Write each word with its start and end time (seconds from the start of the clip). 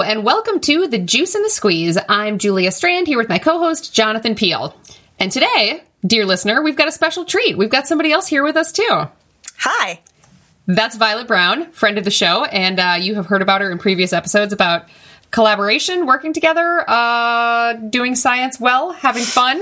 Hello, 0.00 0.10
and 0.10 0.24
welcome 0.24 0.60
to 0.60 0.88
The 0.88 0.96
Juice 0.96 1.34
and 1.34 1.44
the 1.44 1.50
Squeeze. 1.50 1.98
I'm 2.08 2.38
Julia 2.38 2.72
Strand 2.72 3.06
here 3.06 3.18
with 3.18 3.28
my 3.28 3.38
co 3.38 3.58
host, 3.58 3.92
Jonathan 3.92 4.34
Peelle. 4.34 4.74
And 5.18 5.30
today, 5.30 5.82
dear 6.06 6.24
listener, 6.24 6.62
we've 6.62 6.74
got 6.74 6.88
a 6.88 6.92
special 6.92 7.26
treat. 7.26 7.58
We've 7.58 7.68
got 7.68 7.86
somebody 7.86 8.10
else 8.10 8.26
here 8.26 8.42
with 8.42 8.56
us, 8.56 8.72
too. 8.72 8.88
Hi. 9.58 10.00
That's 10.66 10.96
Violet 10.96 11.26
Brown, 11.26 11.70
friend 11.72 11.98
of 11.98 12.04
the 12.04 12.10
show, 12.10 12.46
and 12.46 12.80
uh, 12.80 12.96
you 12.98 13.14
have 13.16 13.26
heard 13.26 13.42
about 13.42 13.60
her 13.60 13.70
in 13.70 13.76
previous 13.76 14.14
episodes 14.14 14.54
about 14.54 14.88
collaboration, 15.32 16.06
working 16.06 16.32
together, 16.32 16.82
uh, 16.88 17.74
doing 17.74 18.14
science 18.14 18.58
well, 18.58 18.92
having 18.92 19.24
fun. 19.24 19.60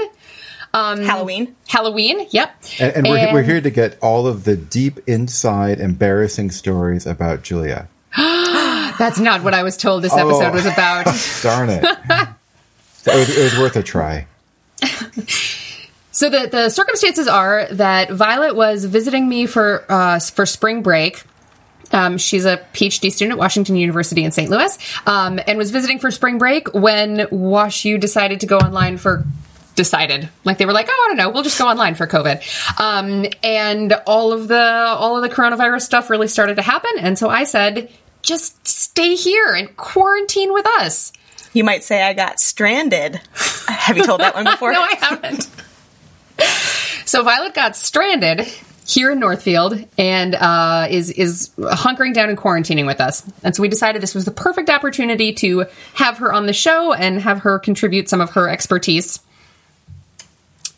Um, 0.73 1.01
Halloween. 1.01 1.57
Halloween, 1.67 2.29
yep. 2.31 2.55
And, 2.79 2.95
and, 2.95 3.09
we're, 3.09 3.19
and, 3.19 3.33
we're 3.33 3.43
here 3.43 3.61
to 3.61 3.71
get 3.71 3.99
all 4.01 4.29
of 4.29 4.45
the 4.45 4.57
deep 4.57 5.01
inside 5.09 5.81
embarrassing 5.81 6.53
stories 6.53 7.07
about 7.07 7.43
Julia. 7.43 7.89
That's 8.99 9.19
not 9.19 9.43
what 9.43 9.55
I 9.55 9.63
was 9.63 9.77
told 9.77 10.03
this 10.03 10.13
episode 10.13 10.45
oh, 10.45 10.53
was 10.53 10.67
about. 10.67 11.05
Darn 11.43 11.71
it. 11.71 11.85
it, 11.85 12.29
was, 13.07 13.37
it 13.37 13.43
was 13.45 13.59
worth 13.59 13.77
a 13.77 13.83
try. 13.83 14.27
So 16.19 16.29
the, 16.31 16.49
the 16.49 16.69
circumstances 16.69 17.29
are 17.29 17.69
that 17.71 18.11
Violet 18.11 18.57
was 18.57 18.85
visiting 18.85 19.29
me 19.29 19.47
for 19.47 19.85
uh, 19.89 20.19
for 20.19 20.47
spring 20.47 20.83
break. 20.83 21.23
Um, 21.93 22.19
she's 22.19 22.45
a 22.45 22.57
PhD 22.75 23.13
student 23.13 23.35
at 23.35 23.39
Washington 23.39 23.77
University 23.77 24.25
in 24.25 24.33
St. 24.33 24.51
Louis, 24.51 24.77
um, 25.07 25.39
and 25.47 25.57
was 25.57 25.71
visiting 25.71 26.01
for 26.01 26.11
spring 26.11 26.39
break 26.39 26.75
when 26.75 27.19
WashU 27.19 28.01
decided 28.01 28.41
to 28.41 28.47
go 28.47 28.59
online 28.59 28.97
for 28.99 29.25
decided 29.77 30.29
like 30.43 30.59
they 30.59 30.67
were 30.67 30.73
like 30.73 30.89
oh 30.91 31.03
i 31.05 31.07
don't 31.07 31.17
know 31.17 31.31
we'll 31.31 31.45
just 31.45 31.57
go 31.57 31.69
online 31.69 31.95
for 31.95 32.09
covid 32.09 32.43
um, 32.81 33.25
and 33.45 33.93
all 34.09 34.33
of 34.33 34.49
the 34.49 34.61
all 34.61 35.15
of 35.15 35.23
the 35.23 35.33
coronavirus 35.33 35.83
stuff 35.83 36.11
really 36.11 36.27
started 36.27 36.57
to 36.57 36.63
happen 36.63 36.91
and 36.99 37.17
so 37.17 37.29
i 37.29 37.45
said 37.45 37.89
just 38.29 38.67
stay 38.67 39.15
here 39.15 39.55
and 39.55 39.77
quarantine 39.77 40.53
with 40.53 40.67
us 40.67 41.13
you 41.55 41.65
might 41.65 41.83
say 41.83 42.03
i 42.03 42.13
got 42.13 42.39
stranded 42.39 43.21
have 43.67 43.97
you 43.97 44.05
told 44.05 44.21
that 44.21 44.35
one 44.35 44.45
before 44.45 44.73
no 44.73 44.83
i 44.83 44.95
haven't 45.01 45.49
so 47.07 47.23
violet 47.23 47.55
got 47.55 47.75
stranded 47.75 48.47
here 48.89 49.13
in 49.13 49.19
Northfield 49.19 49.85
and 49.99 50.35
uh, 50.35 50.87
is 50.91 51.11
is 51.11 51.51
hunkering 51.59 52.15
down 52.15 52.31
and 52.31 52.39
quarantining 52.39 52.87
with 52.87 53.01
us. 53.01 53.23
And 53.45 53.55
so 53.55 53.61
we 53.61 53.69
decided 53.69 54.03
this 54.03 54.15
was 54.15 54.25
the 54.25 54.31
perfect 54.31 54.71
opportunity 54.71 55.35
to 55.35 55.67
have 55.95 56.19
her 56.19 56.33
on 56.33 56.47
the 56.47 56.55
show 56.55 56.95
and 56.95 57.21
have 57.21 57.41
her 57.41 57.59
contribute 57.59 58.09
some 58.09 58.23
of 58.23 58.31
her 58.31 58.49
expertise 58.49 59.21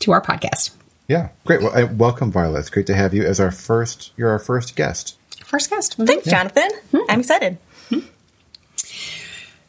to 0.01 0.13
our 0.13 0.21
podcast. 0.21 0.71
Yeah, 1.07 1.29
great. 1.45 1.63
Well, 1.63 1.89
welcome, 1.95 2.33
Violet. 2.33 2.61
It's 2.61 2.71
great 2.71 2.87
to 2.89 2.95
have 2.95 3.15
you 3.15 3.25
as 3.25 3.39
our 3.39 3.51
first. 3.51 4.13
You're 4.17 4.31
our 4.31 4.39
first 4.39 4.75
guest. 4.77 5.17
First 5.51 5.69
guest. 5.69 5.95
Thanks, 5.95 6.29
yeah. 6.29 6.45
Jonathan. 6.45 6.71
Hmm. 6.93 7.11
I'm 7.11 7.21
excited. 7.21 7.59
Hmm. 7.89 7.99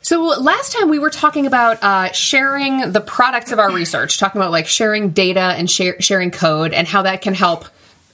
So 0.03 0.21
last 0.39 0.73
time 0.73 0.89
we 0.89 0.99
were 0.99 1.09
talking 1.09 1.47
about 1.47 1.81
uh, 1.81 2.11
sharing 2.11 2.91
the 2.91 3.01
products 3.01 3.51
of 3.51 3.57
our 3.57 3.71
research, 3.71 4.19
talking 4.19 4.39
about 4.39 4.51
like 4.51 4.67
sharing 4.67 5.09
data 5.09 5.39
and 5.39 5.67
share, 5.67 5.99
sharing 5.99 6.29
code, 6.29 6.73
and 6.73 6.87
how 6.87 7.01
that 7.01 7.23
can 7.23 7.33
help 7.33 7.65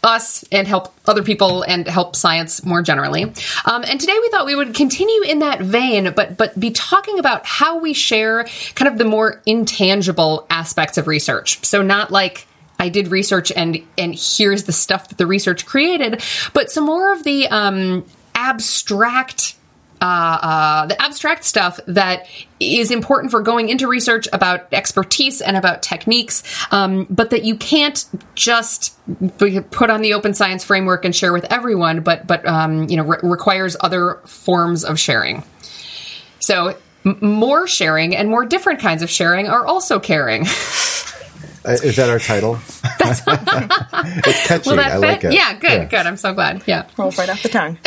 us 0.02 0.46
and 0.50 0.66
help 0.66 0.94
other 1.08 1.24
people 1.24 1.64
and 1.64 1.86
help 1.90 2.16
science 2.16 2.64
more 2.64 2.82
generally. 2.82 3.24
Um, 3.66 3.84
and 3.86 4.00
today 4.00 4.18
we 4.22 4.30
thought 4.30 4.46
we 4.46 4.56
would 4.56 4.74
continue 4.74 5.24
in 5.24 5.40
that 5.40 5.60
vein, 5.60 6.14
but 6.16 6.38
but 6.38 6.58
be 6.58 6.72
talking 6.72 7.20
about 7.20 7.46
how 7.46 7.80
we 7.80 7.94
share 7.94 8.46
kind 8.76 8.90
of 8.90 8.98
the 8.98 9.04
more 9.04 9.42
intangible 9.46 10.48
aspects 10.50 10.98
of 10.98 11.06
research. 11.06 11.66
So 11.66 11.82
not 11.82 12.12
like 12.12 12.47
I 12.80 12.90
did 12.90 13.10
research 13.10 13.52
and 13.56 13.80
and 13.98 14.16
here's 14.16 14.64
the 14.66 14.72
stuff 14.72 15.10
that 15.10 15.18
the 15.18 15.28
research 15.28 15.66
created, 15.66 16.22
but 16.54 16.72
some 16.72 16.86
more 16.86 17.12
of 17.12 17.24
the 17.24 17.48
um, 17.48 18.06
abstract 18.36 19.56
uh, 20.02 20.06
uh, 20.06 20.86
the 20.86 21.02
abstract 21.02 21.44
stuff 21.44 21.80
that 21.88 22.28
is 22.60 22.92
important 22.92 23.32
for 23.32 23.42
going 23.42 23.70
into 23.70 23.88
research 23.88 24.28
about 24.32 24.72
expertise 24.72 25.42
and 25.42 25.58
about 25.58 25.82
techniques, 25.82 26.44
um, 26.72 27.08
but 27.10 27.32
that 27.32 27.44
you 27.44 27.56
can't 27.56 28.06
just 28.36 28.96
put 29.72 29.90
on 29.90 30.02
the 30.02 30.14
open 30.14 30.34
science 30.36 30.64
framework 30.64 31.04
and 31.04 31.16
share 31.16 31.34
with 31.34 31.46
everyone, 31.52 32.02
but 32.02 32.28
but 32.28 32.46
um, 32.48 32.88
you 32.90 32.98
know 32.98 33.04
re- 33.04 33.20
requires 33.24 33.76
other 33.82 34.20
forms 34.26 34.84
of 34.84 35.00
sharing. 35.00 35.44
So 36.40 36.78
m- 37.06 37.18
more 37.22 37.66
sharing 37.66 38.16
and 38.16 38.30
more 38.30 38.46
different 38.46 38.80
kinds 38.80 39.02
of 39.02 39.10
sharing 39.10 39.48
are 39.48 39.66
also 39.66 40.00
caring. 40.00 40.46
Uh, 41.68 41.72
is 41.84 41.98
that 41.98 42.10
our 42.10 42.20
title? 42.20 42.56
it's 42.84 43.22
catchy. 44.48 44.72
I 44.72 44.92
fit? 44.92 45.00
like 45.00 45.24
it. 45.26 45.34
Yeah, 45.34 45.54
good, 45.60 45.70
yeah. 45.70 45.86
good. 45.86 46.06
I'm 46.06 46.18
so 46.18 46.34
glad. 46.34 46.64
Yeah, 46.66 46.88
rolls 46.98 47.18
right 47.18 47.30
off 47.30 47.44
the 47.44 47.50
tongue. 47.50 47.78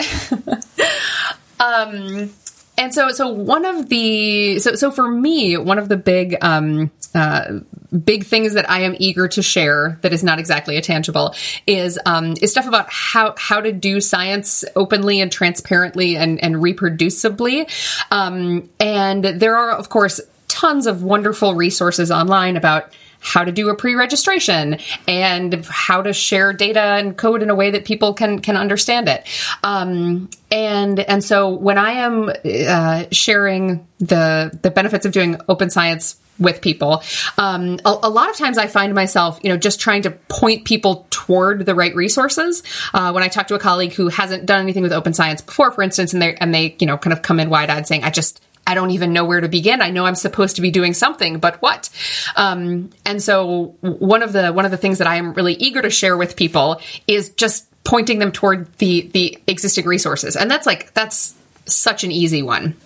Um, 1.60 2.30
and 2.76 2.94
so, 2.94 3.10
so 3.10 3.28
one 3.28 3.64
of 3.64 3.88
the 3.88 4.58
so 4.58 4.74
so 4.74 4.91
for 4.91 5.08
me, 5.08 5.56
one 5.56 5.78
of 5.78 5.88
the 5.88 5.96
big 5.96 6.36
um, 6.42 6.91
uh, 7.14 7.60
big 8.04 8.24
things 8.24 8.54
that 8.54 8.70
I 8.70 8.80
am 8.80 8.96
eager 8.98 9.28
to 9.28 9.42
share 9.42 9.98
that 10.02 10.12
is 10.12 10.22
not 10.22 10.38
exactly 10.38 10.76
a 10.76 10.80
tangible 10.80 11.34
is 11.66 11.98
um, 12.06 12.34
is 12.41 12.50
stuff 12.50 12.66
about 12.66 12.91
how 12.91 13.34
how 13.36 13.60
to 13.60 13.72
do 13.72 14.00
science 14.00 14.64
openly 14.76 15.20
and 15.20 15.30
transparently 15.30 16.16
and 16.16 16.42
and 16.42 16.56
reproducibly. 16.56 17.68
Um, 18.10 18.70
and 18.78 19.24
there 19.24 19.56
are, 19.56 19.72
of 19.72 19.88
course, 19.88 20.20
tons 20.48 20.86
of 20.86 21.02
wonderful 21.02 21.54
resources 21.54 22.10
online 22.10 22.56
about 22.56 22.92
how 23.20 23.44
to 23.44 23.53
do 23.53 23.69
a 23.69 23.76
pre-registration 23.76 24.78
and 25.06 25.64
how 25.66 26.03
to 26.03 26.12
share 26.12 26.53
data 26.53 26.81
and 26.81 27.16
code 27.16 27.42
in 27.42 27.50
a 27.50 27.54
way 27.54 27.70
that 27.70 27.84
people 27.84 28.14
can 28.14 28.41
can 28.41 28.56
understand 28.56 29.08
it. 29.08 29.26
Um, 29.62 30.31
and 30.50 30.98
and 30.98 31.22
so 31.22 31.50
when 31.50 31.78
I 31.78 31.92
am 31.92 32.30
uh, 32.44 33.04
sharing 33.12 33.86
the 33.98 34.59
the 34.62 34.70
benefits 34.70 35.06
of 35.06 35.12
doing 35.12 35.41
open 35.48 35.70
science 35.70 36.16
with 36.41 36.62
people. 36.62 37.03
Um, 37.36 37.78
a, 37.84 37.98
a, 38.04 38.09
lot 38.09 38.30
of 38.30 38.36
times 38.36 38.56
I 38.56 38.66
find 38.66 38.94
myself, 38.94 39.38
you 39.42 39.50
know, 39.50 39.59
just 39.59 39.78
trying 39.78 40.03
to 40.03 40.10
point 40.10 40.64
people 40.64 41.06
toward 41.10 41.66
the 41.66 41.75
right 41.75 41.94
resources. 41.94 42.62
Uh, 42.94 43.12
when 43.12 43.22
I 43.22 43.28
talk 43.28 43.48
to 43.48 43.54
a 43.54 43.59
colleague 43.59 43.92
who 43.92 44.09
hasn't 44.09 44.47
done 44.47 44.62
anything 44.62 44.82
with 44.82 44.92
open 44.92 45.12
science 45.12 45.42
before, 45.42 45.70
for 45.70 45.82
instance, 45.82 46.14
and 46.14 46.22
they 46.22 46.34
and 46.36 46.54
they, 46.54 46.76
you 46.80 46.86
know, 46.86 46.97
kind 46.97 47.12
of 47.12 47.20
come 47.20 47.38
in 47.38 47.50
wide 47.50 47.69
eyed 47.69 47.86
saying, 47.86 48.04
"I 48.04 48.10
just 48.10 48.41
I 48.70 48.75
don't 48.75 48.92
even 48.92 49.12
know 49.12 49.25
where 49.25 49.41
to 49.41 49.48
begin. 49.48 49.82
I 49.82 49.91
know 49.91 50.06
I'm 50.06 50.14
supposed 50.14 50.54
to 50.54 50.62
be 50.62 50.70
doing 50.70 50.94
something, 50.94 51.41
but 51.41 51.60
what? 51.60 51.91
Um, 52.36 52.91
and 53.04 53.20
so 53.20 53.75
one 53.81 54.22
of 54.22 54.32
the 54.32 54.53
one 54.53 54.64
of 54.64 54.70
the 54.70 54.76
things 54.76 54.98
that 54.98 55.08
I 55.08 55.16
am 55.16 55.34
really 55.34 55.54
eager 55.54 55.82
to 55.82 55.91
share 55.91 56.16
with 56.16 56.36
people 56.36 56.80
is 57.09 57.30
just 57.30 57.66
pointing 57.82 58.20
them 58.20 58.30
toward 58.30 58.72
the 58.75 59.10
the 59.12 59.36
existing 59.48 59.86
resources, 59.86 60.36
and 60.36 60.48
that's 60.48 60.69
like 60.69 60.94
that's 60.94 61.34
such 61.66 62.04
an 62.04 62.12
easy 62.12 62.44
one. 62.44 62.76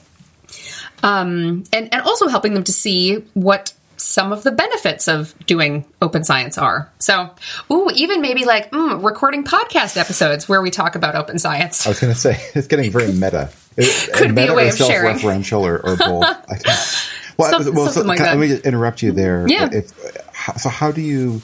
Um, 1.03 1.65
and 1.71 1.93
and 1.93 2.01
also 2.01 2.29
helping 2.29 2.55
them 2.55 2.65
to 2.65 2.73
see 2.73 3.17
what 3.35 3.75
some 3.99 4.33
of 4.33 4.43
the 4.43 4.53
benefits 4.53 5.07
of 5.07 5.35
doing 5.45 5.85
open 6.01 6.25
science 6.25 6.57
are. 6.57 6.91
So, 6.99 7.29
ooh, 7.71 7.91
even 7.95 8.23
maybe 8.23 8.47
like 8.47 8.71
mm, 8.71 9.05
recording 9.05 9.45
podcast 9.45 9.99
episodes 9.99 10.49
where 10.49 10.63
we 10.63 10.71
talk 10.71 10.95
about 10.95 11.15
open 11.15 11.39
science. 11.39 11.87
I 11.87 11.91
was 11.91 12.01
going 12.01 12.13
to 12.13 12.19
say 12.19 12.41
it's 12.55 12.69
getting 12.69 12.91
very 12.91 13.13
meta. 13.13 13.51
Could 14.15 14.35
be 14.35 14.47
a 14.47 14.55
way 14.55 14.69
of 14.69 14.77
sharing, 14.77 15.17
referential 15.17 15.63
or, 15.63 15.79
or 15.79 15.97
both. 15.97 16.23
well, 17.39 17.63
Some, 17.63 17.75
well, 17.75 17.89
so, 17.89 18.03
like 18.03 18.21
let 18.21 18.39
me 18.39 18.57
interrupt 18.61 19.03
you 19.03 19.13
there. 19.13 19.47
Yeah. 19.49 19.69
If, 19.73 19.89
so, 20.59 20.69
how 20.69 20.93
do 20.93 21.01
you 21.01 21.43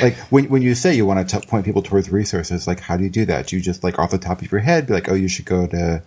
like 0.00 0.16
when 0.30 0.48
when 0.48 0.62
you 0.62 0.74
say 0.74 0.94
you 0.94 1.06
want 1.06 1.28
to 1.28 1.40
t- 1.40 1.46
point 1.46 1.64
people 1.64 1.82
towards 1.82 2.10
resources? 2.10 2.66
Like, 2.66 2.80
how 2.80 2.96
do 2.96 3.04
you 3.04 3.10
do 3.10 3.24
that? 3.26 3.46
Do 3.46 3.56
you 3.56 3.62
just 3.62 3.84
like 3.84 3.98
off 3.98 4.10
the 4.10 4.18
top 4.18 4.42
of 4.42 4.50
your 4.50 4.60
head 4.60 4.86
be 4.86 4.94
like, 4.94 5.08
oh, 5.08 5.14
you 5.14 5.28
should 5.28 5.44
go 5.44 5.66
to 5.66 6.02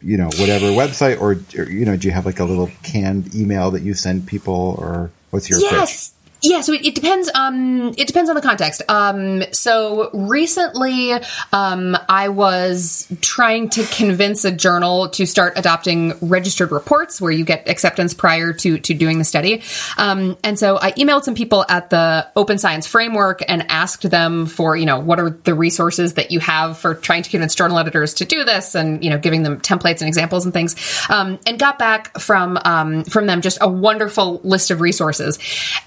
you 0.00 0.16
know 0.16 0.30
whatever 0.38 0.66
website, 0.66 1.20
or, 1.20 1.32
or 1.60 1.68
you 1.68 1.84
know, 1.84 1.96
do 1.96 2.08
you 2.08 2.14
have 2.14 2.26
like 2.26 2.40
a 2.40 2.44
little 2.44 2.70
canned 2.82 3.34
email 3.34 3.70
that 3.72 3.82
you 3.82 3.94
send 3.94 4.26
people, 4.26 4.76
or 4.78 5.10
what's 5.30 5.50
your 5.50 5.60
yes. 5.60 6.10
Pitch? 6.10 6.16
Yeah, 6.42 6.62
so 6.62 6.72
it, 6.72 6.86
it, 6.86 6.94
depends. 6.94 7.30
Um, 7.34 7.94
it 7.98 8.06
depends 8.06 8.30
on 8.30 8.36
the 8.36 8.42
context. 8.42 8.82
Um, 8.88 9.42
so 9.52 10.10
recently, 10.12 11.12
um, 11.52 11.96
I 12.08 12.28
was 12.28 13.06
trying 13.20 13.68
to 13.70 13.84
convince 13.84 14.44
a 14.44 14.50
journal 14.50 15.10
to 15.10 15.26
start 15.26 15.54
adopting 15.56 16.14
registered 16.22 16.72
reports, 16.72 17.20
where 17.20 17.32
you 17.32 17.44
get 17.44 17.68
acceptance 17.68 18.14
prior 18.14 18.52
to 18.54 18.78
to 18.78 18.94
doing 18.94 19.18
the 19.18 19.24
study. 19.24 19.62
Um, 19.98 20.38
and 20.42 20.58
so 20.58 20.78
I 20.80 20.92
emailed 20.92 21.24
some 21.24 21.34
people 21.34 21.64
at 21.68 21.90
the 21.90 22.26
Open 22.36 22.56
Science 22.58 22.86
Framework 22.86 23.42
and 23.46 23.70
asked 23.70 24.08
them 24.08 24.46
for, 24.46 24.76
you 24.76 24.86
know, 24.86 24.98
what 24.98 25.20
are 25.20 25.30
the 25.30 25.54
resources 25.54 26.14
that 26.14 26.30
you 26.30 26.40
have 26.40 26.78
for 26.78 26.94
trying 26.94 27.22
to 27.22 27.30
convince 27.30 27.54
journal 27.54 27.78
editors 27.78 28.14
to 28.14 28.24
do 28.24 28.44
this, 28.44 28.74
and 28.74 29.04
you 29.04 29.10
know, 29.10 29.18
giving 29.18 29.42
them 29.42 29.60
templates 29.60 30.00
and 30.00 30.08
examples 30.08 30.46
and 30.46 30.54
things. 30.54 30.74
Um, 31.10 31.38
and 31.46 31.58
got 31.58 31.78
back 31.78 32.18
from 32.18 32.58
um, 32.64 33.04
from 33.04 33.26
them 33.26 33.42
just 33.42 33.58
a 33.60 33.68
wonderful 33.68 34.40
list 34.42 34.70
of 34.70 34.80
resources, 34.80 35.38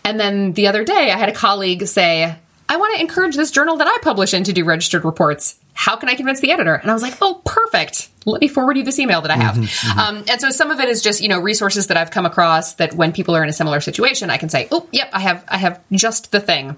and 0.06 0.19
then 0.19 0.43
the 0.51 0.68
other 0.68 0.84
day, 0.84 1.12
I 1.12 1.18
had 1.18 1.30
a 1.30 1.34
colleague 1.34 1.86
say, 1.88 2.36
I 2.69 2.78
want 2.78 2.95
to 2.95 3.01
encourage 3.01 3.36
this 3.36 3.51
journal 3.51 3.78
that 3.78 3.88
I 3.88 3.98
publish 4.01 4.34
in 4.34 4.44
to 4.45 4.54
do 4.54 4.63
registered 4.63 5.06
reports. 5.06 5.60
How 5.74 5.95
can 5.95 6.10
I 6.10 6.16
convince 6.16 6.40
the 6.40 6.51
editor? 6.51 6.75
And 6.75 6.90
I 6.90 6.94
was 6.94 7.01
like, 7.01 7.16
oh, 7.22 7.42
perfect. 7.45 8.10
Let 8.25 8.42
me 8.42 8.48
forward 8.48 8.78
you 8.78 8.84
this 8.84 9.00
email 9.00 9.22
that 9.22 9.31
I 9.31 9.36
have. 9.36 9.56
Mm-hmm, 9.56 9.63
mm-hmm. 9.63 10.00
Um, 10.00 10.24
and 10.30 10.40
so 10.40 10.50
some 10.50 10.72
of 10.72 10.80
it 10.80 10.88
is 10.88 11.01
just, 11.01 11.22
you 11.22 11.28
know, 11.28 11.40
resources 11.40 11.88
that 11.88 11.98
I've 11.98 12.12
come 12.12 12.25
across 12.25 12.75
that 12.75 12.94
when 12.94 13.12
people 13.12 13.36
are 13.36 13.44
in 13.44 13.50
a 13.50 13.54
similar 13.54 13.81
situation, 13.81 14.30
I 14.30 14.38
can 14.38 14.50
say, 14.50 14.68
oh, 14.72 14.88
yep, 14.92 15.10
I 15.13 15.19
have, 15.19 15.44
I 15.48 15.57
have 15.57 15.81
just 15.92 16.31
the 16.31 16.40
thing. 16.40 16.78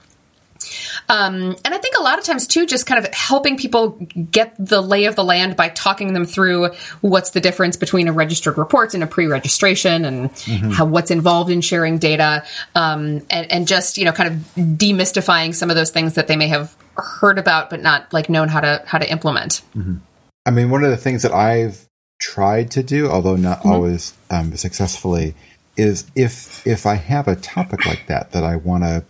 Um, 1.09 1.55
and 1.63 1.73
I 1.73 1.77
think 1.77 1.95
a 1.97 2.01
lot 2.01 2.17
of 2.17 2.25
times 2.25 2.47
too, 2.47 2.65
just 2.65 2.85
kind 2.85 3.03
of 3.03 3.13
helping 3.13 3.57
people 3.57 3.91
get 4.31 4.55
the 4.57 4.81
lay 4.81 5.05
of 5.05 5.15
the 5.15 5.23
land 5.23 5.55
by 5.55 5.69
talking 5.69 6.13
them 6.13 6.25
through 6.25 6.69
what's 7.01 7.31
the 7.31 7.41
difference 7.41 7.77
between 7.77 8.07
a 8.07 8.13
registered 8.13 8.57
report 8.57 8.93
and 8.93 9.03
a 9.03 9.07
pre-registration, 9.07 10.05
and 10.05 10.31
mm-hmm. 10.31 10.71
how 10.71 10.85
what's 10.85 11.11
involved 11.11 11.51
in 11.51 11.61
sharing 11.61 11.97
data, 11.97 12.43
um, 12.73 13.21
and, 13.29 13.51
and 13.51 13.67
just 13.67 13.97
you 13.97 14.05
know 14.05 14.11
kind 14.11 14.29
of 14.29 14.35
demystifying 14.55 15.53
some 15.53 15.69
of 15.69 15.75
those 15.75 15.91
things 15.91 16.15
that 16.15 16.27
they 16.27 16.35
may 16.35 16.47
have 16.47 16.75
heard 16.97 17.37
about 17.37 17.69
but 17.69 17.81
not 17.81 18.11
like 18.13 18.29
known 18.29 18.47
how 18.47 18.59
to 18.59 18.81
how 18.85 18.97
to 18.97 19.09
implement. 19.09 19.61
Mm-hmm. 19.75 19.97
I 20.45 20.51
mean, 20.51 20.69
one 20.69 20.83
of 20.83 20.91
the 20.91 20.97
things 20.97 21.23
that 21.23 21.31
I've 21.31 21.87
tried 22.19 22.71
to 22.71 22.83
do, 22.83 23.09
although 23.09 23.35
not 23.35 23.59
mm-hmm. 23.59 23.71
always 23.71 24.13
um, 24.29 24.55
successfully, 24.55 25.35
is 25.77 26.05
if 26.15 26.65
if 26.65 26.85
I 26.85 26.95
have 26.95 27.27
a 27.27 27.35
topic 27.35 27.85
like 27.85 28.07
that 28.07 28.31
that 28.31 28.43
I 28.43 28.55
want 28.55 28.83
to 28.83 29.03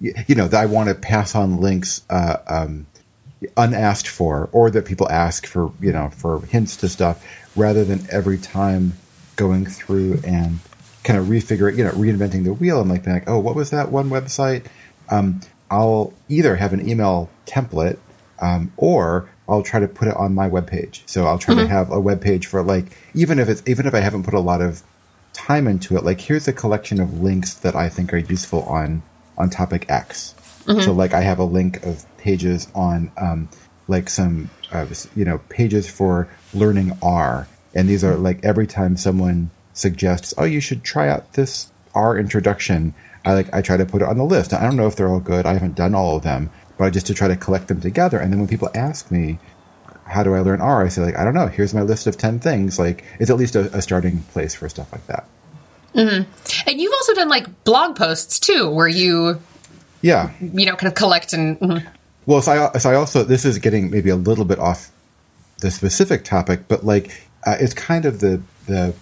you 0.00 0.34
know, 0.34 0.48
that 0.48 0.60
I 0.60 0.66
want 0.66 0.88
to 0.88 0.94
pass 0.94 1.34
on 1.34 1.60
links 1.60 2.02
uh, 2.08 2.36
um, 2.46 2.86
unasked 3.56 4.08
for, 4.08 4.48
or 4.52 4.70
that 4.70 4.84
people 4.84 5.08
ask 5.08 5.46
for, 5.46 5.72
you 5.80 5.92
know, 5.92 6.10
for 6.10 6.40
hints 6.46 6.76
to 6.78 6.88
stuff, 6.88 7.24
rather 7.56 7.84
than 7.84 8.06
every 8.10 8.38
time 8.38 8.94
going 9.36 9.66
through 9.66 10.20
and 10.24 10.58
kind 11.04 11.18
of 11.18 11.26
refigure, 11.26 11.74
you 11.76 11.84
know, 11.84 11.90
reinventing 11.92 12.44
the 12.44 12.52
wheel. 12.52 12.80
I'm 12.80 12.88
like, 12.88 13.04
being 13.04 13.16
like, 13.16 13.28
oh, 13.28 13.38
what 13.38 13.54
was 13.54 13.70
that 13.70 13.90
one 13.90 14.10
website? 14.10 14.66
Um, 15.08 15.40
I'll 15.70 16.12
either 16.28 16.56
have 16.56 16.72
an 16.72 16.88
email 16.88 17.30
template, 17.46 17.98
um, 18.40 18.72
or 18.76 19.28
I'll 19.48 19.62
try 19.62 19.80
to 19.80 19.88
put 19.88 20.08
it 20.08 20.16
on 20.16 20.34
my 20.34 20.48
webpage. 20.48 21.02
So 21.06 21.26
I'll 21.26 21.38
try 21.38 21.54
mm-hmm. 21.54 21.64
to 21.64 21.68
have 21.68 21.90
a 21.90 21.96
webpage 21.96 22.44
for 22.44 22.62
like, 22.62 22.96
even 23.14 23.38
if 23.38 23.48
it's 23.48 23.62
even 23.66 23.86
if 23.86 23.94
I 23.94 24.00
haven't 24.00 24.24
put 24.24 24.34
a 24.34 24.40
lot 24.40 24.60
of 24.60 24.82
time 25.32 25.66
into 25.66 25.96
it, 25.96 26.04
like 26.04 26.20
here's 26.20 26.48
a 26.48 26.52
collection 26.52 27.00
of 27.00 27.22
links 27.22 27.54
that 27.54 27.74
I 27.74 27.88
think 27.88 28.12
are 28.12 28.18
useful 28.18 28.62
on 28.64 29.02
on 29.38 29.48
topic 29.48 29.86
X. 29.88 30.34
Mm-hmm. 30.66 30.80
So 30.82 30.92
like 30.92 31.14
I 31.14 31.22
have 31.22 31.38
a 31.38 31.44
link 31.44 31.84
of 31.86 32.04
pages 32.18 32.68
on 32.74 33.10
um, 33.16 33.48
like 33.86 34.10
some 34.10 34.50
uh, 34.70 34.86
you 35.16 35.24
know 35.24 35.38
pages 35.48 35.88
for 35.88 36.28
learning 36.52 36.98
R, 37.02 37.48
and 37.74 37.88
these 37.88 38.04
are 38.04 38.16
like 38.16 38.44
every 38.44 38.66
time 38.66 38.96
someone 38.96 39.50
suggests, 39.72 40.34
oh, 40.36 40.44
you 40.44 40.60
should 40.60 40.84
try 40.84 41.08
out 41.08 41.32
this 41.32 41.72
R 41.94 42.18
introduction. 42.18 42.94
I 43.24 43.34
like 43.34 43.54
I 43.54 43.62
try 43.62 43.78
to 43.78 43.86
put 43.86 44.02
it 44.02 44.08
on 44.08 44.18
the 44.18 44.24
list. 44.24 44.52
I 44.52 44.62
don't 44.62 44.76
know 44.76 44.86
if 44.86 44.96
they're 44.96 45.08
all 45.08 45.20
good. 45.20 45.46
I 45.46 45.54
haven't 45.54 45.74
done 45.74 45.94
all 45.94 46.16
of 46.16 46.22
them, 46.22 46.50
but 46.76 46.92
just 46.92 47.06
to 47.06 47.14
try 47.14 47.28
to 47.28 47.36
collect 47.36 47.68
them 47.68 47.80
together. 47.80 48.18
And 48.18 48.30
then 48.30 48.40
when 48.40 48.48
people 48.48 48.70
ask 48.74 49.10
me, 49.10 49.38
how 50.04 50.22
do 50.22 50.34
I 50.34 50.40
learn 50.40 50.60
R? 50.60 50.84
I 50.84 50.88
say 50.88 51.02
like 51.02 51.16
I 51.16 51.24
don't 51.24 51.34
know. 51.34 51.46
Here's 51.46 51.72
my 51.72 51.82
list 51.82 52.06
of 52.06 52.18
ten 52.18 52.40
things. 52.40 52.78
Like 52.78 53.04
it's 53.18 53.30
at 53.30 53.36
least 53.36 53.56
a, 53.56 53.74
a 53.76 53.80
starting 53.80 54.20
place 54.32 54.54
for 54.54 54.68
stuff 54.68 54.92
like 54.92 55.06
that. 55.06 55.26
Mm-hmm. 55.98 56.68
And 56.70 56.80
you've 56.80 56.92
also 56.92 57.14
done 57.14 57.28
like 57.28 57.64
blog 57.64 57.96
posts 57.96 58.38
too, 58.38 58.70
where 58.70 58.88
you, 58.88 59.40
yeah, 60.00 60.30
you 60.40 60.64
know, 60.64 60.76
kind 60.76 60.88
of 60.88 60.94
collect 60.94 61.32
and. 61.32 61.58
Mm-hmm. 61.58 61.88
Well, 62.26 62.42
so 62.42 62.70
I, 62.74 62.78
so 62.78 62.90
I 62.90 62.94
also 62.94 63.24
this 63.24 63.44
is 63.44 63.58
getting 63.58 63.90
maybe 63.90 64.10
a 64.10 64.16
little 64.16 64.44
bit 64.44 64.58
off 64.58 64.90
the 65.60 65.70
specific 65.70 66.24
topic, 66.24 66.68
but 66.68 66.84
like 66.84 67.20
uh, 67.44 67.56
it's 67.58 67.74
kind 67.74 68.04
of 68.04 68.20
the 68.20 68.40
the 68.66 68.94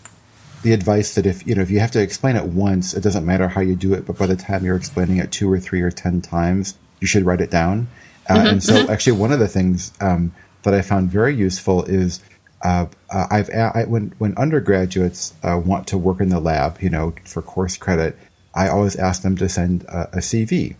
the 0.62 0.72
advice 0.72 1.14
that 1.16 1.26
if 1.26 1.46
you 1.46 1.54
know 1.54 1.62
if 1.62 1.70
you 1.70 1.80
have 1.80 1.90
to 1.92 2.00
explain 2.00 2.36
it 2.36 2.44
once, 2.44 2.94
it 2.94 3.02
doesn't 3.02 3.26
matter 3.26 3.46
how 3.46 3.60
you 3.60 3.76
do 3.76 3.94
it, 3.94 4.06
but 4.06 4.16
by 4.16 4.26
the 4.26 4.36
time 4.36 4.64
you're 4.64 4.76
explaining 4.76 5.18
it 5.18 5.30
two 5.32 5.52
or 5.52 5.60
three 5.60 5.82
or 5.82 5.90
ten 5.90 6.22
times, 6.22 6.76
you 7.00 7.06
should 7.06 7.24
write 7.24 7.40
it 7.40 7.50
down. 7.50 7.88
Uh, 8.28 8.34
mm-hmm. 8.34 8.46
And 8.46 8.62
so, 8.62 8.74
mm-hmm. 8.74 8.90
actually, 8.90 9.18
one 9.18 9.32
of 9.32 9.38
the 9.38 9.48
things 9.48 9.92
um, 10.00 10.32
that 10.62 10.74
I 10.74 10.82
found 10.82 11.10
very 11.10 11.34
useful 11.34 11.84
is 11.84 12.20
uh, 12.66 12.86
I've 13.30 13.50
I, 13.50 13.84
when 13.84 14.14
when 14.18 14.36
undergraduates 14.36 15.34
uh, 15.42 15.60
want 15.64 15.88
to 15.88 15.98
work 15.98 16.20
in 16.20 16.30
the 16.30 16.40
lab, 16.40 16.80
you 16.80 16.90
know, 16.90 17.14
for 17.24 17.42
course 17.42 17.76
credit, 17.76 18.18
I 18.54 18.68
always 18.68 18.96
ask 18.96 19.22
them 19.22 19.36
to 19.36 19.48
send 19.48 19.84
a, 19.84 20.08
a 20.14 20.18
CV. 20.18 20.74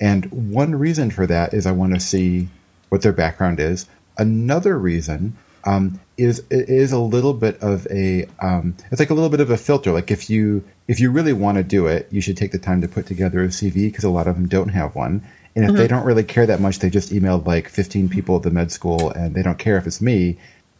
And 0.00 0.52
one 0.52 0.74
reason 0.74 1.10
for 1.10 1.26
that 1.26 1.54
is 1.54 1.66
I 1.66 1.72
want 1.72 1.94
to 1.94 2.00
see 2.00 2.48
what 2.90 3.02
their 3.02 3.12
background 3.12 3.60
is. 3.60 3.86
Another 4.18 4.78
reason 4.78 5.36
um, 5.64 6.00
is 6.16 6.42
is 6.50 6.92
a 6.92 6.98
little 6.98 7.34
bit 7.34 7.60
of 7.62 7.86
a 7.90 8.26
um, 8.38 8.76
it's 8.90 9.00
like 9.00 9.10
a 9.10 9.14
little 9.14 9.30
bit 9.30 9.40
of 9.40 9.50
a 9.50 9.56
filter. 9.56 9.90
Like 9.90 10.10
if 10.10 10.30
you 10.30 10.64
if 10.86 11.00
you 11.00 11.10
really 11.10 11.32
want 11.32 11.56
to 11.58 11.64
do 11.64 11.86
it, 11.86 12.08
you 12.10 12.20
should 12.20 12.36
take 12.36 12.52
the 12.52 12.58
time 12.58 12.82
to 12.82 12.88
put 12.88 13.06
together 13.06 13.42
a 13.42 13.48
CV 13.48 13.86
because 13.86 14.04
a 14.04 14.10
lot 14.10 14.28
of 14.28 14.36
them 14.36 14.48
don't 14.48 14.68
have 14.68 14.94
one. 14.94 15.22
And 15.54 15.64
if 15.64 15.70
mm-hmm. 15.70 15.78
they 15.78 15.88
don't 15.88 16.04
really 16.04 16.24
care 16.24 16.46
that 16.46 16.60
much, 16.60 16.78
they 16.78 16.88
just 16.88 17.12
emailed 17.12 17.46
like 17.46 17.68
15 17.68 18.08
people 18.08 18.36
at 18.36 18.42
the 18.42 18.50
med 18.50 18.72
school 18.72 19.10
and 19.10 19.34
they 19.34 19.42
don't 19.42 19.58
care 19.58 19.76
if 19.76 19.86
it's 19.86 20.00
me 20.00 20.38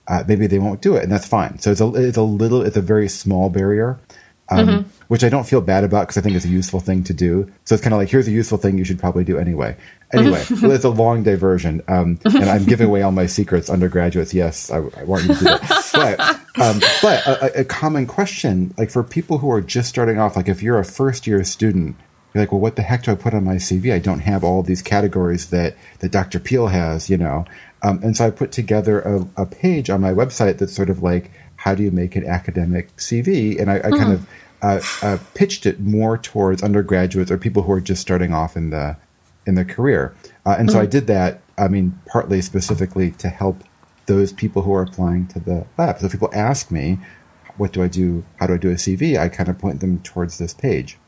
uh, 0.08 0.24
maybe 0.26 0.46
they 0.46 0.58
won't 0.58 0.80
do 0.80 0.96
it, 0.96 1.02
and 1.02 1.12
that's 1.12 1.26
fine. 1.26 1.58
So 1.58 1.70
it's 1.70 1.80
a 1.80 1.88
it's 1.94 2.16
a 2.16 2.22
little 2.22 2.62
it's 2.62 2.76
a 2.76 2.82
very 2.82 3.08
small 3.08 3.50
barrier, 3.50 3.98
um, 4.48 4.66
mm-hmm. 4.66 4.88
which 5.08 5.22
I 5.22 5.28
don't 5.28 5.46
feel 5.46 5.60
bad 5.60 5.84
about 5.84 6.02
because 6.02 6.18
I 6.18 6.20
think 6.20 6.36
it's 6.36 6.44
a 6.44 6.48
useful 6.48 6.80
thing 6.80 7.04
to 7.04 7.14
do. 7.14 7.50
So 7.64 7.74
it's 7.74 7.82
kind 7.82 7.94
of 7.94 7.98
like 7.98 8.08
here's 8.08 8.26
a 8.28 8.32
useful 8.32 8.58
thing 8.58 8.78
you 8.78 8.84
should 8.84 8.98
probably 8.98 9.24
do 9.24 9.38
anyway. 9.38 9.76
Anyway, 10.12 10.44
well, 10.60 10.72
it's 10.72 10.84
a 10.84 10.90
long 10.90 11.22
diversion, 11.22 11.82
um, 11.88 12.18
and 12.24 12.44
I'm 12.44 12.64
giving 12.64 12.88
away 12.88 13.02
all 13.02 13.12
my 13.12 13.26
secrets, 13.26 13.70
undergraduates. 13.70 14.34
Yes, 14.34 14.70
I, 14.70 14.78
I 14.78 15.04
want 15.04 15.22
you 15.22 15.34
to 15.34 15.38
do 15.38 15.44
that. 15.44 15.90
but 15.94 16.20
um, 16.60 16.80
but 17.00 17.26
a, 17.26 17.60
a 17.60 17.64
common 17.64 18.06
question, 18.06 18.74
like 18.76 18.90
for 18.90 19.02
people 19.02 19.38
who 19.38 19.50
are 19.50 19.62
just 19.62 19.88
starting 19.88 20.18
off, 20.18 20.36
like 20.36 20.48
if 20.48 20.62
you're 20.62 20.78
a 20.78 20.84
first 20.84 21.26
year 21.26 21.42
student 21.44 21.96
you're 22.32 22.42
like, 22.42 22.52
well, 22.52 22.60
what 22.60 22.76
the 22.76 22.82
heck 22.82 23.02
do 23.02 23.12
I 23.12 23.14
put 23.14 23.34
on 23.34 23.44
my 23.44 23.56
CV? 23.56 23.92
I 23.92 23.98
don't 23.98 24.20
have 24.20 24.42
all 24.44 24.62
these 24.62 24.82
categories 24.82 25.50
that, 25.50 25.76
that 25.98 26.12
Dr. 26.12 26.38
Peelle 26.38 26.68
has, 26.68 27.10
you 27.10 27.18
know. 27.18 27.44
Um, 27.82 28.00
and 28.02 28.16
so 28.16 28.26
I 28.26 28.30
put 28.30 28.52
together 28.52 29.00
a, 29.00 29.42
a, 29.42 29.46
page 29.46 29.90
on 29.90 30.00
my 30.00 30.12
website 30.12 30.58
that's 30.58 30.74
sort 30.74 30.88
of 30.88 31.02
like, 31.02 31.30
how 31.56 31.74
do 31.74 31.82
you 31.82 31.90
make 31.90 32.16
an 32.16 32.24
academic 32.26 32.94
CV? 32.96 33.60
And 33.60 33.70
I, 33.70 33.76
I 33.76 33.80
mm-hmm. 33.80 33.96
kind 33.96 34.12
of 34.12 34.28
uh, 34.62 34.80
uh, 35.02 35.18
pitched 35.34 35.66
it 35.66 35.80
more 35.80 36.16
towards 36.16 36.62
undergraduates 36.62 37.30
or 37.30 37.38
people 37.38 37.62
who 37.62 37.72
are 37.72 37.80
just 37.80 38.00
starting 38.00 38.32
off 38.32 38.56
in 38.56 38.70
the 38.70 38.96
in 39.44 39.56
their 39.56 39.64
career. 39.64 40.14
Uh, 40.46 40.54
and 40.58 40.68
mm-hmm. 40.68 40.76
so 40.76 40.80
I 40.80 40.86
did 40.86 41.08
that. 41.08 41.42
I 41.58 41.68
mean, 41.68 41.98
partly 42.06 42.40
specifically 42.40 43.10
to 43.12 43.28
help 43.28 43.64
those 44.06 44.32
people 44.32 44.62
who 44.62 44.72
are 44.72 44.82
applying 44.82 45.26
to 45.28 45.40
the 45.40 45.66
lab. 45.76 45.98
So 45.98 46.06
if 46.06 46.12
people 46.12 46.30
ask 46.32 46.70
me, 46.70 46.98
what 47.56 47.72
do 47.72 47.82
I 47.82 47.88
do? 47.88 48.24
How 48.36 48.46
do 48.46 48.54
I 48.54 48.56
do 48.56 48.70
a 48.70 48.74
CV? 48.74 49.18
I 49.18 49.28
kind 49.28 49.48
of 49.48 49.58
point 49.58 49.80
them 49.80 50.00
towards 50.00 50.38
this 50.38 50.54
page. 50.54 50.98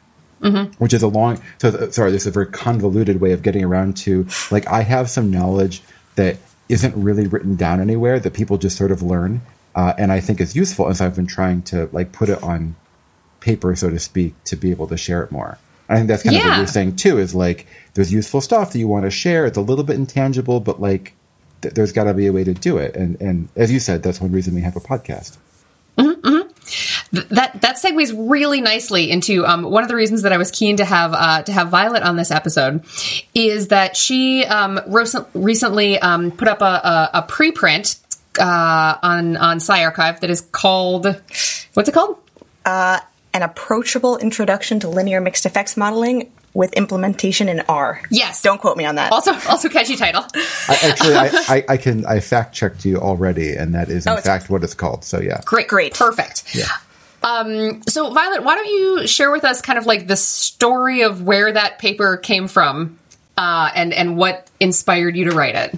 Mm-hmm. 0.44 0.73
Which 0.75 0.93
is 0.93 1.02
a 1.02 1.08
long, 1.08 1.41
so 1.56 1.91
sorry, 1.91 2.11
this 2.11 2.23
is 2.23 2.26
a 2.26 2.31
very 2.31 2.46
convoluted 2.46 3.19
way 3.19 3.32
of 3.32 3.43
getting 3.43 3.64
around 3.64 3.96
to 3.99 4.26
like 4.50 4.67
I 4.67 4.82
have 4.82 5.08
some 5.08 5.31
knowledge 5.31 5.82
that 6.17 6.37
isn't 6.69 6.94
really 6.96 7.26
written 7.26 7.56
down 7.56 7.81
anywhere 7.81 8.20
that 8.20 8.35
people 8.35 8.58
just 8.58 8.76
sort 8.76 8.91
of 8.91 9.02
learn, 9.02 9.41
uh, 9.75 9.94
and 9.96 10.12
I 10.12 10.20
think 10.20 10.43
is 10.43 10.55
useful. 10.55 10.87
And 10.87 10.96
so 10.96 11.06
I've 11.06 11.17
been 11.17 11.26
trying 11.26 11.62
to 11.62 11.88
like 11.93 12.12
put 12.12 12.29
it 12.29 12.43
on 12.43 12.76
paper, 13.41 13.75
so 13.75 13.88
to 13.88 13.99
speak, 13.99 14.35
to 14.44 14.56
be 14.56 14.70
able 14.70 14.87
to 14.88 14.99
share 14.99 15.23
it 15.23 15.32
more. 15.32 15.56
I 15.88 15.96
think 15.96 16.08
that's 16.08 16.23
kind 16.23 16.37
yeah. 16.37 16.43
of 16.43 16.49
what 16.49 16.56
you're 16.58 16.67
saying 16.67 16.96
too. 16.96 17.19
Is 17.19 17.35
like 17.35 17.67
there's 17.94 18.12
useful 18.12 18.43
stuff 18.43 18.73
that 18.73 18.79
you 18.79 18.87
want 18.87 19.06
to 19.06 19.11
share. 19.11 19.46
It's 19.46 19.56
a 19.56 19.62
little 19.62 19.85
bit 19.85 19.96
intangible, 19.96 20.61
but 20.61 20.79
like 20.79 21.14
th- 21.62 21.73
there's 21.75 21.93
got 21.93 22.05
to 22.05 22.12
be 22.12 22.26
a 22.26 22.35
way 22.35 22.44
to 22.44 22.52
do 22.52 22.76
it. 22.76 22.96
And 22.96 23.19
and 23.19 23.49
as 23.56 23.73
you 23.73 23.81
said, 23.81 24.02
that's 24.02 24.20
one 24.20 24.32
reason 24.32 24.55
we 24.55 24.61
have 24.61 24.76
a 24.76 24.81
podcast. 24.81 25.38
Mm-hmm, 25.96 26.20
mm-hmm 26.20 26.44
that 27.14 27.60
that 27.60 27.76
segues 27.76 28.14
really 28.16 28.60
nicely 28.60 29.10
into 29.10 29.46
um, 29.46 29.62
one 29.62 29.82
of 29.82 29.88
the 29.88 29.96
reasons 29.96 30.22
that 30.22 30.32
I 30.32 30.38
was 30.38 30.50
keen 30.50 30.76
to 30.76 30.84
have 30.84 31.12
uh, 31.12 31.42
to 31.42 31.52
have 31.52 31.68
Violet 31.68 32.02
on 32.02 32.16
this 32.16 32.30
episode 32.30 32.84
is 33.34 33.68
that 33.68 33.96
she 33.96 34.44
um, 34.44 34.80
recently 34.86 35.98
um, 35.98 36.30
put 36.30 36.48
up 36.48 36.60
a, 36.60 36.64
a, 36.64 37.10
a 37.14 37.22
preprint 37.22 38.00
uh, 38.38 38.98
on 39.02 39.36
on 39.36 39.58
PsyArXiv 39.58 40.20
that 40.20 40.30
is 40.30 40.40
called 40.40 41.06
what's 41.74 41.88
it 41.88 41.92
called? 41.92 42.18
Uh, 42.64 43.00
an 43.32 43.42
approachable 43.42 44.16
introduction 44.18 44.80
to 44.80 44.88
linear 44.88 45.20
mixed 45.20 45.44
effects 45.44 45.76
modeling 45.76 46.32
with 46.54 46.72
implementation 46.74 47.48
in 47.48 47.60
R. 47.68 48.00
Yes. 48.10 48.40
Don't 48.42 48.60
quote 48.60 48.76
me 48.76 48.84
on 48.84 48.94
that. 48.94 49.12
Also, 49.12 49.32
also 49.48 49.68
catchy 49.68 49.96
title. 49.96 50.24
I, 50.68 50.78
actually, 50.84 51.14
I, 51.16 51.28
I, 51.48 51.64
I, 51.70 51.76
can 51.76 52.06
I 52.06 52.20
fact 52.20 52.54
checked 52.54 52.84
you 52.84 52.98
already, 52.98 53.56
and 53.56 53.74
that 53.74 53.88
is 53.88 54.06
in 54.06 54.12
oh, 54.12 54.16
fact 54.18 54.48
what 54.48 54.62
it's 54.62 54.74
called. 54.74 55.04
So 55.04 55.20
yeah, 55.20 55.40
great, 55.44 55.66
great, 55.66 55.94
perfect. 55.94 56.54
Yeah. 56.54 56.68
Um, 57.24 57.82
so, 57.88 58.12
Violet, 58.12 58.44
why 58.44 58.54
don't 58.54 58.66
you 58.66 59.06
share 59.06 59.31
with 59.31 59.44
us 59.44 59.62
kind 59.62 59.78
of 59.78 59.86
like 59.86 60.06
the 60.06 60.16
story 60.16 61.02
of 61.02 61.22
where 61.22 61.50
that 61.50 61.78
paper 61.78 62.19
came 62.19 62.48
from 62.48 62.98
uh, 63.36 63.70
and 63.74 63.93
and 63.93 64.16
what 64.16 64.48
inspired 64.60 65.16
you 65.16 65.31
to 65.31 65.34
write 65.34 65.54
it? 65.54 65.74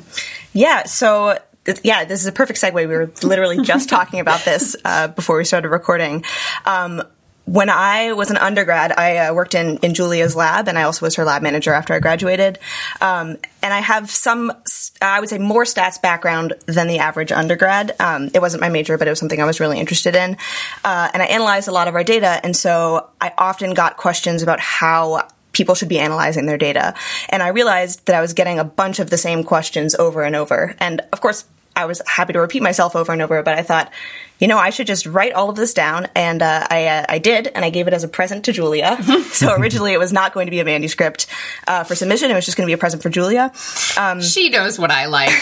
Yeah. 0.52 0.84
So 0.84 1.38
yeah, 1.82 2.04
this 2.04 2.20
is 2.20 2.26
a 2.26 2.32
perfect 2.32 2.60
segue. 2.60 2.74
We 2.74 2.86
were 2.86 3.10
literally 3.22 3.62
just 3.62 3.88
talking 3.96 4.20
about 4.20 4.44
this 4.44 4.76
uh, 4.84 5.08
before 5.08 5.36
we 5.36 5.44
started 5.44 5.68
recording. 5.68 6.24
Um, 6.64 7.02
when 7.46 7.70
I 7.70 8.12
was 8.12 8.30
an 8.30 8.36
undergrad, 8.36 8.92
I 8.92 9.18
uh, 9.18 9.34
worked 9.34 9.54
in, 9.54 9.78
in 9.78 9.94
Julia's 9.94 10.34
lab, 10.34 10.66
and 10.66 10.76
I 10.76 10.82
also 10.82 11.06
was 11.06 11.14
her 11.14 11.24
lab 11.24 11.42
manager 11.42 11.72
after 11.72 11.94
I 11.94 12.00
graduated. 12.00 12.58
Um, 13.00 13.36
and 13.62 13.72
I 13.72 13.78
have 13.78 14.10
some, 14.10 14.52
I 15.00 15.20
would 15.20 15.28
say, 15.28 15.38
more 15.38 15.62
stats 15.62 16.02
background 16.02 16.54
than 16.66 16.88
the 16.88 16.98
average 16.98 17.30
undergrad. 17.30 17.94
Um, 18.00 18.30
it 18.34 18.40
wasn't 18.40 18.62
my 18.62 18.68
major, 18.68 18.98
but 18.98 19.06
it 19.06 19.10
was 19.10 19.20
something 19.20 19.40
I 19.40 19.44
was 19.44 19.60
really 19.60 19.78
interested 19.78 20.16
in. 20.16 20.36
Uh, 20.84 21.08
and 21.14 21.22
I 21.22 21.26
analyzed 21.26 21.68
a 21.68 21.72
lot 21.72 21.86
of 21.86 21.94
our 21.94 22.04
data, 22.04 22.40
and 22.42 22.56
so 22.56 23.08
I 23.20 23.32
often 23.38 23.74
got 23.74 23.96
questions 23.96 24.42
about 24.42 24.58
how 24.58 25.28
people 25.52 25.74
should 25.74 25.88
be 25.88 26.00
analyzing 26.00 26.46
their 26.46 26.58
data. 26.58 26.94
And 27.28 27.42
I 27.42 27.48
realized 27.48 28.06
that 28.06 28.16
I 28.16 28.20
was 28.20 28.34
getting 28.34 28.58
a 28.58 28.64
bunch 28.64 28.98
of 28.98 29.08
the 29.08 29.16
same 29.16 29.44
questions 29.44 29.94
over 29.94 30.22
and 30.22 30.36
over. 30.36 30.74
And 30.78 31.00
of 31.12 31.20
course, 31.20 31.46
I 31.76 31.84
was 31.84 32.00
happy 32.06 32.32
to 32.32 32.40
repeat 32.40 32.62
myself 32.62 32.96
over 32.96 33.12
and 33.12 33.20
over, 33.20 33.42
but 33.42 33.56
I 33.56 33.62
thought, 33.62 33.92
you 34.40 34.48
know, 34.48 34.56
I 34.56 34.70
should 34.70 34.86
just 34.86 35.04
write 35.04 35.34
all 35.34 35.50
of 35.50 35.56
this 35.56 35.74
down, 35.74 36.08
and 36.14 36.42
uh, 36.42 36.66
I 36.68 36.86
uh, 36.86 37.06
I 37.08 37.18
did, 37.18 37.48
and 37.48 37.64
I 37.64 37.70
gave 37.70 37.86
it 37.86 37.94
as 37.94 38.02
a 38.02 38.08
present 38.08 38.46
to 38.46 38.52
Julia. 38.52 39.02
so 39.30 39.54
originally, 39.54 39.92
it 39.92 39.98
was 39.98 40.12
not 40.12 40.32
going 40.32 40.46
to 40.46 40.50
be 40.50 40.60
a 40.60 40.64
manuscript 40.64 41.26
uh, 41.66 41.84
for 41.84 41.94
submission; 41.94 42.30
it 42.30 42.34
was 42.34 42.46
just 42.46 42.56
going 42.56 42.66
to 42.66 42.70
be 42.70 42.74
a 42.74 42.78
present 42.78 43.02
for 43.02 43.10
Julia. 43.10 43.52
Um, 43.98 44.22
she 44.22 44.48
knows 44.48 44.78
what 44.78 44.90
I 44.90 45.06
like. 45.06 45.32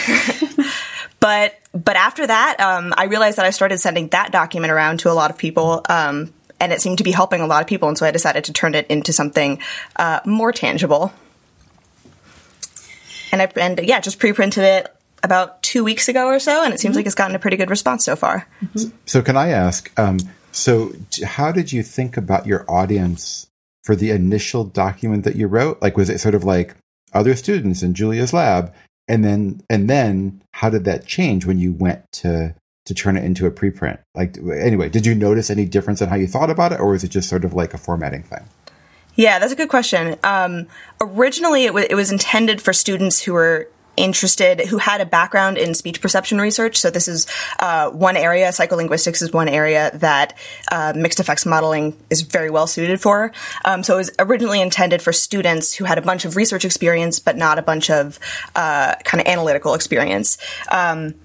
but 1.19 1.55
but 1.73 1.95
after 1.95 2.27
that, 2.27 2.59
um, 2.59 2.93
I 2.97 3.05
realized 3.05 3.37
that 3.37 3.45
I 3.45 3.51
started 3.51 3.79
sending 3.79 4.09
that 4.09 4.31
document 4.31 4.71
around 4.71 4.99
to 4.99 5.11
a 5.11 5.13
lot 5.13 5.31
of 5.31 5.37
people. 5.37 5.81
Um, 5.89 6.33
and 6.57 6.71
it 6.71 6.81
seemed 6.81 6.99
to 6.99 7.03
be 7.03 7.11
helping 7.11 7.41
a 7.41 7.47
lot 7.47 7.61
of 7.61 7.67
people, 7.67 7.89
and 7.89 7.97
so 7.97 8.05
I 8.05 8.11
decided 8.11 8.45
to 8.45 8.53
turn 8.53 8.75
it 8.75 8.87
into 8.87 9.11
something 9.11 9.59
uh, 9.97 10.21
more 10.25 10.53
tangible. 10.53 11.13
And 13.33 13.41
I 13.41 13.51
and 13.57 13.79
yeah, 13.83 13.99
just 13.99 14.19
pre-printed 14.19 14.63
it 14.63 14.94
about 15.25 15.61
two 15.61 15.83
weeks 15.83 16.07
ago 16.07 16.27
or 16.27 16.39
so, 16.39 16.63
and 16.63 16.73
it 16.73 16.79
seems 16.79 16.93
mm-hmm. 16.93 16.99
like 16.99 17.05
it's 17.07 17.15
gotten 17.15 17.35
a 17.35 17.39
pretty 17.39 17.57
good 17.57 17.69
response 17.69 18.05
so 18.05 18.15
far. 18.15 18.47
Mm-hmm. 18.63 18.95
So, 19.05 19.21
can 19.21 19.35
I 19.35 19.49
ask? 19.49 19.91
Um, 19.99 20.19
so, 20.51 20.93
how 21.25 21.51
did 21.51 21.73
you 21.73 21.83
think 21.83 22.15
about 22.15 22.45
your 22.45 22.63
audience 22.69 23.47
for 23.83 23.95
the 23.95 24.11
initial 24.11 24.63
document 24.63 25.25
that 25.25 25.35
you 25.35 25.47
wrote? 25.47 25.81
Like, 25.81 25.97
was 25.97 26.09
it 26.09 26.19
sort 26.19 26.35
of 26.35 26.45
like 26.45 26.75
other 27.13 27.35
students 27.35 27.83
in 27.83 27.93
Julia's 27.93 28.31
lab, 28.31 28.73
and 29.09 29.25
then 29.25 29.61
and 29.69 29.89
then 29.89 30.41
how 30.53 30.69
did 30.69 30.85
that 30.85 31.05
change 31.05 31.45
when 31.45 31.57
you 31.57 31.73
went 31.73 32.03
to 32.13 32.55
to 32.85 32.93
turn 32.93 33.17
it 33.17 33.23
into 33.23 33.47
a 33.47 33.51
preprint? 33.51 33.99
Like, 34.13 34.37
anyway, 34.37 34.89
did 34.89 35.05
you 35.05 35.15
notice 35.15 35.49
any 35.49 35.65
difference 35.65 36.01
in 36.01 36.07
how 36.07 36.15
you 36.15 36.27
thought 36.27 36.49
about 36.49 36.71
it, 36.71 36.79
or 36.79 36.91
was 36.91 37.03
it 37.03 37.09
just 37.09 37.27
sort 37.27 37.43
of 37.43 37.53
like 37.53 37.73
a 37.73 37.77
formatting 37.77 38.23
thing? 38.23 38.45
Yeah, 39.15 39.39
that's 39.39 39.53
a 39.53 39.55
good 39.55 39.69
question. 39.69 40.17
Um, 40.23 40.67
originally, 40.99 41.63
it, 41.63 41.69
w- 41.69 41.87
it 41.89 41.95
was 41.95 42.11
intended 42.11 42.61
for 42.61 42.73
students 42.73 43.21
who 43.21 43.33
were 43.33 43.69
interested, 43.97 44.61
who 44.61 44.77
had 44.77 45.01
a 45.01 45.05
background 45.05 45.57
in 45.57 45.73
speech 45.73 46.01
perception 46.01 46.39
research. 46.39 46.77
So 46.77 46.89
this 46.89 47.07
is 47.07 47.27
uh, 47.59 47.89
one 47.89 48.17
area. 48.17 48.49
Psycholinguistics 48.49 49.21
is 49.21 49.31
one 49.31 49.47
area 49.47 49.91
that 49.95 50.37
uh, 50.71 50.93
mixed 50.95 51.19
effects 51.19 51.45
modeling 51.45 51.95
is 52.09 52.21
very 52.21 52.49
well 52.49 52.67
suited 52.67 53.01
for. 53.01 53.31
Um, 53.63 53.83
so 53.83 53.95
it 53.95 53.97
was 53.97 54.11
originally 54.19 54.61
intended 54.61 55.01
for 55.01 55.13
students 55.13 55.73
who 55.73 55.85
had 55.85 55.97
a 55.97 56.01
bunch 56.01 56.25
of 56.25 56.35
research 56.35 56.65
experience, 56.65 57.19
but 57.19 57.37
not 57.37 57.59
a 57.59 57.61
bunch 57.61 57.89
of 57.89 58.19
uh, 58.55 58.95
kind 59.03 59.21
of 59.21 59.27
analytical 59.27 59.73
experience. 59.73 60.37
Um, 60.71 61.15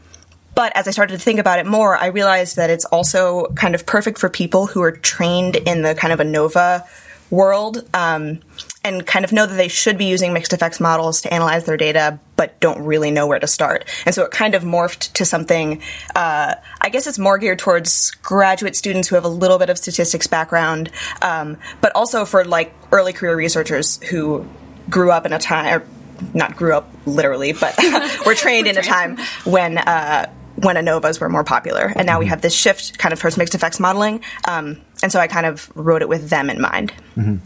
but 0.54 0.76
as 0.76 0.88
I 0.88 0.90
started 0.90 1.14
to 1.14 1.18
think 1.18 1.38
about 1.38 1.58
it 1.58 1.66
more, 1.66 1.96
I 1.96 2.06
realized 2.06 2.56
that 2.56 2.70
it's 2.70 2.84
also 2.86 3.46
kind 3.54 3.74
of 3.74 3.86
perfect 3.86 4.18
for 4.18 4.28
people 4.28 4.66
who 4.66 4.82
are 4.82 4.92
trained 4.92 5.56
in 5.56 5.82
the 5.82 5.94
kind 5.94 6.12
of 6.12 6.20
ANOVA 6.20 6.86
world 7.30 7.88
um, 7.94 8.40
and 8.84 9.06
kind 9.06 9.24
of 9.24 9.32
know 9.32 9.46
that 9.46 9.54
they 9.54 9.68
should 9.68 9.98
be 9.98 10.06
using 10.06 10.32
mixed 10.32 10.52
effects 10.52 10.80
models 10.80 11.20
to 11.22 11.32
analyze 11.32 11.64
their 11.64 11.76
data, 11.76 12.18
but 12.36 12.58
don't 12.60 12.82
really 12.82 13.10
know 13.10 13.26
where 13.26 13.38
to 13.38 13.46
start. 13.46 13.84
And 14.06 14.14
so 14.14 14.24
it 14.24 14.30
kind 14.30 14.54
of 14.54 14.62
morphed 14.62 15.12
to 15.14 15.24
something, 15.24 15.82
uh, 16.14 16.54
I 16.80 16.88
guess 16.88 17.06
it's 17.06 17.18
more 17.18 17.38
geared 17.38 17.58
towards 17.58 18.10
graduate 18.22 18.76
students 18.76 19.08
who 19.08 19.14
have 19.14 19.24
a 19.24 19.28
little 19.28 19.58
bit 19.58 19.70
of 19.70 19.78
statistics 19.78 20.26
background, 20.26 20.90
um, 21.22 21.56
but 21.80 21.92
also 21.94 22.24
for 22.24 22.44
like 22.44 22.74
early 22.92 23.12
career 23.12 23.36
researchers 23.36 24.02
who 24.04 24.46
grew 24.88 25.10
up 25.10 25.26
in 25.26 25.32
a 25.32 25.38
time, 25.38 25.80
or 25.80 25.86
not 26.34 26.56
grew 26.56 26.74
up 26.74 26.90
literally, 27.06 27.52
but 27.52 27.74
were 28.26 28.34
trained 28.34 28.66
in 28.66 28.76
a 28.76 28.82
time 28.82 29.18
when 29.44 29.78
uh, 29.78 30.30
when 30.56 30.76
ANOVAs 30.76 31.20
were 31.20 31.28
more 31.28 31.44
popular. 31.44 31.92
And 31.94 32.06
now 32.06 32.18
we 32.18 32.24
mm-hmm. 32.24 32.30
have 32.30 32.42
this 32.42 32.54
shift 32.54 32.98
kind 32.98 33.12
of 33.12 33.20
towards 33.20 33.36
mixed 33.36 33.54
effects 33.54 33.80
modeling. 33.80 34.22
Um, 34.46 34.80
and 35.02 35.10
so 35.10 35.20
I 35.20 35.26
kind 35.26 35.46
of 35.46 35.70
wrote 35.74 36.02
it 36.02 36.08
with 36.08 36.30
them 36.30 36.50
in 36.50 36.60
mind. 36.60 36.92
Mm-hmm. 37.16 37.36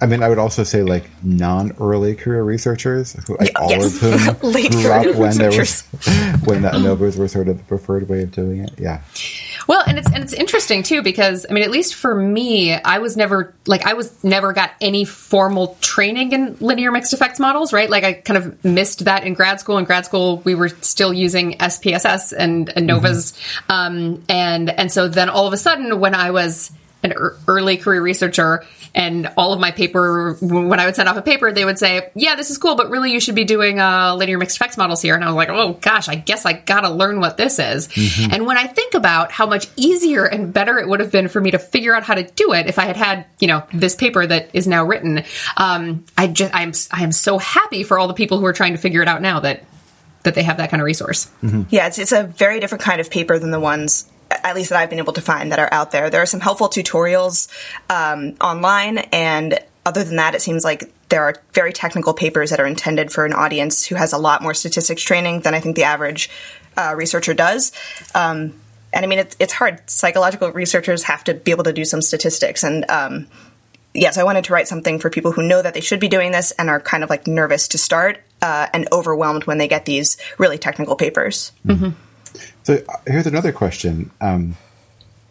I 0.00 0.06
mean, 0.06 0.22
I 0.22 0.28
would 0.28 0.38
also 0.38 0.62
say 0.62 0.82
like 0.82 1.10
non-early 1.24 2.14
career 2.14 2.42
researchers, 2.44 3.14
who, 3.26 3.36
like 3.36 3.58
all 3.60 3.70
yes. 3.70 3.96
of 3.96 4.00
whom 4.00 4.52
grew 4.70 4.90
up 4.90 5.16
when 5.16 5.36
there 5.36 5.50
was 5.50 5.82
when 6.44 6.62
the 6.62 6.70
ANOVAs 6.70 7.18
were 7.18 7.26
sort 7.26 7.48
of 7.48 7.58
the 7.58 7.64
preferred 7.64 8.08
way 8.08 8.22
of 8.22 8.30
doing 8.30 8.60
it. 8.60 8.70
Yeah. 8.78 9.02
Well, 9.66 9.82
and 9.86 9.98
it's 9.98 10.06
and 10.06 10.22
it's 10.22 10.32
interesting 10.32 10.82
too 10.82 11.02
because 11.02 11.46
I 11.48 11.52
mean, 11.52 11.64
at 11.64 11.70
least 11.70 11.94
for 11.96 12.14
me, 12.14 12.74
I 12.74 12.98
was 12.98 13.16
never 13.16 13.54
like 13.66 13.84
I 13.86 13.94
was 13.94 14.22
never 14.22 14.52
got 14.52 14.70
any 14.80 15.04
formal 15.04 15.76
training 15.80 16.32
in 16.32 16.56
linear 16.60 16.92
mixed 16.92 17.12
effects 17.12 17.40
models, 17.40 17.72
right? 17.72 17.90
Like 17.90 18.04
I 18.04 18.12
kind 18.14 18.38
of 18.38 18.64
missed 18.64 19.04
that 19.04 19.24
in 19.24 19.34
grad 19.34 19.58
school. 19.58 19.78
In 19.78 19.84
grad 19.84 20.06
school, 20.06 20.38
we 20.38 20.54
were 20.54 20.68
still 20.68 21.12
using 21.12 21.52
SPSS 21.58 22.32
and 22.36 22.68
ANOVAs, 22.68 23.32
mm-hmm. 23.32 23.72
um, 23.72 24.22
and 24.28 24.70
and 24.70 24.92
so 24.92 25.08
then 25.08 25.28
all 25.28 25.46
of 25.46 25.52
a 25.52 25.58
sudden, 25.58 25.98
when 25.98 26.14
I 26.14 26.30
was 26.30 26.70
an 27.02 27.12
early 27.46 27.76
career 27.76 28.02
researcher 28.02 28.64
and 28.94 29.30
all 29.36 29.52
of 29.52 29.60
my 29.60 29.70
paper 29.70 30.36
when 30.40 30.80
i 30.80 30.86
would 30.86 30.96
send 30.96 31.08
off 31.08 31.16
a 31.16 31.22
paper 31.22 31.52
they 31.52 31.64
would 31.64 31.78
say 31.78 32.10
yeah 32.14 32.34
this 32.34 32.50
is 32.50 32.58
cool 32.58 32.74
but 32.74 32.90
really 32.90 33.12
you 33.12 33.20
should 33.20 33.34
be 33.34 33.44
doing 33.44 33.78
uh, 33.78 34.14
linear 34.16 34.38
mixed 34.38 34.56
effects 34.56 34.76
models 34.76 35.00
here 35.00 35.14
and 35.14 35.22
i 35.22 35.28
was 35.28 35.36
like 35.36 35.48
oh 35.48 35.74
gosh 35.74 36.08
i 36.08 36.16
guess 36.16 36.44
i 36.44 36.52
gotta 36.52 36.90
learn 36.90 37.20
what 37.20 37.36
this 37.36 37.58
is 37.58 37.88
mm-hmm. 37.88 38.32
and 38.32 38.46
when 38.46 38.56
i 38.56 38.66
think 38.66 38.94
about 38.94 39.30
how 39.30 39.46
much 39.46 39.68
easier 39.76 40.24
and 40.24 40.52
better 40.52 40.78
it 40.78 40.88
would 40.88 41.00
have 41.00 41.12
been 41.12 41.28
for 41.28 41.40
me 41.40 41.50
to 41.50 41.58
figure 41.58 41.94
out 41.94 42.02
how 42.02 42.14
to 42.14 42.24
do 42.24 42.52
it 42.52 42.66
if 42.66 42.78
i 42.78 42.84
had 42.84 42.96
had 42.96 43.26
you 43.38 43.46
know 43.46 43.64
this 43.72 43.94
paper 43.94 44.26
that 44.26 44.50
is 44.52 44.66
now 44.66 44.84
written 44.84 45.22
um, 45.56 46.04
i 46.16 46.26
just 46.26 46.52
i'm 46.54 46.72
i 46.90 47.04
am 47.04 47.12
so 47.12 47.38
happy 47.38 47.84
for 47.84 47.98
all 47.98 48.08
the 48.08 48.14
people 48.14 48.38
who 48.38 48.46
are 48.46 48.52
trying 48.52 48.72
to 48.72 48.78
figure 48.78 49.02
it 49.02 49.08
out 49.08 49.22
now 49.22 49.40
that 49.40 49.64
that 50.24 50.34
they 50.34 50.42
have 50.42 50.56
that 50.56 50.70
kind 50.70 50.80
of 50.80 50.84
resource 50.84 51.30
mm-hmm. 51.42 51.62
yeah 51.70 51.86
it's, 51.86 51.98
it's 51.98 52.12
a 52.12 52.24
very 52.24 52.58
different 52.58 52.82
kind 52.82 53.00
of 53.00 53.08
paper 53.08 53.38
than 53.38 53.52
the 53.52 53.60
ones 53.60 54.10
at 54.30 54.54
least 54.54 54.70
that 54.70 54.78
I've 54.78 54.90
been 54.90 54.98
able 54.98 55.12
to 55.14 55.20
find 55.20 55.52
that 55.52 55.58
are 55.58 55.72
out 55.72 55.90
there. 55.90 56.10
There 56.10 56.22
are 56.22 56.26
some 56.26 56.40
helpful 56.40 56.68
tutorials 56.68 57.48
um, 57.88 58.34
online, 58.40 58.98
and 58.98 59.58
other 59.86 60.04
than 60.04 60.16
that, 60.16 60.34
it 60.34 60.42
seems 60.42 60.64
like 60.64 60.92
there 61.08 61.22
are 61.22 61.36
very 61.54 61.72
technical 61.72 62.12
papers 62.12 62.50
that 62.50 62.60
are 62.60 62.66
intended 62.66 63.10
for 63.10 63.24
an 63.24 63.32
audience 63.32 63.86
who 63.86 63.94
has 63.94 64.12
a 64.12 64.18
lot 64.18 64.42
more 64.42 64.54
statistics 64.54 65.02
training 65.02 65.40
than 65.40 65.54
I 65.54 65.60
think 65.60 65.76
the 65.76 65.84
average 65.84 66.28
uh, 66.76 66.94
researcher 66.96 67.32
does. 67.32 67.72
Um, 68.14 68.60
and 68.92 69.04
I 69.04 69.06
mean, 69.06 69.18
it's, 69.18 69.36
it's 69.38 69.52
hard. 69.52 69.88
Psychological 69.88 70.50
researchers 70.52 71.02
have 71.04 71.24
to 71.24 71.34
be 71.34 71.50
able 71.50 71.64
to 71.64 71.72
do 71.72 71.84
some 71.84 72.02
statistics, 72.02 72.62
and 72.64 72.88
um, 72.90 73.26
yes, 73.94 74.18
I 74.18 74.24
wanted 74.24 74.44
to 74.44 74.52
write 74.52 74.68
something 74.68 74.98
for 74.98 75.10
people 75.10 75.32
who 75.32 75.42
know 75.42 75.60
that 75.60 75.74
they 75.74 75.80
should 75.80 76.00
be 76.00 76.08
doing 76.08 76.32
this 76.32 76.52
and 76.52 76.70
are 76.70 76.80
kind 76.80 77.02
of 77.02 77.10
like 77.10 77.26
nervous 77.26 77.68
to 77.68 77.78
start 77.78 78.20
uh, 78.42 78.66
and 78.72 78.88
overwhelmed 78.92 79.44
when 79.44 79.58
they 79.58 79.68
get 79.68 79.84
these 79.84 80.16
really 80.38 80.58
technical 80.58 80.96
papers. 80.96 81.52
Mm-hmm. 81.66 81.90
So 82.68 82.84
here's 83.06 83.26
another 83.26 83.50
question. 83.50 84.10
Um, 84.20 84.54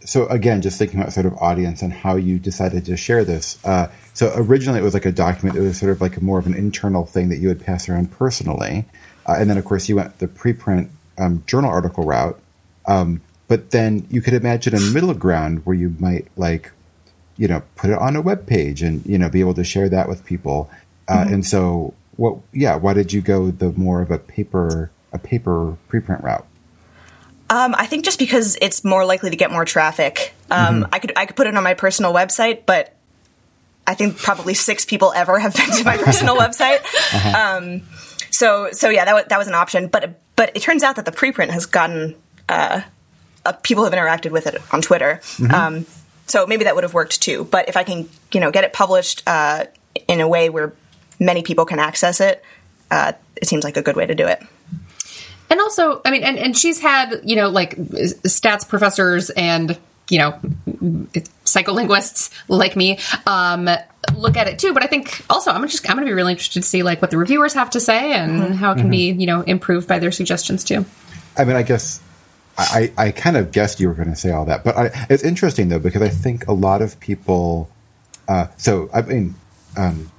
so 0.03 0.25
again, 0.25 0.63
just 0.63 0.79
thinking 0.79 0.99
about 0.99 1.13
sort 1.13 1.27
of 1.27 1.35
audience 1.35 1.83
and 1.83 1.93
how 1.93 2.15
you 2.15 2.39
decided 2.39 2.85
to 2.85 2.97
share 2.97 3.23
this. 3.23 3.63
Uh, 3.63 3.91
so 4.15 4.33
originally, 4.35 4.79
it 4.79 4.81
was 4.81 4.95
like 4.95 5.05
a 5.05 5.11
document. 5.11 5.55
It 5.55 5.61
was 5.61 5.77
sort 5.77 5.91
of 5.91 6.01
like 6.01 6.19
more 6.19 6.39
of 6.39 6.47
an 6.47 6.55
internal 6.55 7.05
thing 7.05 7.29
that 7.29 7.37
you 7.37 7.49
would 7.49 7.63
pass 7.63 7.87
around 7.87 8.11
personally, 8.11 8.85
uh, 9.27 9.35
and 9.37 9.51
then 9.51 9.59
of 9.59 9.65
course 9.65 9.87
you 9.87 9.97
went 9.97 10.17
the 10.17 10.27
preprint 10.27 10.89
um, 11.19 11.43
journal 11.45 11.69
article 11.69 12.05
route. 12.05 12.39
Um, 12.87 13.21
but 13.47 13.69
then 13.69 14.07
you 14.09 14.19
could 14.19 14.33
imagine 14.33 14.73
a 14.73 14.79
middle 14.79 15.13
ground 15.13 15.63
where 15.63 15.75
you 15.75 15.95
might 15.99 16.29
like, 16.37 16.71
you 17.37 17.47
know, 17.47 17.61
put 17.75 17.91
it 17.91 17.99
on 17.99 18.15
a 18.15 18.21
web 18.21 18.47
page 18.47 18.81
and 18.81 19.05
you 19.05 19.19
know 19.19 19.29
be 19.29 19.41
able 19.41 19.53
to 19.53 19.63
share 19.63 19.89
that 19.89 20.09
with 20.09 20.25
people. 20.25 20.71
Uh, 21.07 21.17
mm-hmm. 21.17 21.35
And 21.35 21.45
so, 21.45 21.93
what? 22.15 22.39
Yeah, 22.51 22.77
why 22.77 22.93
did 22.93 23.13
you 23.13 23.21
go 23.21 23.51
the 23.51 23.73
more 23.73 24.01
of 24.01 24.09
a 24.09 24.17
paper 24.17 24.89
a 25.13 25.19
paper 25.19 25.77
preprint 25.87 26.23
route? 26.23 26.47
Um, 27.49 27.75
I 27.77 27.85
think 27.85 28.03
just 28.03 28.19
because 28.19 28.57
it's 28.61 28.83
more 28.83 29.05
likely 29.05 29.29
to 29.29 29.35
get 29.35 29.51
more 29.51 29.65
traffic. 29.65 30.33
Um, 30.51 30.83
mm-hmm. 30.83 30.93
I 30.93 30.99
could 30.99 31.13
I 31.15 31.25
could 31.25 31.35
put 31.35 31.47
it 31.47 31.55
on 31.55 31.63
my 31.63 31.73
personal 31.73 32.13
website, 32.13 32.65
but 32.65 32.93
I 33.85 33.93
think 33.93 34.17
probably 34.17 34.53
six 34.53 34.83
people 34.83 35.13
ever 35.13 35.39
have 35.39 35.55
been 35.55 35.71
to 35.71 35.83
my 35.83 35.97
personal 36.03 36.35
website. 36.35 36.79
Uh-huh. 36.79 37.57
Um, 37.57 37.83
so 38.31 38.71
so 38.71 38.89
yeah, 38.89 39.05
that 39.05 39.11
w- 39.11 39.27
that 39.29 39.37
was 39.37 39.47
an 39.47 39.53
option. 39.53 39.87
But 39.87 40.19
but 40.35 40.51
it 40.55 40.61
turns 40.61 40.83
out 40.83 40.97
that 40.97 41.05
the 41.05 41.11
preprint 41.11 41.49
has 41.51 41.65
gotten 41.65 42.15
uh, 42.49 42.81
uh, 43.45 43.53
people 43.53 43.85
have 43.85 43.93
interacted 43.93 44.31
with 44.31 44.45
it 44.45 44.61
on 44.73 44.81
Twitter. 44.81 45.21
Mm-hmm. 45.23 45.53
Um, 45.53 45.85
so 46.27 46.45
maybe 46.45 46.65
that 46.65 46.75
would 46.75 46.83
have 46.83 46.93
worked 46.93 47.21
too. 47.21 47.45
But 47.45 47.69
if 47.69 47.77
I 47.77 47.83
can 47.83 48.09
you 48.33 48.41
know 48.41 48.51
get 48.51 48.65
it 48.65 48.73
published 48.73 49.23
uh, 49.25 49.65
in 50.07 50.19
a 50.19 50.27
way 50.27 50.49
where 50.49 50.73
many 51.17 51.43
people 51.43 51.65
can 51.65 51.79
access 51.79 52.19
it, 52.19 52.43
uh, 52.91 53.13
it 53.37 53.47
seems 53.47 53.63
like 53.63 53.77
a 53.77 53.81
good 53.81 53.95
way 53.95 54.05
to 54.05 54.15
do 54.15 54.27
it. 54.27 54.43
And 55.49 55.59
also, 55.59 56.01
I 56.03 56.11
mean, 56.11 56.23
and, 56.23 56.37
and 56.37 56.57
she's 56.57 56.79
had, 56.79 57.21
you 57.23 57.35
know, 57.35 57.49
like 57.49 57.75
stats 57.77 58.67
professors 58.67 59.29
and, 59.29 59.77
you 60.09 60.19
know, 60.19 60.39
psycholinguists 61.45 62.31
like 62.47 62.75
me 62.75 62.99
um, 63.25 63.69
look 64.15 64.37
at 64.37 64.47
it 64.47 64.59
too. 64.59 64.73
But 64.73 64.83
I 64.83 64.87
think 64.87 65.23
also 65.29 65.51
I'm 65.51 65.67
just 65.67 65.89
I'm 65.89 65.95
going 65.95 66.05
to 66.05 66.09
be 66.09 66.13
really 66.13 66.33
interested 66.33 66.61
to 66.61 66.67
see 66.67 66.83
like 66.83 67.01
what 67.01 67.11
the 67.11 67.17
reviewers 67.17 67.53
have 67.53 67.69
to 67.71 67.79
say 67.79 68.13
and 68.13 68.41
mm-hmm. 68.41 68.53
how 68.53 68.71
it 68.71 68.75
can 68.75 68.83
mm-hmm. 68.83 68.91
be, 68.91 69.11
you 69.11 69.25
know, 69.25 69.41
improved 69.41 69.87
by 69.87 69.99
their 69.99 70.11
suggestions 70.11 70.63
too. 70.63 70.85
I 71.37 71.45
mean, 71.45 71.55
I 71.55 71.63
guess 71.63 72.01
I, 72.57 72.91
I 72.97 73.11
kind 73.11 73.37
of 73.37 73.51
guessed 73.51 73.79
you 73.79 73.87
were 73.87 73.93
going 73.93 74.09
to 74.09 74.15
say 74.15 74.31
all 74.31 74.45
that, 74.45 74.63
but 74.63 74.75
I, 74.75 75.07
it's 75.09 75.23
interesting 75.23 75.69
though 75.69 75.79
because 75.79 76.01
I 76.01 76.09
think 76.09 76.47
a 76.47 76.53
lot 76.53 76.81
of 76.81 76.99
people. 76.99 77.69
Uh, 78.27 78.47
so 78.57 78.89
I 78.93 79.01
mean, 79.03 79.35
um, 79.77 80.11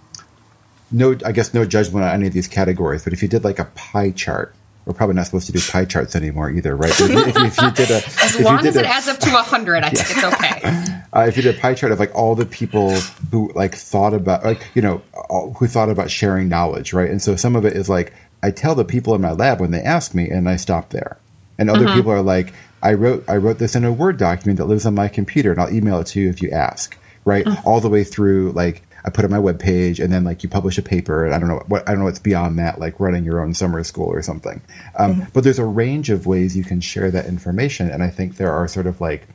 no, 0.90 1.16
I 1.24 1.32
guess 1.32 1.52
no 1.52 1.64
judgment 1.66 2.04
on 2.04 2.14
any 2.14 2.26
of 2.26 2.32
these 2.32 2.48
categories, 2.48 3.04
but 3.04 3.12
if 3.12 3.22
you 3.22 3.28
did 3.28 3.44
like 3.44 3.58
a 3.58 3.66
pie 3.66 4.12
chart 4.12 4.54
we're 4.88 4.94
probably 4.94 5.16
not 5.16 5.26
supposed 5.26 5.44
to 5.46 5.52
do 5.52 5.60
pie 5.60 5.84
charts 5.84 6.16
anymore 6.16 6.50
either, 6.50 6.74
right? 6.74 6.88
If 6.98 7.10
you, 7.10 7.18
if 7.18 7.36
you, 7.36 7.44
if 7.44 7.60
you 7.60 7.70
did 7.72 7.90
a, 7.90 7.96
as 8.22 8.40
long 8.40 8.66
as 8.66 8.74
it 8.74 8.86
a, 8.86 8.88
adds 8.88 9.06
up 9.06 9.18
to 9.18 9.28
hundred, 9.28 9.84
I 9.84 9.88
yeah. 9.88 10.02
think 10.02 10.18
it's 10.18 10.34
okay. 10.34 10.94
Uh, 11.10 11.24
if 11.26 11.38
you 11.38 11.42
did 11.42 11.56
a 11.56 11.58
pie 11.58 11.72
chart 11.72 11.90
of 11.90 11.98
like 11.98 12.14
all 12.14 12.34
the 12.34 12.44
people 12.44 12.94
who 13.30 13.50
like 13.54 13.74
thought 13.74 14.12
about 14.12 14.44
like 14.44 14.66
you 14.74 14.82
know 14.82 15.00
all, 15.30 15.54
who 15.54 15.66
thought 15.66 15.88
about 15.88 16.10
sharing 16.10 16.50
knowledge, 16.50 16.92
right? 16.92 17.08
And 17.10 17.20
so 17.20 17.34
some 17.34 17.56
of 17.56 17.64
it 17.64 17.72
is 17.72 17.88
like 17.88 18.12
I 18.42 18.50
tell 18.50 18.74
the 18.74 18.84
people 18.84 19.14
in 19.14 19.22
my 19.22 19.32
lab 19.32 19.58
when 19.58 19.70
they 19.70 19.80
ask 19.80 20.14
me, 20.14 20.28
and 20.28 20.46
I 20.46 20.56
stop 20.56 20.90
there. 20.90 21.16
And 21.56 21.70
other 21.70 21.88
people 21.94 22.12
are 22.12 22.20
like, 22.20 22.52
I 22.82 22.92
wrote 22.92 23.24
I 23.26 23.38
wrote 23.38 23.58
this 23.58 23.74
in 23.74 23.86
a 23.86 23.92
Word 23.92 24.18
document 24.18 24.58
that 24.58 24.66
lives 24.66 24.84
on 24.84 24.94
my 24.94 25.08
computer, 25.08 25.50
and 25.50 25.58
I'll 25.58 25.72
email 25.72 25.98
it 26.00 26.08
to 26.08 26.20
you 26.20 26.28
if 26.28 26.42
you 26.42 26.50
ask. 26.50 26.94
Right, 27.24 27.46
all 27.64 27.80
the 27.80 27.88
way 27.88 28.04
through 28.04 28.52
like 28.52 28.82
I 29.04 29.10
put 29.10 29.24
it 29.24 29.32
on 29.32 29.42
my 29.42 29.52
webpage, 29.52 30.02
and 30.02 30.12
then 30.12 30.24
like 30.24 30.42
you 30.42 30.48
publish 30.48 30.78
a 30.78 30.82
paper, 30.82 31.24
and 31.24 31.34
I 31.34 31.38
don't 31.38 31.48
know 31.48 31.62
what 31.68 31.88
I 31.88 31.92
don't 31.92 32.00
know 32.00 32.04
what's 32.06 32.18
beyond 32.18 32.58
that, 32.58 32.78
like 32.78 32.98
running 33.00 33.24
your 33.24 33.40
own 33.40 33.54
summer 33.54 33.82
school 33.84 34.06
or 34.06 34.22
something. 34.22 34.60
Um, 34.96 35.26
But 35.32 35.44
there's 35.44 35.58
a 35.58 35.64
range 35.64 36.10
of 36.10 36.26
ways 36.26 36.56
you 36.56 36.64
can 36.64 36.80
share 36.80 37.10
that 37.10 37.26
information, 37.26 37.90
and 37.90 38.02
I 38.02 38.10
think 38.10 38.36
there 38.36 38.52
are 38.52 38.68
sort 38.68 38.86
of 38.86 39.00
like 39.00 39.26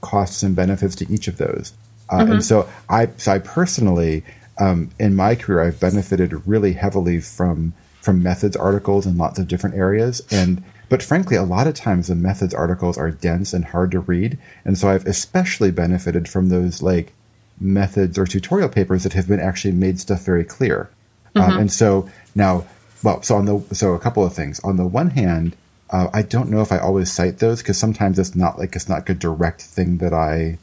costs 0.00 0.42
and 0.42 0.54
benefits 0.54 0.94
to 0.96 1.12
each 1.12 1.28
of 1.28 1.36
those. 1.36 1.72
Uh, 2.10 2.26
And 2.30 2.44
so 2.44 2.68
I, 2.88 3.08
so 3.16 3.32
I 3.32 3.38
personally, 3.40 4.24
um, 4.58 4.90
in 4.98 5.14
my 5.14 5.34
career, 5.34 5.62
I've 5.62 5.80
benefited 5.80 6.46
really 6.46 6.72
heavily 6.72 7.20
from 7.20 7.72
from 8.00 8.22
methods 8.22 8.56
articles 8.56 9.06
in 9.06 9.18
lots 9.18 9.38
of 9.38 9.48
different 9.48 9.76
areas. 9.76 10.22
And 10.30 10.62
but 10.88 11.02
frankly, 11.02 11.36
a 11.36 11.42
lot 11.42 11.66
of 11.66 11.74
times 11.74 12.06
the 12.06 12.14
methods 12.14 12.54
articles 12.54 12.96
are 12.96 13.10
dense 13.10 13.52
and 13.52 13.64
hard 13.64 13.90
to 13.90 14.00
read, 14.00 14.38
and 14.64 14.78
so 14.78 14.88
I've 14.88 15.06
especially 15.06 15.70
benefited 15.70 16.28
from 16.28 16.48
those 16.48 16.80
like 16.82 17.12
methods 17.60 18.18
or 18.18 18.26
tutorial 18.26 18.68
papers 18.68 19.02
that 19.04 19.12
have 19.12 19.28
been 19.28 19.40
actually 19.40 19.72
made 19.72 19.98
stuff 19.98 20.24
very 20.24 20.44
clear. 20.44 20.88
Um, 21.34 21.58
and 21.60 21.72
so 21.72 22.08
now, 22.34 22.66
well, 23.02 23.22
so 23.22 23.36
on 23.36 23.44
the 23.44 23.74
so 23.74 23.94
a 23.94 23.98
couple 23.98 24.24
of 24.24 24.32
things. 24.32 24.60
On 24.60 24.76
the 24.76 24.86
one 24.86 25.10
hand, 25.10 25.54
uh, 25.90 26.08
I 26.12 26.22
don't 26.22 26.50
know 26.50 26.60
if 26.62 26.72
I 26.72 26.78
always 26.78 27.12
cite 27.12 27.38
those 27.38 27.62
because 27.62 27.78
sometimes 27.78 28.18
it's 28.18 28.34
not 28.34 28.58
like 28.58 28.74
it's 28.74 28.88
not 28.88 28.96
like 28.96 29.10
a 29.10 29.14
direct 29.14 29.62
thing 29.62 29.98
that 29.98 30.12
I 30.12 30.58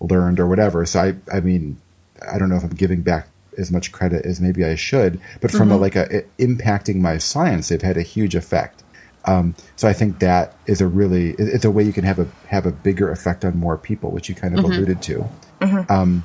learned 0.00 0.40
or 0.40 0.46
whatever. 0.46 0.86
So 0.86 1.00
I, 1.00 1.14
I 1.32 1.40
mean, 1.40 1.76
I 2.30 2.38
don't 2.38 2.48
know 2.48 2.56
if 2.56 2.64
I'm 2.64 2.70
giving 2.70 3.02
back 3.02 3.28
as 3.58 3.70
much 3.70 3.92
credit 3.92 4.24
as 4.24 4.40
maybe 4.40 4.64
I 4.64 4.76
should, 4.76 5.20
but 5.40 5.50
from 5.50 5.70
a, 5.70 5.76
like 5.76 5.94
a, 5.96 6.16
it- 6.18 6.36
impacting 6.38 6.96
my 6.96 7.18
science, 7.18 7.68
they've 7.68 7.82
had 7.82 7.98
a 7.98 8.02
huge 8.02 8.34
effect. 8.34 8.82
Um, 9.24 9.54
so 9.76 9.86
I 9.86 9.92
think 9.92 10.18
that 10.20 10.56
is 10.66 10.80
a 10.80 10.86
really 10.88 11.30
it's 11.38 11.64
a 11.64 11.70
way 11.70 11.84
you 11.84 11.92
can 11.92 12.04
have 12.04 12.18
a 12.18 12.26
have 12.48 12.66
a 12.66 12.72
bigger 12.72 13.10
effect 13.12 13.44
on 13.44 13.56
more 13.56 13.76
people, 13.78 14.10
which 14.10 14.28
you 14.28 14.34
kind 14.34 14.58
of 14.58 14.64
alluded 14.64 15.02
to. 15.02 15.24
Um, 15.88 16.24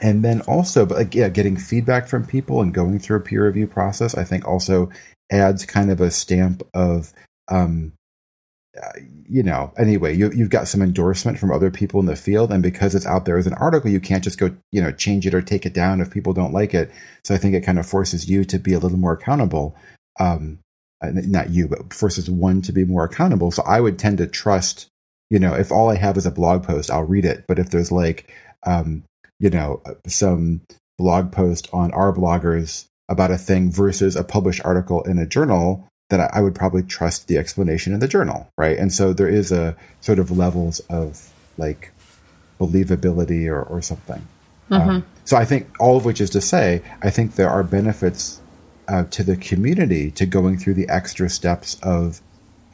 and 0.00 0.24
then 0.24 0.40
also, 0.42 0.86
but 0.86 0.98
like 0.98 1.14
yeah, 1.14 1.28
getting 1.28 1.56
feedback 1.56 2.08
from 2.08 2.26
people 2.26 2.60
and 2.60 2.74
going 2.74 2.98
through 2.98 3.18
a 3.18 3.20
peer 3.20 3.46
review 3.46 3.66
process, 3.66 4.16
I 4.16 4.24
think 4.24 4.46
also 4.46 4.90
adds 5.30 5.64
kind 5.64 5.90
of 5.90 6.00
a 6.00 6.10
stamp 6.10 6.62
of 6.74 7.12
um, 7.48 7.92
you 9.28 9.42
know, 9.42 9.72
anyway, 9.78 10.16
you, 10.16 10.30
you've 10.32 10.50
got 10.50 10.68
some 10.68 10.82
endorsement 10.82 11.38
from 11.38 11.50
other 11.50 11.70
people 11.70 12.00
in 12.00 12.06
the 12.06 12.16
field, 12.16 12.50
and 12.52 12.62
because 12.62 12.94
it's 12.94 13.06
out 13.06 13.24
there 13.24 13.36
as 13.36 13.46
an 13.46 13.54
article, 13.54 13.90
you 13.90 14.00
can't 14.00 14.24
just 14.24 14.38
go, 14.38 14.54
you 14.70 14.82
know, 14.82 14.90
change 14.90 15.26
it 15.26 15.34
or 15.34 15.42
take 15.42 15.66
it 15.66 15.74
down 15.74 16.00
if 16.00 16.10
people 16.10 16.32
don't 16.32 16.52
like 16.52 16.72
it. 16.74 16.90
So 17.24 17.34
I 17.34 17.38
think 17.38 17.54
it 17.54 17.64
kind 17.64 17.78
of 17.78 17.86
forces 17.86 18.28
you 18.28 18.44
to 18.46 18.58
be 18.58 18.72
a 18.72 18.78
little 18.78 18.98
more 18.98 19.12
accountable. 19.12 19.76
Um, 20.18 20.58
uh, 21.02 21.10
not 21.12 21.50
you, 21.50 21.68
but 21.68 21.92
forces 21.92 22.30
one 22.30 22.62
to 22.62 22.72
be 22.72 22.84
more 22.84 23.04
accountable. 23.04 23.50
So 23.50 23.62
I 23.62 23.80
would 23.80 23.98
tend 23.98 24.18
to 24.18 24.26
trust, 24.26 24.88
you 25.32 25.38
know, 25.38 25.54
if 25.54 25.72
all 25.72 25.88
I 25.88 25.94
have 25.94 26.18
is 26.18 26.26
a 26.26 26.30
blog 26.30 26.62
post, 26.62 26.90
I'll 26.90 27.04
read 27.04 27.24
it. 27.24 27.46
But 27.48 27.58
if 27.58 27.70
there's 27.70 27.90
like, 27.90 28.30
um, 28.66 29.02
you 29.40 29.48
know, 29.48 29.80
some 30.06 30.60
blog 30.98 31.32
post 31.32 31.70
on 31.72 31.90
R-bloggers 31.90 32.84
about 33.08 33.30
a 33.30 33.38
thing 33.38 33.72
versus 33.72 34.14
a 34.14 34.24
published 34.24 34.60
article 34.62 35.02
in 35.04 35.18
a 35.18 35.24
journal, 35.24 35.88
then 36.10 36.20
I, 36.20 36.42
would 36.42 36.54
probably 36.54 36.82
trust 36.82 37.28
the 37.28 37.38
explanation 37.38 37.94
in 37.94 38.00
the 38.00 38.08
journal, 38.08 38.46
right? 38.58 38.76
And 38.76 38.92
so 38.92 39.14
there 39.14 39.26
is 39.26 39.52
a 39.52 39.74
sort 40.02 40.18
of 40.18 40.36
levels 40.36 40.80
of 40.90 41.32
like 41.56 41.92
believability 42.60 43.46
or, 43.46 43.62
or 43.62 43.80
something. 43.80 44.28
Um, 44.70 45.06
so 45.24 45.38
I 45.38 45.46
think 45.46 45.80
all 45.80 45.96
of 45.96 46.04
which 46.04 46.20
is 46.20 46.28
to 46.30 46.42
say, 46.42 46.82
I 47.00 47.08
think 47.08 47.36
there 47.36 47.48
are 47.48 47.62
benefits 47.62 48.38
uh, 48.86 49.04
to 49.04 49.24
the 49.24 49.38
community 49.38 50.10
to 50.10 50.26
going 50.26 50.58
through 50.58 50.74
the 50.74 50.90
extra 50.90 51.30
steps 51.30 51.78
of 51.82 52.20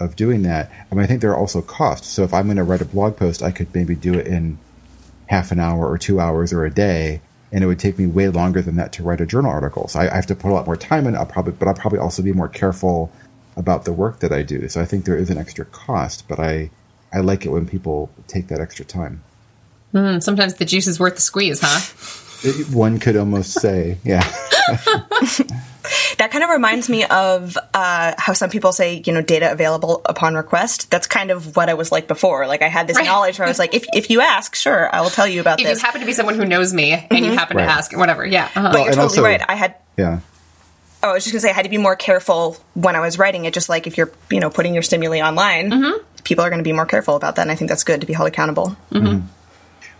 of 0.00 0.16
doing 0.16 0.42
that. 0.42 0.70
I 0.90 0.94
mean, 0.94 1.04
I 1.04 1.06
think 1.06 1.20
there 1.20 1.30
are 1.32 1.36
also 1.38 1.60
costs. 1.62 2.08
So 2.08 2.22
if 2.22 2.32
I'm 2.32 2.46
going 2.46 2.56
to 2.56 2.64
write 2.64 2.80
a 2.80 2.84
blog 2.86 3.16
post, 3.16 3.42
I 3.42 3.50
could 3.50 3.74
maybe 3.74 3.94
do 3.94 4.14
it 4.14 4.26
in 4.26 4.58
half 5.26 5.50
an 5.52 5.60
hour 5.60 5.86
or 5.88 5.98
two 5.98 6.20
hours 6.20 6.52
or 6.52 6.64
a 6.64 6.70
day, 6.70 7.20
and 7.52 7.62
it 7.64 7.66
would 7.66 7.78
take 7.78 7.98
me 7.98 8.06
way 8.06 8.28
longer 8.28 8.62
than 8.62 8.76
that 8.76 8.92
to 8.92 9.02
write 9.02 9.20
a 9.20 9.26
journal 9.26 9.50
article. 9.50 9.88
So 9.88 10.00
I, 10.00 10.10
I 10.12 10.14
have 10.16 10.26
to 10.26 10.34
put 10.34 10.50
a 10.50 10.54
lot 10.54 10.66
more 10.66 10.76
time 10.76 11.06
in. 11.06 11.16
I'll 11.16 11.26
probably, 11.26 11.52
but 11.52 11.68
I'll 11.68 11.74
probably 11.74 11.98
also 11.98 12.22
be 12.22 12.32
more 12.32 12.48
careful 12.48 13.10
about 13.56 13.84
the 13.84 13.92
work 13.92 14.20
that 14.20 14.32
I 14.32 14.42
do. 14.42 14.68
So 14.68 14.80
I 14.80 14.84
think 14.84 15.04
there 15.04 15.16
is 15.16 15.30
an 15.30 15.38
extra 15.38 15.64
cost, 15.66 16.28
but 16.28 16.38
I 16.38 16.70
I 17.12 17.20
like 17.20 17.44
it 17.46 17.50
when 17.50 17.66
people 17.66 18.10
take 18.26 18.48
that 18.48 18.60
extra 18.60 18.84
time. 18.84 19.22
Mm, 19.94 20.22
sometimes 20.22 20.54
the 20.54 20.64
juice 20.66 20.86
is 20.86 21.00
worth 21.00 21.14
the 21.16 21.20
squeeze, 21.22 21.60
huh? 21.62 21.80
It- 22.44 22.68
one 22.72 22.98
could 22.98 23.16
almost 23.16 23.54
say, 23.54 23.98
yeah. 24.04 24.22
That 26.18 26.30
kind 26.30 26.42
of 26.44 26.50
reminds 26.50 26.88
me 26.88 27.04
of 27.04 27.56
uh, 27.74 28.14
how 28.18 28.32
some 28.32 28.50
people 28.50 28.72
say, 28.72 29.02
you 29.06 29.12
know, 29.12 29.22
data 29.22 29.50
available 29.52 30.02
upon 30.04 30.34
request. 30.34 30.90
That's 30.90 31.06
kind 31.06 31.30
of 31.30 31.54
what 31.56 31.68
I 31.68 31.74
was 31.74 31.90
like 31.92 32.08
before. 32.08 32.46
Like 32.46 32.60
I 32.62 32.68
had 32.68 32.86
this 32.88 32.96
Right. 32.96 33.06
knowledge 33.06 33.38
where 33.38 33.46
I 33.46 33.50
was 33.50 33.58
like, 33.58 33.72
if, 33.74 33.84
if 33.94 34.10
you 34.10 34.20
ask, 34.20 34.54
sure, 34.54 34.94
I 34.94 35.00
will 35.00 35.10
tell 35.10 35.26
you 35.28 35.40
about 35.40 35.60
If 35.60 35.66
this. 35.66 35.78
If 35.78 35.82
you 35.82 35.86
happen 35.86 36.00
to 36.00 36.06
be 36.06 36.12
someone 36.12 36.34
who 36.34 36.44
knows 36.44 36.72
me 36.74 36.92
and 36.92 37.24
you 37.24 37.32
happen 37.32 37.56
Right. 37.56 37.64
to 37.66 37.70
ask, 37.70 37.96
whatever, 37.96 38.26
yeah. 38.26 38.46
uh-huh. 38.46 38.62
but 38.62 38.72
Well, 38.72 38.72
you're 38.84 38.88
totally 38.94 39.02
also- 39.04 39.22
right. 39.22 39.42
I 39.48 39.54
had 39.54 39.76
Yeah. 39.96 40.20
Oh, 41.02 41.10
I 41.10 41.12
was 41.12 41.22
just 41.22 41.32
gonna 41.32 41.40
say 41.40 41.50
I 41.50 41.52
had 41.52 41.62
to 41.62 41.70
be 41.70 41.78
more 41.78 41.94
careful 41.94 42.56
when 42.74 42.96
I 42.96 43.00
was 43.00 43.18
writing 43.20 43.44
it. 43.44 43.54
Just 43.54 43.68
like 43.68 43.86
if 43.86 43.96
you're, 43.96 44.10
you 44.30 44.40
know, 44.40 44.50
putting 44.50 44.74
your 44.74 44.82
stimuli 44.82 45.20
online, 45.20 45.70
Mm-hmm. 45.70 46.04
people 46.24 46.44
are 46.44 46.50
going 46.50 46.58
to 46.58 46.64
be 46.64 46.72
more 46.72 46.86
careful 46.86 47.14
about 47.14 47.36
that, 47.36 47.42
and 47.42 47.52
I 47.52 47.54
think 47.54 47.68
that's 47.70 47.84
good 47.84 48.00
to 48.00 48.06
be 48.08 48.12
held 48.12 48.26
accountable. 48.26 48.76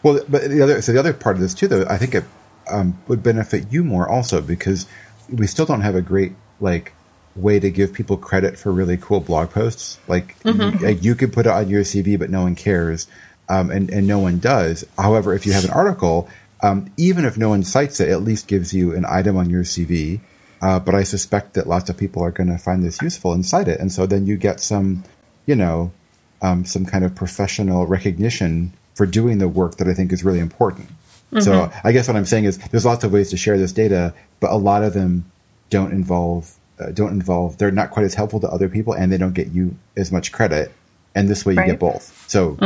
Well, 0.03 0.21
but 0.29 0.51
the 0.51 0.63
other 0.63 0.83
so 0.83 0.93
the 0.93 0.99
other 0.99 1.13
part 1.13 1.37
of 1.37 1.41
this 1.43 1.55
too, 1.55 1.69
though, 1.69 1.85
I 1.89 1.97
think 1.99 2.15
it 2.17 2.25
um, 2.71 2.99
would 3.09 3.23
benefit 3.23 3.73
you 3.73 3.85
more 3.85 4.09
also 4.09 4.41
because 4.41 4.87
we 5.31 5.47
still 5.47 5.67
don't 5.67 5.81
have 5.83 5.95
a 5.95 6.03
great 6.03 6.33
like 6.61 6.93
way 7.37 7.61
to 7.61 7.71
give 7.71 7.93
people 7.93 8.17
credit 8.17 8.59
for 8.59 8.73
really 8.73 8.97
cool 8.97 9.21
blog 9.21 9.51
posts. 9.51 9.99
Like, 10.09 10.39
Mm-hmm. 10.43 10.85
like 10.85 11.03
you 11.05 11.15
could 11.15 11.33
put 11.33 11.47
it 11.47 11.53
on 11.53 11.69
your 11.69 11.83
CV, 11.83 12.19
but 12.19 12.31
no 12.31 12.43
one 12.43 12.55
cares, 12.55 13.07
um, 13.49 13.71
and 13.71 13.91
and 13.91 14.07
no 14.07 14.19
one 14.19 14.39
does. 14.39 14.85
However, 14.99 15.35
if 15.35 15.47
you 15.47 15.53
have 15.53 15.65
an 15.65 15.71
article, 15.71 16.29
um, 16.63 16.91
even 16.97 17.25
if 17.25 17.37
no 17.39 17.49
one 17.49 17.63
cites 17.63 18.01
it, 18.01 18.09
it 18.09 18.13
at 18.13 18.23
least 18.23 18.49
gives 18.49 18.73
you 18.75 18.95
an 18.95 19.05
item 19.09 19.37
on 19.37 19.51
your 19.51 19.63
CV. 19.65 20.21
Uh, 20.61 20.81
but 20.81 20.95
I 20.95 21.05
suspect 21.05 21.55
that 21.55 21.69
lots 21.69 21.89
of 21.89 21.97
people 21.97 22.25
are 22.25 22.33
going 22.33 22.49
to 22.51 22.59
find 22.59 22.83
this 22.83 23.01
useful 23.01 23.33
and 23.33 23.47
cite 23.47 23.69
it, 23.69 23.79
and 23.79 23.93
so 23.93 24.07
then 24.07 24.27
you 24.27 24.37
get 24.37 24.59
some, 24.59 25.05
you 25.47 25.55
know, 25.55 25.93
um, 26.43 26.65
some 26.65 26.85
kind 26.85 27.05
of 27.05 27.15
professional 27.15 27.87
recognition 27.87 28.73
for 28.95 29.07
doing 29.07 29.39
the 29.39 29.47
work 29.49 29.77
that 29.77 29.87
I 29.87 29.95
think 29.95 30.13
is 30.13 30.25
really 30.25 30.41
important. 30.41 30.89
So 31.41 31.71
I 31.85 31.93
guess 31.93 32.09
what 32.09 32.17
I'm 32.17 32.25
saying 32.25 32.45
is 32.45 32.59
there's 32.71 32.85
lots 32.87 33.05
of 33.05 33.13
ways 33.13 33.31
to 33.31 33.37
share 33.37 33.59
this 33.59 33.73
data, 33.73 34.15
but 34.41 34.51
a 34.51 34.57
lot 34.57 34.83
of 34.83 34.95
them 34.95 35.31
don't 35.71 35.93
involve 35.93 36.55
uh, 36.81 36.91
don't 36.93 37.11
involve 37.11 37.59
they're 37.59 37.71
not 37.73 37.91
quite 37.91 38.05
as 38.07 38.15
helpful 38.15 38.41
to 38.41 38.49
other 38.49 38.69
people, 38.69 38.93
and 38.95 39.13
they 39.13 39.19
don't 39.19 39.35
get 39.35 39.49
you 39.49 39.77
as 39.97 40.11
much 40.13 40.33
credit. 40.33 40.73
And 41.15 41.29
this 41.29 41.45
way 41.45 41.55
you 41.55 41.59
Right. 41.59 41.67
get 41.71 41.79
both. 41.81 42.25
So 42.29 42.57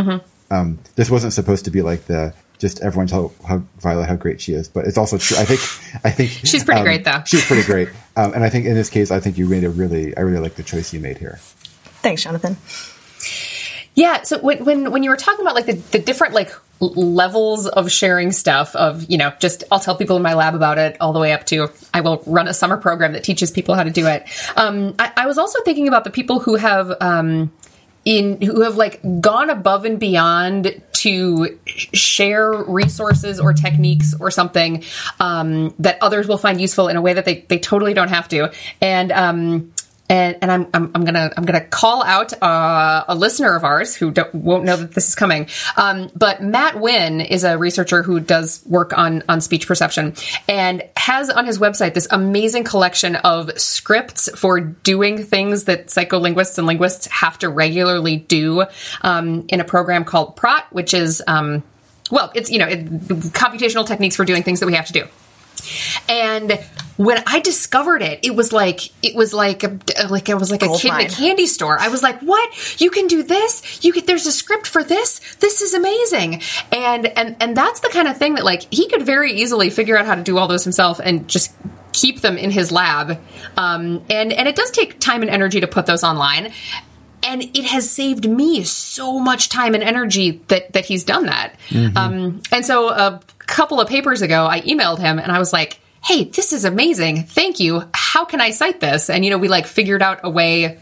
um, 0.51 0.79
this 0.97 1.11
wasn't 1.11 1.33
supposed 1.33 1.65
to 1.65 1.71
be 1.71 1.81
like 1.83 2.05
the 2.05 2.35
just 2.59 2.81
everyone 2.83 3.09
tell 3.09 3.33
how 3.49 3.63
Violet 3.81 4.07
how 4.07 4.15
great 4.15 4.41
she 4.41 4.53
is, 4.53 4.69
but 4.69 4.87
it's 4.87 4.97
also 4.99 5.19
true. 5.19 5.37
I 5.39 5.45
think 5.45 5.61
I 6.05 6.11
think 6.11 6.31
She's 6.45 6.63
pretty 6.63 6.81
um, 6.81 6.85
great, 6.85 7.05
though. 7.05 7.23
She's 7.27 7.45
pretty 7.45 7.65
great, 7.65 7.89
um, 8.17 8.33
and 8.35 8.45
I 8.45 8.51
think 8.51 8.67
in 8.67 8.75
this 8.75 8.91
case, 8.91 9.11
I 9.11 9.19
think 9.19 9.39
you 9.39 9.47
made 9.47 9.65
a 9.65 9.71
really 9.71 10.17
I 10.17 10.21
really 10.21 10.39
like 10.41 10.55
the 10.55 10.63
choice 10.63 10.93
you 10.93 11.01
made 11.01 11.19
here. 11.19 11.39
Thanks, 12.03 12.23
Jonathan. 12.23 12.57
Yeah. 13.95 14.23
So 14.23 14.39
when 14.39 14.65
when 14.65 14.91
when 14.91 15.03
you 15.03 15.11
were 15.11 15.17
talking 15.17 15.45
about 15.45 15.55
like 15.55 15.67
the, 15.67 15.75
the 15.75 15.99
different 15.99 16.35
like 16.35 16.53
levels 16.81 17.69
of 17.69 17.93
sharing 17.93 18.33
stuff 18.33 18.75
of 18.75 19.09
you 19.09 19.17
know 19.17 19.33
just 19.39 19.65
I'll 19.71 19.81
tell 19.81 19.97
people 19.97 20.17
in 20.17 20.23
my 20.23 20.35
lab 20.35 20.55
about 20.55 20.79
it 20.79 20.97
all 21.01 21.13
the 21.13 21.21
way 21.21 21.33
up 21.33 21.47
to 21.47 21.69
I 21.95 22.01
will 22.01 22.23
run 22.27 22.49
a 22.49 22.55
summer 22.55 22.77
program 22.77 23.13
that 23.13 23.23
teaches 23.23 23.51
people 23.51 23.75
how 23.75 23.85
to 23.85 23.91
do 23.91 24.07
it. 24.07 24.27
Um, 24.57 24.95
I, 24.99 25.13
I 25.17 25.27
was 25.27 25.39
also 25.39 25.63
thinking 25.63 25.89
about 25.89 26.05
the 26.05 26.11
people 26.11 26.41
who 26.41 26.57
have 26.57 26.93
um, 27.01 27.53
in 28.05 28.41
who 28.41 28.63
have 28.63 28.77
like 28.77 29.01
gone 29.21 29.51
above 29.51 29.85
and 29.85 30.01
beyond 30.01 30.83
to 30.95 31.59
share 31.67 32.53
resources 32.53 33.41
or 33.41 33.53
techniques 33.53 34.15
or 34.19 34.31
something 34.31 34.85
um, 35.21 35.75
that 35.79 35.99
others 36.01 36.29
will 36.29 36.39
find 36.39 36.61
useful 36.61 36.89
in 36.89 36.97
a 36.97 37.03
way 37.03 37.13
that 37.15 37.25
they, 37.25 37.41
they 37.49 37.59
totally 37.59 37.95
don't 37.95 38.09
have 38.09 38.29
to 38.29 38.53
and 38.81 39.11
um, 39.13 39.73
and, 40.09 40.37
and 40.43 40.51
I'm, 40.51 40.67
I'm, 40.75 40.91
I'm 40.95 41.05
gonna 41.05 41.31
I'm 41.37 41.45
gonna 41.45 41.65
call 41.65 42.03
out 42.03 42.33
uh, 42.43 43.05
a 43.09 43.15
listener 43.15 43.55
of 43.57 43.65
ours 43.65 43.95
who 43.95 44.13
won't 44.35 44.65
know 44.65 44.77
that 44.77 44.93
this 44.93 45.09
is 45.09 45.15
coming. 45.15 45.49
Um, 45.77 46.11
but 46.15 46.43
Matt 46.43 46.81
Winn 46.81 47.21
is 47.21 47.45
a 47.45 47.57
researcher 47.57 48.03
who 48.03 48.21
does 48.21 48.63
work 48.67 48.97
on 48.97 49.23
on 49.29 49.41
speech 49.41 49.67
perception 49.67 50.15
and 50.49 50.83
has 50.97 51.31
on 51.31 51.47
his 51.47 51.59
website 51.59 51.95
this 51.95 52.09
amazing 52.11 52.65
collection 52.65 53.17
of 53.17 53.59
scripts 53.59 54.29
for 54.39 54.61
doing 54.61 55.25
things 55.25 55.65
that 55.65 55.87
psycholinguists 55.87 56.59
and 56.59 56.67
linguists 56.67 57.07
have 57.07 57.39
to 57.39 57.49
regularly 57.49 58.17
do 58.17 58.65
um, 59.03 59.45
in 59.49 59.61
a 59.61 59.65
program 59.65 60.05
called 60.05 60.37
Praat, 60.37 60.65
which 60.71 60.95
is 60.95 61.23
um, 61.27 61.63
well, 62.11 62.31
it's 62.35 62.51
you 62.51 62.59
know 62.59 62.67
it, 62.67 62.85
computational 63.33 63.87
techniques 63.87 64.17
for 64.17 64.25
doing 64.25 64.43
things 64.43 64.61
that 64.61 64.67
we 64.67 64.75
have 64.75 64.87
to 64.87 64.93
do. 64.93 65.07
And 66.09 66.59
when 66.97 67.23
I 67.27 67.41
discovered 67.41 68.03
it, 68.03 68.21
it 68.23 68.35
was 68.35 68.53
like 68.53 68.91
it 69.05 69.15
was 69.15 69.33
like 69.33 69.65
a, 69.65 69.79
like 70.09 70.29
I 70.29 70.35
was 70.35 70.51
like 70.51 70.63
a 70.63 70.67
Gold 70.67 70.81
kid 70.81 70.93
in 70.93 71.07
a 71.07 71.09
candy 71.09 71.47
store. 71.47 71.79
I 71.79 71.89
was 71.89 72.03
like, 72.03 72.21
"What? 72.21 72.81
You 72.81 72.91
can 72.91 73.07
do 73.07 73.23
this? 73.23 73.85
You 73.85 73.93
could 73.93 74.07
there's 74.07 74.27
a 74.27 74.33
script 74.33 74.67
for 74.67 74.85
this? 74.85 75.21
This 75.37 75.63
is 75.63 75.75
amazing." 75.75 76.43
And 76.71 77.07
and 77.07 77.37
and 77.41 77.57
that's 77.57 77.81
the 77.81 77.89
kind 77.89 78.09
of 78.09 78.17
thing 78.19 78.35
that 78.35 78.45
like 78.45 78.73
he 78.73 78.89
could 78.89 79.03
very 79.03 79.33
easily 79.33 79.71
figure 79.71 79.97
out 79.97 80.07
how 80.07 80.15
to 80.15 80.23
do 80.23 80.39
all 80.39 80.49
those 80.49 80.65
himself 80.65 81.01
and 81.03 81.29
just 81.29 81.53
keep 81.93 82.21
them 82.21 82.39
in 82.39 82.51
his 82.51 82.73
lab, 82.73 83.19
um, 83.57 84.03
and 84.11 84.33
and 84.33 84.49
it 84.49 84.57
does 84.57 84.71
take 84.71 84.99
time 85.01 85.23
and 85.23 85.31
energy 85.31 85.61
to 85.61 85.67
put 85.67 85.87
those 85.87 86.05
online. 86.05 86.53
And 87.25 87.45
it 87.57 87.67
has 87.67 87.89
saved 87.89 88.29
me 88.29 88.65
so 88.65 89.21
much 89.21 89.49
time 89.49 89.75
and 89.75 89.83
energy 89.83 90.43
that 90.49 90.73
that 90.73 90.85
he's 90.85 91.05
done 91.05 91.27
that. 91.27 91.55
Um, 91.97 92.43
and 92.51 92.67
so 92.67 92.89
a 92.89 93.21
couple 93.53 93.81
of 93.81 93.89
papers 93.89 94.23
ago, 94.23 94.47
I 94.47 94.63
emailed 94.63 94.99
him 94.99 95.19
and 95.19 95.31
I 95.31 95.39
was 95.39 95.53
like, 95.53 95.79
"Hey, 96.03 96.25
this 96.25 96.53
is 96.53 96.65
amazing! 96.65 97.25
Thank 97.25 97.61
you. 97.61 97.83
How 97.93 98.25
can 98.25 98.41
I 98.41 98.51
cite 98.51 98.81
this?" 98.81 99.11
And 99.11 99.25
you 99.25 99.31
know, 99.31 99.39
we 99.39 99.49
like 99.49 99.67
figured 99.67 100.03
out 100.03 100.21
a 100.25 100.31
way 100.31 100.79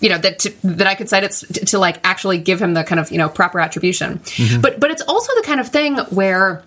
you 0.00 0.08
know 0.10 0.18
that 0.18 0.38
to, 0.40 0.50
that 0.62 0.86
I 0.86 0.94
could 0.94 1.08
cite 1.08 1.24
it 1.24 1.32
to, 1.32 1.64
to, 1.66 1.78
like 1.78 2.00
actually 2.04 2.38
give 2.38 2.60
him 2.60 2.74
the 2.74 2.84
kind 2.84 3.00
of 3.00 3.10
you 3.10 3.18
know 3.18 3.28
proper 3.28 3.60
attribution. 3.60 4.20
But 4.60 4.78
but 4.78 4.90
it's 4.90 5.02
also 5.02 5.34
the 5.34 5.42
kind 5.42 5.60
of 5.60 5.68
thing 5.68 5.96
where 6.10 6.62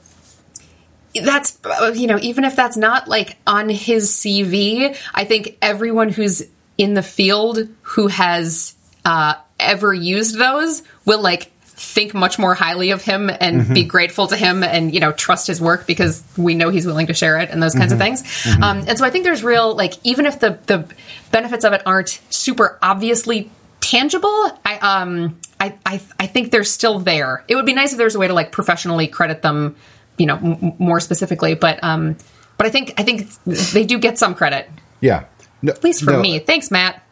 that's 1.16 1.58
you 1.96 2.08
know 2.08 2.20
even 2.22 2.44
if 2.44 2.56
that's 2.56 2.78
not 2.78 3.08
like 3.08 3.38
on 3.48 3.70
his 3.70 4.12
CV, 4.12 4.98
I 5.14 5.24
think 5.26 5.58
everyone 5.62 6.10
who's 6.10 6.44
in 6.78 6.96
the 6.96 7.04
field 7.04 7.60
who 7.82 8.08
has 8.08 8.76
uh, 9.06 9.36
ever 9.60 9.94
used 9.94 10.38
those 10.38 10.84
will 11.06 11.22
like 11.22 11.52
think 11.80 12.14
much 12.14 12.38
more 12.38 12.54
highly 12.54 12.92
of 12.92 13.02
him 13.02 13.32
and 13.40 13.74
be 13.74 13.84
grateful 13.86 14.28
to 14.28 14.36
him 14.36 14.64
and 14.64 14.94
you 14.94 15.00
know 15.00 15.14
trust 15.14 15.48
his 15.48 15.62
work 15.62 15.88
because 15.88 16.22
we 16.38 16.54
know 16.54 16.70
he's 16.70 16.86
willing 16.86 17.08
to 17.08 17.14
share 17.14 17.40
it 17.40 17.50
and 17.50 17.64
those 17.64 17.74
kinds 17.74 17.94
of 17.94 17.98
things. 17.98 18.22
Um, 18.62 18.84
and 18.88 18.98
so 18.98 19.06
i 19.06 19.10
think 19.10 19.24
there's 19.24 19.44
real 19.44 19.76
like 19.76 19.94
even 20.04 20.26
if 20.26 20.40
the 20.40 20.60
the 20.68 20.86
benefits 21.32 21.64
of 21.64 21.72
it 21.72 21.82
aren't 21.86 22.22
super 22.30 22.78
obviously 22.82 23.50
tangible 23.80 24.30
i 24.66 24.78
um 24.82 25.40
i 25.60 25.74
i, 25.86 26.02
I 26.20 26.28
think 26.28 26.52
they're 26.52 26.66
still 26.66 27.00
there. 27.00 27.46
It 27.48 27.56
would 27.56 27.66
be 27.66 27.74
nice 27.74 27.94
if 27.94 27.98
there's 27.98 28.16
a 28.16 28.20
way 28.20 28.28
to 28.28 28.34
like 28.34 28.52
professionally 28.52 29.08
credit 29.08 29.42
them 29.42 29.78
you 30.18 30.26
know 30.26 30.36
m- 30.36 30.74
more 30.80 31.00
specifically 31.00 31.56
but 31.56 31.82
um 31.82 32.18
but 32.58 32.68
i 32.68 32.70
think 32.70 32.94
i 32.98 33.04
think 33.04 33.30
they 33.46 33.86
do 33.86 34.00
get 34.00 34.18
some 34.18 34.36
credit. 34.36 34.70
Yeah. 35.00 35.26
No, 35.62 35.72
at 35.72 35.84
least 35.84 36.04
for 36.04 36.12
no, 36.12 36.22
me. 36.22 36.40
Thanks 36.40 36.72
matt. 36.72 37.04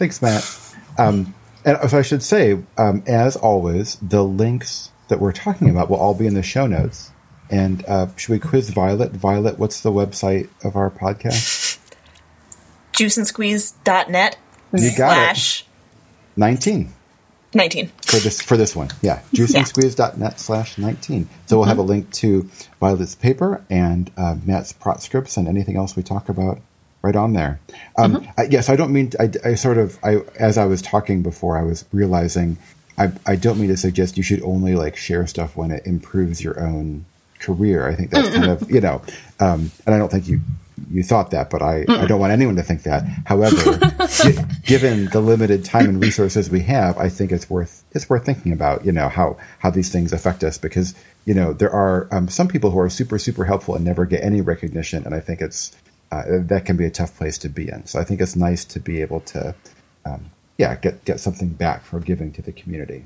Thanks, 0.00 0.22
Matt. 0.22 0.48
Um, 0.96 1.34
and 1.64 1.90
so 1.90 1.98
I 1.98 2.02
should 2.02 2.22
say, 2.22 2.58
um, 2.78 3.02
as 3.06 3.36
always, 3.36 3.96
the 3.96 4.24
links 4.24 4.90
that 5.08 5.20
we're 5.20 5.32
talking 5.32 5.68
about 5.70 5.90
will 5.90 5.98
all 5.98 6.14
be 6.14 6.26
in 6.26 6.34
the 6.34 6.42
show 6.42 6.66
notes. 6.66 7.10
And 7.50 7.84
uh, 7.86 8.06
should 8.16 8.32
we 8.32 8.38
quiz 8.38 8.70
Violet? 8.70 9.10
Violet, 9.12 9.58
what's 9.58 9.80
the 9.80 9.90
website 9.90 10.48
of 10.64 10.76
our 10.76 10.90
podcast? 10.90 11.78
juiceandsqueeze.net 12.92 14.38
You 14.72 14.96
got 14.96 15.12
it. 15.12 15.36
slash 15.36 15.66
19 16.36 16.92
19. 17.52 17.90
for 18.06 18.16
this 18.18 18.40
for 18.40 18.56
this 18.56 18.76
one. 18.76 18.90
Yeah, 19.02 19.20
juiceandsqueeze.net 19.32 20.38
slash 20.38 20.78
19. 20.78 21.28
So 21.46 21.58
we'll 21.58 21.66
have 21.66 21.78
a 21.78 21.82
link 21.82 22.10
to 22.12 22.48
Violet's 22.78 23.16
paper 23.16 23.64
and 23.68 24.10
uh, 24.16 24.36
Matt's 24.44 24.72
Praat 24.72 25.00
scripts 25.00 25.36
and 25.36 25.48
anything 25.48 25.76
else 25.76 25.96
we 25.96 26.02
talk 26.04 26.28
about 26.28 26.60
right 27.02 27.16
on 27.16 27.32
there. 27.32 27.60
Um, 27.96 28.26
I, 28.36 28.44
yes, 28.44 28.68
I 28.68 28.76
don't 28.76 28.92
mean, 28.92 29.12
I, 29.18 29.30
I 29.44 29.54
sort 29.54 29.78
of, 29.78 29.98
I 30.02 30.18
as 30.38 30.58
I 30.58 30.66
was 30.66 30.82
talking 30.82 31.22
before, 31.22 31.58
I 31.58 31.62
was 31.62 31.84
realizing 31.92 32.58
I, 32.98 33.10
I 33.26 33.36
don't 33.36 33.58
mean 33.58 33.68
to 33.68 33.76
suggest 33.76 34.16
you 34.16 34.22
should 34.22 34.42
only 34.42 34.74
like 34.74 34.96
share 34.96 35.26
stuff 35.26 35.56
when 35.56 35.70
it 35.70 35.86
improves 35.86 36.42
your 36.42 36.60
own 36.60 37.06
career. 37.38 37.88
I 37.88 37.94
think 37.94 38.10
that's 38.10 38.28
kind 38.28 38.50
of, 38.50 38.70
you 38.70 38.80
know, 38.80 39.02
um, 39.38 39.70
and 39.86 39.94
I 39.94 39.98
don't 39.98 40.10
think 40.10 40.28
you, 40.28 40.40
you 40.90 41.02
thought 41.02 41.30
that, 41.30 41.50
but 41.50 41.62
I, 41.62 41.84
I 41.88 42.06
don't 42.06 42.20
want 42.20 42.32
anyone 42.32 42.56
to 42.56 42.62
think 42.62 42.82
that. 42.84 43.04
However, 43.26 43.56
gi- 44.22 44.38
given 44.64 45.06
the 45.06 45.20
limited 45.20 45.64
time 45.64 45.86
and 45.86 46.00
resources 46.00 46.50
we 46.50 46.60
have, 46.60 46.98
I 46.98 47.08
think 47.08 47.32
it's 47.32 47.48
worth 47.50 47.84
it's 47.92 48.08
worth 48.08 48.24
thinking 48.24 48.52
about. 48.52 48.84
You 48.84 48.92
know 48.92 49.08
how 49.08 49.36
how 49.58 49.70
these 49.70 49.90
things 49.92 50.12
affect 50.12 50.42
us 50.42 50.56
because 50.56 50.94
you 51.26 51.34
know 51.34 51.52
there 51.52 51.70
are 51.70 52.08
um, 52.10 52.28
some 52.28 52.48
people 52.48 52.70
who 52.70 52.78
are 52.78 52.88
super 52.88 53.18
super 53.18 53.44
helpful 53.44 53.74
and 53.74 53.84
never 53.84 54.06
get 54.06 54.24
any 54.24 54.40
recognition, 54.40 55.04
and 55.04 55.14
I 55.14 55.20
think 55.20 55.42
it's 55.42 55.76
uh, 56.10 56.22
that 56.48 56.64
can 56.64 56.76
be 56.76 56.86
a 56.86 56.90
tough 56.90 57.16
place 57.16 57.38
to 57.38 57.48
be 57.48 57.68
in. 57.68 57.86
So 57.86 58.00
I 58.00 58.04
think 58.04 58.20
it's 58.20 58.36
nice 58.36 58.64
to 58.66 58.80
be 58.80 59.00
able 59.02 59.20
to, 59.20 59.54
um, 60.04 60.30
yeah, 60.58 60.74
get 60.74 61.04
get 61.04 61.20
something 61.20 61.48
back 61.50 61.84
for 61.84 62.00
giving 62.00 62.32
to 62.32 62.42
the 62.42 62.52
community. 62.52 63.04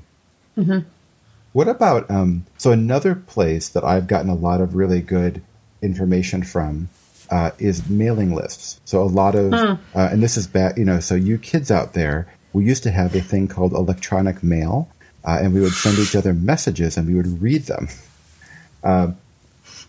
What 1.53 1.67
about 1.67 2.09
um, 2.11 2.45
so 2.57 2.71
another 2.71 3.15
place 3.15 3.69
that 3.69 3.83
I've 3.83 4.07
gotten 4.07 4.29
a 4.29 4.35
lot 4.35 4.59
of 4.61 4.75
really 4.75 5.01
good 5.01 5.41
information 5.81 6.43
from 6.43 6.89
uh, 7.29 7.51
is 7.59 7.89
mailing 7.89 8.33
lists. 8.33 8.79
So 8.85 9.01
a 9.01 9.05
lot 9.05 9.35
of, 9.35 9.53
uh, 9.53 9.77
and 9.95 10.21
this 10.21 10.37
is 10.37 10.47
bad, 10.47 10.77
you 10.77 10.85
know. 10.85 10.99
So 10.99 11.15
you 11.15 11.37
kids 11.37 11.71
out 11.71 11.93
there, 11.93 12.27
we 12.53 12.65
used 12.65 12.83
to 12.83 12.91
have 12.91 13.15
a 13.15 13.21
thing 13.21 13.47
called 13.47 13.73
electronic 13.73 14.43
mail, 14.43 14.89
uh, 15.23 15.39
and 15.41 15.53
we 15.53 15.61
would 15.61 15.73
send 15.73 15.97
each 15.97 16.15
other 16.15 16.33
messages 16.33 16.97
and 16.97 17.07
we 17.07 17.15
would 17.15 17.41
read 17.41 17.63
them. 17.63 17.87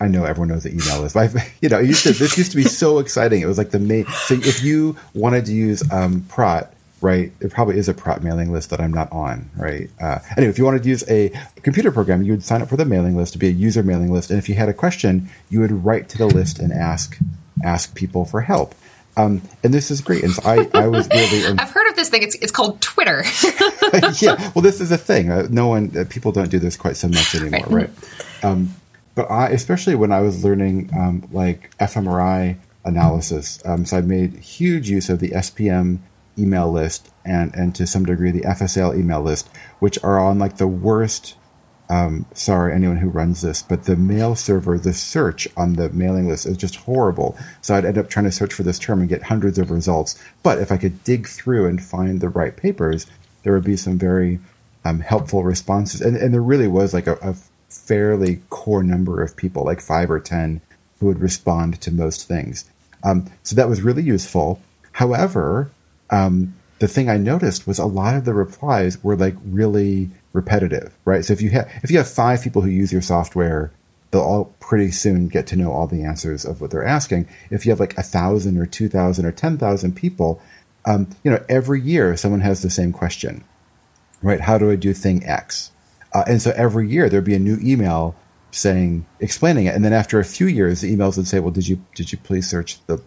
Um, 0.01 0.07
I 0.07 0.09
know 0.09 0.25
everyone 0.25 0.49
knows 0.49 0.65
the 0.65 0.73
email 0.73 1.01
list, 1.01 1.15
but 1.15 1.35
I, 1.35 1.53
you 1.61 1.69
know, 1.69 1.79
it 1.79 1.87
used 1.87 2.03
to, 2.05 2.13
this 2.13 2.37
used 2.37 2.51
to 2.53 2.57
be 2.57 2.65
so 2.65 2.99
exciting. 2.99 3.41
It 3.43 3.47
was 3.47 3.59
like 3.59 3.71
the 3.71 3.79
main. 3.79 4.07
So 4.07 4.35
if 4.35 4.63
you 4.63 4.97
wanted 5.15 5.47
to 5.47 5.53
use 5.53 5.83
um, 5.93 6.23
Praat, 6.23 6.69
right, 7.01 7.33
it 7.41 7.51
probably 7.51 7.79
is 7.79 7.89
a 7.89 7.95
Praat 7.95 8.23
mailing 8.23 8.53
list 8.53 8.71
that 8.71 8.81
I'm 8.81 8.93
not 8.93 9.11
on, 9.13 9.51
right? 9.57 9.91
Uh, 10.01 10.19
anyway, 10.37 10.51
if 10.51 10.59
you 10.59 10.65
wanted 10.65 10.83
to 10.83 10.89
use 10.89 11.09
a 11.09 11.31
computer 11.63 11.93
program, 11.93 12.23
you 12.23 12.33
would 12.33 12.43
sign 12.43 12.63
up 12.63 12.69
for 12.69 12.77
the 12.77 12.85
mailing 12.85 13.17
list 13.17 13.33
to 13.35 13.39
be 13.39 13.49
a 13.49 13.53
user 13.53 13.83
mailing 13.83 14.13
list, 14.13 14.31
and 14.31 14.39
if 14.39 14.49
you 14.49 14.55
had 14.55 14.69
a 14.69 14.75
question, 14.75 15.29
you 15.51 15.61
would 15.61 15.85
write 15.85 16.09
to 16.11 16.19
the 16.19 16.27
list 16.27 16.59
and 16.59 16.73
ask 16.73 17.19
ask 17.65 17.95
people 17.95 18.25
for 18.25 18.43
help. 18.43 18.75
Um, 19.19 19.41
and 19.65 19.73
this 19.73 19.91
is 19.91 20.03
great. 20.03 20.25
And 20.25 20.33
so 20.35 20.43
I, 20.45 20.69
I 20.75 20.89
was 20.89 21.09
really 21.09 21.47
i've 21.59 21.71
heard 21.71 21.89
of 21.89 21.97
this 21.97 22.11
thing 22.11 22.23
it's, 22.23 22.35
it's 22.35 22.53
called 22.53 22.83
twitter 22.83 23.25
yeah. 24.21 24.53
Well, 24.55 24.61
this 24.61 24.81
is 24.81 24.93
a 24.93 24.99
thing. 24.99 25.31
Uh, 25.31 25.47
no 25.51 25.69
one, 25.69 25.91
uh, 25.97 26.05
people 26.09 26.33
don't 26.33 26.51
do 26.51 26.59
this 26.59 26.77
quite 26.77 26.97
so 26.97 27.09
much 27.09 27.35
anymore, 27.35 27.67
right? 27.69 27.91
Um, 28.43 28.75
but 29.17 29.31
I, 29.31 29.49
especially 29.49 29.97
when 29.97 30.13
I 30.13 30.21
was 30.21 30.45
learning 30.45 30.91
um, 30.97 31.27
like 31.33 31.77
fMRI 31.79 32.57
analysis, 32.85 33.59
um, 33.65 33.85
so 33.85 33.97
I 33.97 34.03
made 34.03 34.35
huge 34.35 34.89
use 34.89 35.09
of 35.09 35.19
the 35.19 35.31
SPM 35.31 35.99
email 36.39 36.71
list 36.71 37.11
and 37.25 37.53
and 37.55 37.75
to 37.75 37.87
some 37.87 38.05
degree 38.05 38.31
the 38.31 38.43
FSL 38.43 38.97
email 38.97 39.23
list, 39.23 39.49
which 39.81 39.99
are 40.05 40.21
on 40.21 40.39
like 40.39 40.59
the 40.59 40.69
worst. 40.69 41.35
Um, 41.89 42.27
sorry, 42.35 42.75
anyone 42.75 42.97
who 42.97 43.09
runs 43.09 43.43
this, 43.43 43.63
but 43.63 43.85
the 43.85 43.95
mail 43.95 44.35
server, 44.35 44.77
the 44.77 44.93
search 44.93 45.47
on 45.57 45.75
the 45.75 45.89
mailing 45.91 46.29
list 46.29 46.45
is 46.45 46.57
just 46.57 46.75
horrible. 46.75 47.39
So 47.63 47.77
I'd 47.77 47.85
end 47.85 47.97
up 47.97 48.11
trying 48.11 48.25
to 48.25 48.33
search 48.33 48.53
for 48.53 48.65
this 48.65 48.81
term 48.81 48.99
and 48.99 49.09
get 49.09 49.23
hundreds 49.23 49.57
of 49.57 49.71
results. 49.71 50.21
But 50.43 50.59
if 50.59 50.73
I 50.73 50.79
could 50.79 51.05
dig 51.05 51.29
through 51.29 51.67
and 51.67 51.81
find 51.81 52.21
the 52.21 52.29
right 52.29 52.57
papers, 52.57 53.07
there 53.45 53.53
would 53.53 53.63
be 53.63 53.77
some 53.77 53.99
very 53.99 54.41
um, 54.85 54.99
helpful 54.99 55.45
responses. 55.45 56.01
And, 56.01 56.17
and 56.17 56.35
there 56.35 56.43
really 56.43 56.67
was 56.67 56.93
like 56.93 57.07
a, 57.07 57.15
a 57.23 57.37
fairly 57.69 58.41
core 58.51 58.83
number 58.83 59.23
of 59.23 59.37
people, 59.37 59.65
like 59.65 59.81
five 59.81 60.11
or 60.11 60.21
10, 60.21 60.61
who 61.01 61.07
would 61.07 61.21
respond 61.21 61.81
to 61.83 61.91
most 61.91 62.27
things. 62.27 62.65
Um, 63.03 63.31
so 63.43 63.57
that 63.57 63.69
was 63.69 63.83
really 63.83 64.03
useful. 64.03 64.61
However, 64.93 65.71
um, 66.11 66.55
the 66.79 66.89
thing 66.89 67.09
I 67.09 67.17
noticed 67.17 67.67
was 67.67 67.79
a 67.79 67.87
lot 67.87 68.17
of 68.17 68.25
the 68.25 68.35
replies 68.35 69.03
were 69.03 69.17
like 69.17 69.35
really 69.45 70.11
repetitive, 70.33 70.93
right? 71.05 71.25
So 71.25 71.33
if 71.33 71.41
you 71.41 71.51
have 71.51 71.71
if 71.83 71.91
you 71.91 71.99
have 71.99 72.09
five 72.09 72.43
people 72.43 72.63
who 72.63 72.71
use 72.71 72.93
your 72.93 73.03
software, 73.03 73.71
they'll 74.11 74.23
all 74.23 74.53
pretty 74.61 74.91
soon 74.91 75.29
get 75.29 75.47
to 75.49 75.57
know 75.57 75.73
all 75.73 75.87
the 75.87 76.05
answers 76.05 76.45
of 76.45 76.61
what 76.61 76.71
they're 76.71 76.85
asking. 76.85 77.29
If 77.51 77.65
you 77.65 77.73
have 77.73 77.81
like 77.81 77.97
a 77.97 78.03
thousand 78.03 78.59
or 78.59 78.67
two 78.67 78.89
thousand 78.89 79.25
or 79.25 79.33
ten 79.33 79.57
thousand 79.59 79.97
people, 79.97 80.41
um, 80.85 81.09
you 81.25 81.31
know, 81.31 81.43
every 81.49 81.81
year 81.81 82.17
someone 82.17 82.41
has 82.41 82.63
the 82.63 82.71
same 82.71 82.93
question, 82.93 83.43
right? 84.23 84.41
How 84.41 84.59
do 84.59 84.71
I 84.71 84.77
do 84.77 84.93
thing 84.93 85.25
X? 85.27 85.71
Uh, 86.17 86.25
and 86.27 86.41
so 86.41 86.51
every 86.57 86.89
year 86.89 87.11
there'd 87.11 87.25
be 87.25 87.35
a 87.35 87.39
new 87.39 87.59
email 87.61 88.17
saying 88.51 89.05
explaining 89.21 89.67
it, 89.67 89.75
and 89.75 89.85
then 89.85 89.93
after 89.93 90.19
a 90.19 90.25
few 90.25 90.47
years, 90.47 90.81
the 90.81 90.97
emails 90.97 91.19
would 91.19 91.29
say, 91.29 91.41
"Well, 91.41 91.51
did 91.51 91.69
you 91.69 91.79
did 91.95 92.11
you 92.11 92.17
please 92.17 92.49
search 92.49 92.81
the 92.87 93.03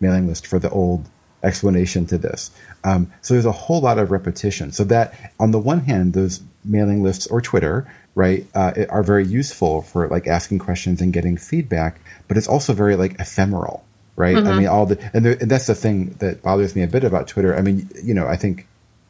mailing 0.00 0.26
list 0.26 0.44
for 0.48 0.58
the 0.58 0.68
old 0.68 1.08
explanation 1.44 2.06
to 2.06 2.18
this?" 2.18 2.50
Um, 2.82 3.12
so 3.22 3.34
there's 3.34 3.46
a 3.46 3.52
whole 3.52 3.80
lot 3.80 4.00
of 4.00 4.10
repetition. 4.10 4.72
So 4.72 4.82
that 4.84 5.14
on 5.38 5.52
the 5.52 5.60
one 5.60 5.82
hand, 5.82 6.14
those 6.14 6.40
mailing 6.64 7.04
lists 7.04 7.28
or 7.28 7.40
Twitter, 7.40 7.86
right, 8.16 8.44
uh, 8.56 8.72
are 8.88 9.04
very 9.04 9.24
useful 9.24 9.82
for 9.82 10.08
like 10.08 10.26
asking 10.26 10.58
questions 10.58 11.00
and 11.00 11.12
getting 11.12 11.36
feedback, 11.36 12.00
but 12.26 12.36
it's 12.36 12.48
also 12.48 12.72
very 12.72 12.96
like 12.96 13.20
ephemeral, 13.20 13.84
right? 14.16 14.36
I 14.36 14.58
mean, 14.58 14.66
all 14.66 14.86
the 14.86 14.98
and, 15.14 15.24
the 15.24 15.40
and 15.40 15.48
that's 15.48 15.68
the 15.68 15.76
thing 15.76 16.16
that 16.18 16.42
bothers 16.42 16.74
me 16.74 16.82
a 16.82 16.88
bit 16.88 17.04
about 17.04 17.28
Twitter. 17.28 17.56
I 17.56 17.62
mean, 17.62 17.88
you 18.02 18.14
know, 18.14 18.26
I 18.26 18.34
think 18.34 18.66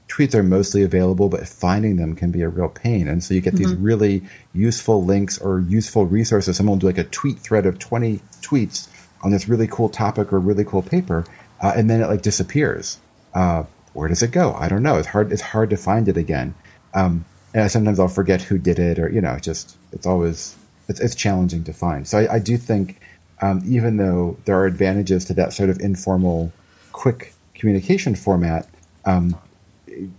tweets 0.08 0.34
are 0.34 0.42
mostly 0.42 0.82
available, 0.82 1.28
but 1.28 1.46
finding 1.46 1.96
them 1.96 2.16
can 2.16 2.30
be 2.30 2.42
a 2.42 2.48
real 2.48 2.68
pain. 2.68 3.08
And 3.08 3.22
so 3.22 3.34
you 3.34 3.40
get 3.40 3.54
these 3.54 3.74
really 3.74 4.22
useful 4.54 5.04
links 5.04 5.38
or 5.38 5.60
useful 5.60 6.06
resources. 6.06 6.56
Someone 6.56 6.74
will 6.74 6.80
do 6.80 6.86
like 6.86 6.98
a 6.98 7.04
tweet 7.04 7.38
thread 7.38 7.66
of 7.66 7.78
20 7.78 8.20
tweets 8.40 8.88
on 9.22 9.30
this 9.30 9.48
really 9.48 9.66
cool 9.66 9.88
topic 9.88 10.32
or 10.32 10.38
really 10.38 10.64
cool 10.64 10.82
paper, 10.82 11.24
uh, 11.60 11.72
and 11.76 11.90
then 11.90 12.00
it 12.00 12.08
like 12.08 12.22
disappears. 12.22 12.98
Uh, 13.34 13.64
where 13.92 14.08
does 14.08 14.22
it 14.22 14.30
go? 14.30 14.54
I 14.54 14.68
don't 14.68 14.82
know. 14.82 14.96
It's 14.96 15.08
hard. 15.08 15.32
It's 15.32 15.42
hard 15.42 15.70
to 15.70 15.76
find 15.76 16.08
it 16.08 16.16
again. 16.16 16.54
Um, 16.94 17.24
and 17.52 17.70
sometimes 17.70 17.98
I'll 17.98 18.08
forget 18.08 18.40
who 18.40 18.58
did 18.58 18.78
it, 18.78 18.98
or 18.98 19.10
you 19.10 19.20
know, 19.20 19.38
just 19.38 19.76
it's 19.92 20.06
always 20.06 20.56
it's, 20.88 21.00
it's 21.00 21.14
challenging 21.14 21.64
to 21.64 21.72
find. 21.72 22.06
So 22.06 22.18
I, 22.18 22.34
I 22.34 22.38
do 22.38 22.56
think, 22.56 23.00
um, 23.42 23.62
even 23.66 23.96
though 23.96 24.36
there 24.44 24.56
are 24.58 24.66
advantages 24.66 25.24
to 25.26 25.34
that 25.34 25.52
sort 25.52 25.68
of 25.70 25.80
informal, 25.80 26.52
quick 26.92 27.34
communication 27.54 28.14
format, 28.14 28.66
um, 29.04 29.36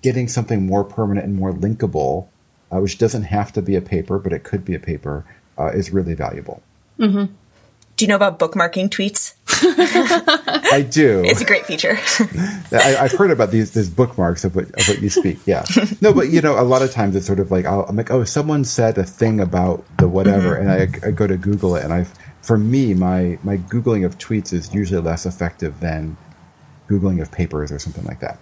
getting 0.02 0.28
something 0.28 0.66
more 0.66 0.84
permanent 0.84 1.26
and 1.26 1.36
more 1.36 1.52
linkable, 1.52 2.28
uh, 2.72 2.80
which 2.80 2.98
doesn't 2.98 3.24
have 3.24 3.54
to 3.54 3.62
be 3.62 3.76
a 3.76 3.82
paper, 3.82 4.20
but 4.20 4.34
it 4.34 4.44
could 4.44 4.66
be 4.66 4.76
a 4.76 4.80
paper, 4.80 5.26
uh, 5.58 5.68
is 5.68 5.92
really 5.92 6.14
valuable. 6.14 6.62
Do 8.00 8.06
you 8.06 8.08
know 8.08 8.16
about 8.16 8.40
bookmarking 8.40 8.90
tweets? 8.90 9.34
I 10.72 10.82
do. 10.82 11.22
It's 11.26 11.42
a 11.42 11.46
great 11.46 11.66
feature. 11.66 11.98
I, 12.72 12.96
I've 12.98 13.12
heard 13.12 13.30
about 13.30 13.52
these 13.52 13.72
these 13.72 13.90
bookmarks 13.90 14.46
of 14.46 14.56
what 14.56 14.66
of 14.66 14.88
what 14.88 15.02
you 15.02 15.10
speak. 15.10 15.40
Yeah, 15.46 15.66
no, 16.00 16.14
but 16.14 16.30
you 16.30 16.40
know, 16.40 16.58
a 16.58 16.64
lot 16.64 16.82
of 16.82 16.92
times 16.92 17.18
it's 17.18 17.26
sort 17.26 17.42
of 17.42 17.52
like 17.52 17.66
I'll, 17.66 17.84
I'm 17.84 17.98
like, 17.98 18.10
oh, 18.10 18.24
someone 18.24 18.64
said 18.64 18.98
a 18.98 19.04
thing 19.04 19.42
about 19.42 19.84
the 19.98 20.08
whatever, 20.08 20.56
and 20.56 20.72
I, 20.72 21.08
I 21.08 21.12
go 21.12 21.28
to 21.28 21.36
Google 21.36 21.76
it, 21.76 21.84
and 21.84 21.92
I, 21.92 22.06
for 22.42 22.58
me, 22.58 22.94
my 22.94 23.38
my 23.44 23.58
googling 23.58 24.06
of 24.06 24.18
tweets 24.18 24.54
is 24.54 24.74
usually 24.74 25.02
less 25.02 25.26
effective 25.26 25.82
than 25.82 26.16
googling 26.88 27.22
of 27.22 27.32
papers 27.32 27.70
or 27.70 27.80
something 27.80 28.06
like 28.06 28.22
that. 28.22 28.40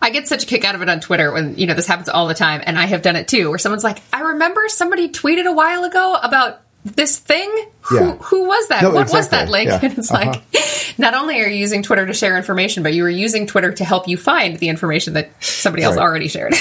I 0.00 0.10
get 0.10 0.28
such 0.28 0.44
a 0.44 0.46
kick 0.46 0.64
out 0.64 0.74
of 0.74 0.82
it 0.82 0.88
on 0.88 1.00
Twitter 1.00 1.32
when, 1.32 1.56
you 1.58 1.66
know, 1.66 1.74
this 1.74 1.86
happens 1.86 2.08
all 2.08 2.26
the 2.28 2.34
time. 2.34 2.62
And 2.64 2.78
I 2.78 2.86
have 2.86 3.02
done 3.02 3.16
it 3.16 3.28
too, 3.28 3.48
where 3.50 3.58
someone's 3.58 3.84
like, 3.84 3.98
I 4.12 4.20
remember 4.20 4.68
somebody 4.68 5.08
tweeted 5.10 5.46
a 5.46 5.52
while 5.52 5.84
ago 5.84 6.14
about 6.22 6.60
this 6.84 7.18
thing. 7.18 7.50
Who, 7.82 7.96
Yeah. 7.96 8.12
who 8.16 8.46
was 8.46 8.68
that? 8.68 8.82
No, 8.82 8.90
what 8.90 9.10
was 9.12 9.28
that 9.30 9.48
link? 9.48 9.68
Yeah. 9.70 9.80
And 9.82 9.98
it's 9.98 10.10
Uh-huh. 10.10 10.32
like, 10.32 10.42
not 10.98 11.14
only 11.14 11.40
are 11.42 11.46
you 11.48 11.56
using 11.56 11.82
Twitter 11.82 12.06
to 12.06 12.14
share 12.14 12.36
information, 12.36 12.82
but 12.82 12.94
you 12.94 13.04
are 13.04 13.10
using 13.10 13.46
Twitter 13.46 13.72
to 13.72 13.84
help 13.84 14.08
you 14.08 14.16
find 14.16 14.58
the 14.58 14.68
information 14.68 15.14
that 15.14 15.30
somebody 15.40 15.82
else 15.82 15.96
Right. 15.96 16.02
already 16.02 16.28
shared. 16.28 16.54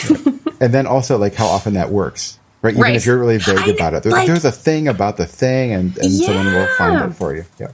And 0.60 0.74
then 0.74 0.88
also 0.88 1.18
like 1.18 1.36
how 1.36 1.46
often 1.46 1.76
that 1.76 1.92
works, 1.92 2.40
right? 2.64 2.72
Even 2.72 2.82
Right. 2.82 2.96
if 2.96 3.06
you're 3.06 3.18
really 3.20 3.38
vague 3.38 3.58
I- 3.60 3.68
about 3.72 3.94
it, 3.94 4.04
there's, 4.04 4.14
like- 4.14 4.28
there's 4.28 4.46
a 4.46 4.52
thing 4.52 4.88
about 4.88 5.18
the 5.18 5.26
thing, 5.28 5.72
and, 5.74 5.96
and 5.98 6.12
someone 6.12 6.46
will 6.54 6.68
find 6.78 7.12
it 7.12 7.16
for 7.16 7.36
you. 7.36 7.46
Yeah. 7.60 7.68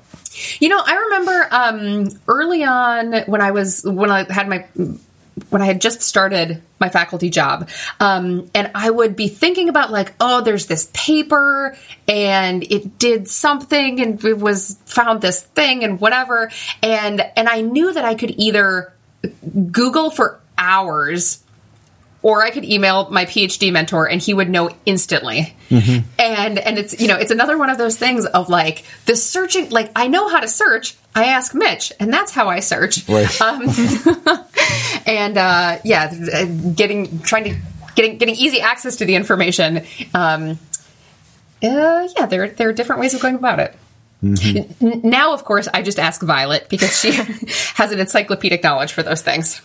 You 0.60 0.68
know, 0.70 0.82
I 0.84 0.96
remember 0.96 1.48
um, 1.52 2.10
early 2.28 2.64
on 2.64 3.14
when 3.28 3.40
I 3.40 3.52
was 3.52 3.84
when 3.86 4.10
I 4.10 4.26
had 4.32 4.50
my 4.50 4.66
when 5.50 5.62
I 5.62 5.66
had 5.66 5.82
just 5.82 6.02
started 6.02 6.62
my 6.80 6.90
faculty 6.90 7.30
job, 7.30 7.70
um, 8.00 8.50
and 8.54 8.72
I 8.76 8.90
would 8.90 9.16
be 9.16 9.28
thinking 9.28 9.70
about 9.70 9.92
like, 9.92 10.14
oh, 10.20 10.42
there's 10.42 10.68
this 10.68 10.90
paper, 10.94 11.76
and 12.08 12.64
it 12.64 12.98
did 13.00 13.28
something, 13.28 14.00
and 14.02 14.24
it 14.24 14.38
was 14.38 14.78
found 14.86 15.22
this 15.22 15.42
thing, 15.42 15.84
and 15.84 16.00
whatever, 16.00 16.52
and 16.82 17.22
and 17.36 17.50
I 17.50 17.62
knew 17.62 17.94
that 17.94 18.06
I 18.06 18.16
could 18.16 18.36
either 18.38 18.94
Google 19.72 20.10
for 20.10 20.40
hours 20.58 21.43
or 22.24 22.42
I 22.44 22.50
could 22.50 22.66
email 22.66 23.10
my 23.12 23.26
PhD 23.26 23.72
mentor 23.72 24.10
and 24.10 24.20
he 24.22 24.34
would 24.34 24.50
know 24.50 24.72
instantly. 24.88 25.56
And 25.70 26.58
and 26.58 26.78
it's 26.80 27.00
you 27.00 27.08
know 27.08 27.18
it's 27.18 27.32
another 27.32 27.58
one 27.58 27.70
of 27.70 27.78
those 27.78 27.98
things 27.98 28.26
of 28.26 28.50
like 28.50 28.84
the 29.06 29.16
searching 29.16 29.70
like 29.70 29.92
I 29.96 30.08
know 30.08 30.28
how 30.30 30.40
to 30.40 30.48
search. 30.48 30.96
I 31.16 31.26
ask 31.26 31.54
Mitch, 31.54 31.94
and 32.00 32.12
that's 32.12 32.32
how 32.32 32.50
I 32.50 32.60
search. 32.60 33.08
Right. 33.08 33.30
Um, 33.42 33.64
and 35.06 35.38
uh, 35.38 35.78
yeah, 35.84 36.14
getting 36.76 37.20
trying 37.22 37.44
to 37.46 37.56
getting 37.96 38.18
getting 38.18 38.36
easy 38.36 38.62
access 38.62 38.96
to 38.98 39.06
the 39.06 39.16
information. 39.16 39.84
Um, 40.14 40.58
uh, 41.64 42.08
yeah, 42.18 42.26
there 42.26 42.50
there 42.50 42.70
are 42.70 42.74
different 42.74 43.00
ways 43.02 43.14
of 43.14 43.22
going 43.22 43.36
about 43.36 43.60
it. 43.60 43.76
N- 44.24 45.02
Now, 45.04 45.34
of 45.34 45.44
course, 45.44 45.68
I 45.74 45.82
just 45.82 46.00
ask 46.00 46.22
Violet 46.22 46.70
because 46.70 46.98
she 46.98 47.12
has 47.76 47.92
an 47.92 48.00
encyclopedic 48.00 48.64
knowledge 48.64 48.94
for 48.94 49.04
those 49.04 49.22
things. 49.22 49.62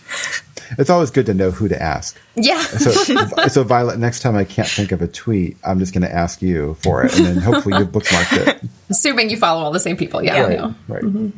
It's 0.77 0.89
always 0.89 1.09
good 1.11 1.25
to 1.27 1.33
know 1.33 1.51
who 1.51 1.67
to 1.67 1.81
ask. 1.81 2.17
Yeah. 2.35 2.59
So, 2.61 2.91
so 3.47 3.63
Violet, 3.63 3.97
next 3.99 4.21
time 4.21 4.35
I 4.35 4.43
can't 4.43 4.67
think 4.67 4.91
of 4.91 5.01
a 5.01 5.07
tweet, 5.07 5.57
I'm 5.65 5.79
just 5.79 5.93
going 5.93 6.03
to 6.03 6.13
ask 6.13 6.41
you 6.41 6.75
for 6.75 7.03
it, 7.05 7.15
and 7.17 7.25
then 7.25 7.37
hopefully 7.37 7.77
you 7.79 7.85
bookmarked 7.85 8.47
it. 8.47 8.61
Assuming 8.89 9.29
you 9.29 9.37
follow 9.37 9.63
all 9.63 9.71
the 9.71 9.79
same 9.79 9.97
people. 9.97 10.23
Yeah. 10.23 10.35
I 10.35 10.41
Right. 10.47 10.57
know. 10.59 10.75
Right. 10.87 11.33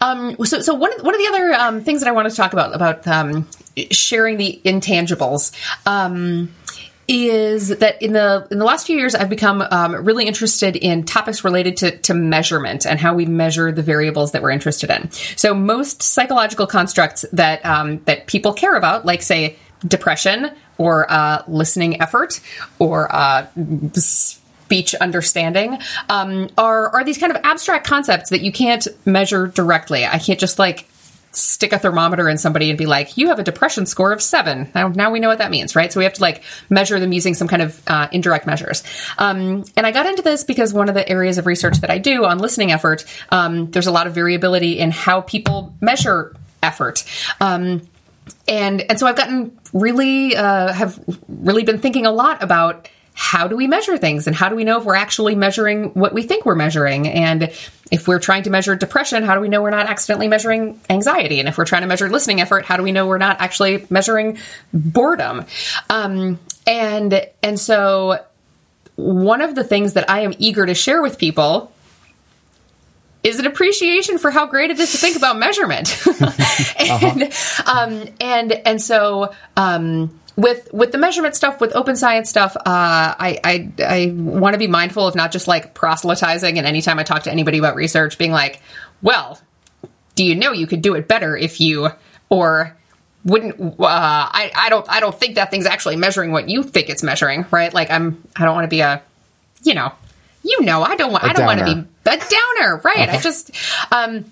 Um, 0.00 0.36
so, 0.44 0.60
so 0.60 0.74
one 0.74 0.92
of, 0.94 1.02
one 1.04 1.14
of 1.14 1.20
the 1.20 1.26
other 1.28 1.52
um, 1.54 1.80
things 1.82 2.00
that 2.00 2.08
I 2.08 2.12
want 2.12 2.30
to 2.30 2.36
talk 2.36 2.52
about 2.52 2.74
about 2.74 3.06
um, 3.08 3.48
sharing 3.90 4.36
the 4.36 4.60
intangibles 4.64 5.52
um, 5.86 6.52
is 7.08 7.68
that 7.68 8.00
in 8.02 8.12
the 8.12 8.46
in 8.50 8.58
the 8.58 8.64
last 8.66 8.86
few 8.86 8.96
years 8.96 9.14
I've 9.14 9.30
become 9.30 9.62
um, 9.62 10.04
really 10.04 10.26
interested 10.26 10.76
in 10.76 11.04
topics 11.04 11.42
related 11.42 11.78
to, 11.78 11.96
to 11.98 12.14
measurement 12.14 12.84
and 12.86 13.00
how 13.00 13.14
we 13.14 13.24
measure 13.24 13.72
the 13.72 13.82
variables 13.82 14.32
that 14.32 14.42
we're 14.42 14.50
interested 14.50 14.90
in. 14.90 15.10
So 15.36 15.54
most 15.54 16.02
psychological 16.02 16.66
constructs 16.66 17.24
that 17.32 17.64
um, 17.64 18.00
that 18.04 18.26
people 18.26 18.52
care 18.52 18.76
about, 18.76 19.06
like 19.06 19.22
say 19.22 19.56
depression 19.86 20.50
or 20.76 21.10
uh, 21.10 21.42
listening 21.48 22.00
effort 22.00 22.40
or 22.78 23.14
uh, 23.14 23.46
speech 23.94 24.94
understanding 24.96 25.78
um, 26.10 26.50
are 26.58 26.90
are 26.90 27.04
these 27.04 27.16
kind 27.16 27.32
of 27.34 27.40
abstract 27.42 27.86
concepts 27.86 28.30
that 28.30 28.42
you 28.42 28.52
can't 28.52 28.86
measure 29.06 29.46
directly. 29.46 30.04
I 30.04 30.18
can't 30.18 30.38
just 30.38 30.58
like 30.58 30.87
stick 31.38 31.72
a 31.72 31.78
thermometer 31.78 32.28
in 32.28 32.38
somebody 32.38 32.70
and 32.70 32.78
be 32.78 32.86
like, 32.86 33.16
"You 33.16 33.28
have 33.28 33.38
a 33.38 33.42
depression 33.42 33.86
score 33.86 34.12
of 34.12 34.22
seven. 34.22 34.70
Now, 34.74 34.88
now 34.88 35.10
we 35.10 35.20
know 35.20 35.28
what 35.28 35.38
that 35.38 35.50
means, 35.50 35.76
right? 35.76 35.92
So 35.92 36.00
we 36.00 36.04
have 36.04 36.14
to 36.14 36.22
like 36.22 36.42
measure 36.68 37.00
them 37.00 37.12
using 37.12 37.34
some 37.34 37.48
kind 37.48 37.62
of 37.62 37.80
uh, 37.86 38.08
indirect 38.12 38.46
measures. 38.46 38.82
Um, 39.18 39.64
and 39.76 39.86
I 39.86 39.92
got 39.92 40.06
into 40.06 40.22
this 40.22 40.44
because 40.44 40.72
one 40.74 40.88
of 40.88 40.94
the 40.94 41.08
areas 41.08 41.38
of 41.38 41.46
research 41.46 41.78
that 41.80 41.90
I 41.90 41.98
do 41.98 42.24
on 42.24 42.38
listening 42.38 42.72
effort, 42.72 43.04
um, 43.30 43.70
there's 43.70 43.86
a 43.86 43.92
lot 43.92 44.06
of 44.06 44.14
variability 44.14 44.78
in 44.78 44.90
how 44.90 45.20
people 45.20 45.74
measure 45.80 46.34
effort. 46.62 47.04
Um, 47.40 47.82
and 48.46 48.82
and 48.82 48.98
so 48.98 49.06
I've 49.06 49.16
gotten 49.16 49.58
really 49.72 50.36
uh, 50.36 50.72
have 50.72 51.02
really 51.28 51.64
been 51.64 51.78
thinking 51.78 52.06
a 52.06 52.12
lot 52.12 52.42
about 52.42 52.88
how 53.20 53.48
do 53.48 53.56
we 53.56 53.66
measure 53.66 53.98
things 53.98 54.28
and 54.28 54.36
how 54.36 54.48
do 54.48 54.54
we 54.54 54.62
know 54.62 54.78
if 54.78 54.84
we're 54.84 54.94
actually 54.94 55.34
measuring 55.34 55.86
what 55.94 56.14
we 56.14 56.22
think 56.22 56.46
we're 56.46 56.54
measuring? 56.54 57.08
And 57.08 57.50
if 57.90 58.06
we're 58.06 58.20
trying 58.20 58.44
to 58.44 58.50
measure 58.50 58.76
depression 58.76 59.24
how 59.24 59.34
do 59.34 59.40
we 59.40 59.48
know 59.48 59.60
we're 59.60 59.70
not 59.70 59.86
accidentally 59.86 60.28
measuring 60.28 60.80
anxiety? 60.88 61.40
And 61.40 61.48
if 61.48 61.58
we're 61.58 61.64
trying 61.64 61.82
to 61.82 61.88
measure 61.88 62.08
listening 62.08 62.40
effort 62.40 62.64
how 62.64 62.76
do 62.76 62.84
we 62.84 62.92
know 62.92 63.08
we're 63.08 63.18
not 63.18 63.40
actually 63.40 63.84
measuring 63.90 64.38
boredom? 64.72 65.46
Um, 65.90 66.38
and 66.64 67.26
and 67.42 67.58
so 67.58 68.24
one 68.94 69.40
of 69.40 69.56
the 69.56 69.64
things 69.64 69.94
that 69.94 70.08
I 70.08 70.20
am 70.20 70.32
eager 70.38 70.64
to 70.64 70.74
share 70.74 71.02
with 71.02 71.18
people 71.18 71.72
is 73.24 73.40
an 73.40 73.46
appreciation 73.46 74.18
for 74.18 74.30
how 74.30 74.46
great 74.46 74.70
it 74.70 74.78
is 74.78 74.92
to 74.92 74.96
think 74.96 75.16
about 75.16 75.36
measurement. 75.36 76.00
and, 76.78 77.32
um, 77.66 78.04
and 78.20 78.52
and 78.52 78.80
so 78.80 79.34
um, 79.56 80.20
with 80.38 80.72
with 80.72 80.92
the 80.92 80.98
measurement 80.98 81.34
stuff, 81.34 81.60
with 81.60 81.74
open 81.74 81.96
science 81.96 82.30
stuff, 82.30 82.56
uh, 82.56 82.62
I 82.64 83.40
I, 83.42 83.72
I 83.80 84.12
want 84.14 84.54
to 84.54 84.58
be 84.58 84.68
mindful 84.68 85.04
of 85.04 85.16
not 85.16 85.32
just 85.32 85.48
like 85.48 85.74
proselytizing. 85.74 86.58
And 86.58 86.66
anytime 86.66 87.00
I 87.00 87.02
talk 87.02 87.24
to 87.24 87.32
anybody 87.32 87.58
about 87.58 87.74
research, 87.74 88.18
being 88.18 88.30
like, 88.30 88.62
well, 89.02 89.40
do 90.14 90.24
you 90.24 90.36
know 90.36 90.52
you 90.52 90.68
could 90.68 90.80
do 90.80 90.94
it 90.94 91.08
better 91.08 91.36
if 91.36 91.60
you 91.60 91.88
or 92.28 92.76
wouldn't 93.24 93.80
uh, 93.80 93.84
I, 93.84 94.52
I 94.54 94.68
don't 94.68 94.88
I 94.88 95.00
don't 95.00 95.14
think 95.14 95.34
that 95.34 95.50
thing's 95.50 95.66
actually 95.66 95.96
measuring 95.96 96.30
what 96.30 96.48
you 96.48 96.62
think 96.62 96.88
it's 96.88 97.02
measuring, 97.02 97.44
right? 97.50 97.74
Like 97.74 97.90
I'm 97.90 98.22
I 98.36 98.44
don't 98.44 98.54
want 98.54 98.64
to 98.64 98.68
be 98.68 98.80
a 98.80 99.02
you 99.64 99.74
know 99.74 99.92
you 100.44 100.62
know 100.62 100.84
I 100.84 100.94
don't 100.94 101.10
want 101.10 101.24
I 101.24 101.32
don't 101.32 101.46
want 101.46 101.58
to 101.58 101.64
be 101.64 101.72
a 101.72 102.16
downer, 102.16 102.80
right? 102.84 103.08
I 103.08 103.18
just 103.22 103.50
um 103.90 104.24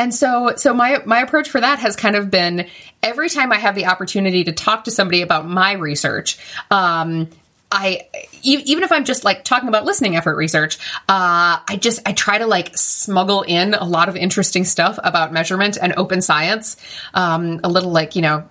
and 0.00 0.14
so 0.14 0.54
so 0.56 0.72
my 0.72 1.02
my 1.04 1.20
approach 1.20 1.50
for 1.50 1.60
that 1.60 1.78
has 1.78 1.94
kind 1.94 2.16
of 2.16 2.30
been 2.30 2.66
every 3.02 3.28
time 3.28 3.52
I 3.52 3.58
have 3.58 3.74
the 3.74 3.86
opportunity 3.86 4.44
to 4.44 4.52
talk 4.52 4.84
to 4.84 4.90
somebody 4.90 5.20
about 5.20 5.46
my 5.46 5.72
research, 5.72 6.38
um 6.70 7.28
I 7.70 8.08
even 8.42 8.82
if 8.82 8.90
I'm 8.90 9.04
just 9.04 9.24
like 9.24 9.44
talking 9.44 9.68
about 9.68 9.84
listening 9.84 10.16
effort 10.16 10.36
research, 10.36 10.78
uh, 11.08 11.60
I 11.68 11.78
just 11.78 12.00
I 12.06 12.12
try 12.12 12.38
to 12.38 12.46
like 12.46 12.76
smuggle 12.76 13.42
in 13.42 13.74
a 13.74 13.84
lot 13.84 14.08
of 14.08 14.16
interesting 14.16 14.64
stuff 14.64 14.98
about 15.04 15.32
measurement 15.32 15.76
and 15.80 15.92
open 15.96 16.22
science. 16.22 16.76
Um, 17.14 17.60
a 17.62 17.68
little 17.68 17.92
like 17.92 18.16
you 18.16 18.22
know, 18.22 18.48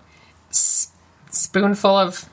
s- 0.51 0.91
spoonful 1.31 1.89
of 1.89 2.29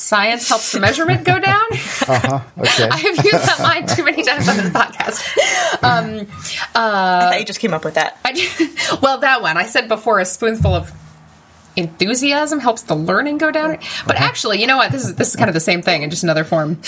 science 0.00 0.48
helps 0.48 0.72
the 0.72 0.80
measurement 0.80 1.24
go 1.24 1.38
down. 1.38 1.66
Okay. 2.10 2.88
I 2.90 2.96
have 2.96 3.24
used 3.24 3.46
that 3.46 3.60
line 3.60 3.86
too 3.86 4.04
many 4.04 4.22
times 4.22 4.48
on 4.48 4.56
this 4.56 4.70
podcast. 4.70 5.82
Um, 5.82 6.26
I 6.74 7.30
thought 7.30 7.40
you 7.40 7.46
just 7.46 7.60
came 7.60 7.72
up 7.72 7.84
with 7.84 7.94
that. 7.94 8.18
I, 8.24 8.98
well, 9.02 9.18
that 9.18 9.42
one 9.42 9.56
I 9.56 9.66
said 9.66 9.88
before. 9.88 10.18
A 10.20 10.24
spoonful 10.24 10.74
of 10.74 10.92
enthusiasm 11.76 12.58
helps 12.58 12.82
the 12.82 12.94
learning 12.94 13.38
go 13.38 13.50
down. 13.50 13.78
But 14.06 14.16
actually, 14.16 14.60
you 14.60 14.66
know 14.66 14.76
what? 14.76 14.92
This 14.92 15.04
is 15.04 15.14
this 15.14 15.30
is 15.30 15.36
kind 15.36 15.48
of 15.48 15.54
the 15.54 15.60
same 15.60 15.82
thing 15.82 16.02
in 16.02 16.10
just 16.10 16.22
another 16.22 16.44
form. 16.44 16.80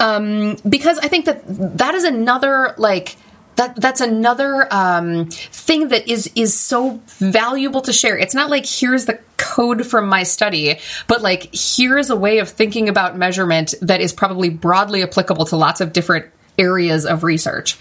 Um, 0.00 0.56
because 0.68 0.98
I 0.98 1.08
think 1.08 1.24
that 1.26 1.42
that 1.78 1.94
is 1.94 2.04
another 2.04 2.74
like 2.76 3.16
that 3.56 3.76
that's 3.76 4.00
another 4.00 4.66
um, 4.72 5.26
thing 5.30 5.88
that 5.88 6.08
is 6.08 6.30
is 6.34 6.58
so 6.58 7.00
valuable 7.06 7.80
to 7.82 7.92
share. 7.92 8.18
It's 8.18 8.34
not 8.34 8.50
like 8.50 8.66
here's 8.66 9.06
the 9.06 9.18
code 9.44 9.86
from 9.86 10.08
my 10.08 10.22
study, 10.22 10.78
but 11.06 11.20
like 11.20 11.50
here's 11.52 12.08
a 12.10 12.16
way 12.16 12.38
of 12.38 12.48
thinking 12.48 12.88
about 12.88 13.16
measurement 13.16 13.74
that 13.82 14.00
is 14.00 14.12
probably 14.12 14.48
broadly 14.48 15.02
applicable 15.02 15.44
to 15.46 15.56
lots 15.56 15.80
of 15.80 15.92
different 15.92 16.26
areas 16.58 17.04
of 17.04 17.24
research. 17.24 17.78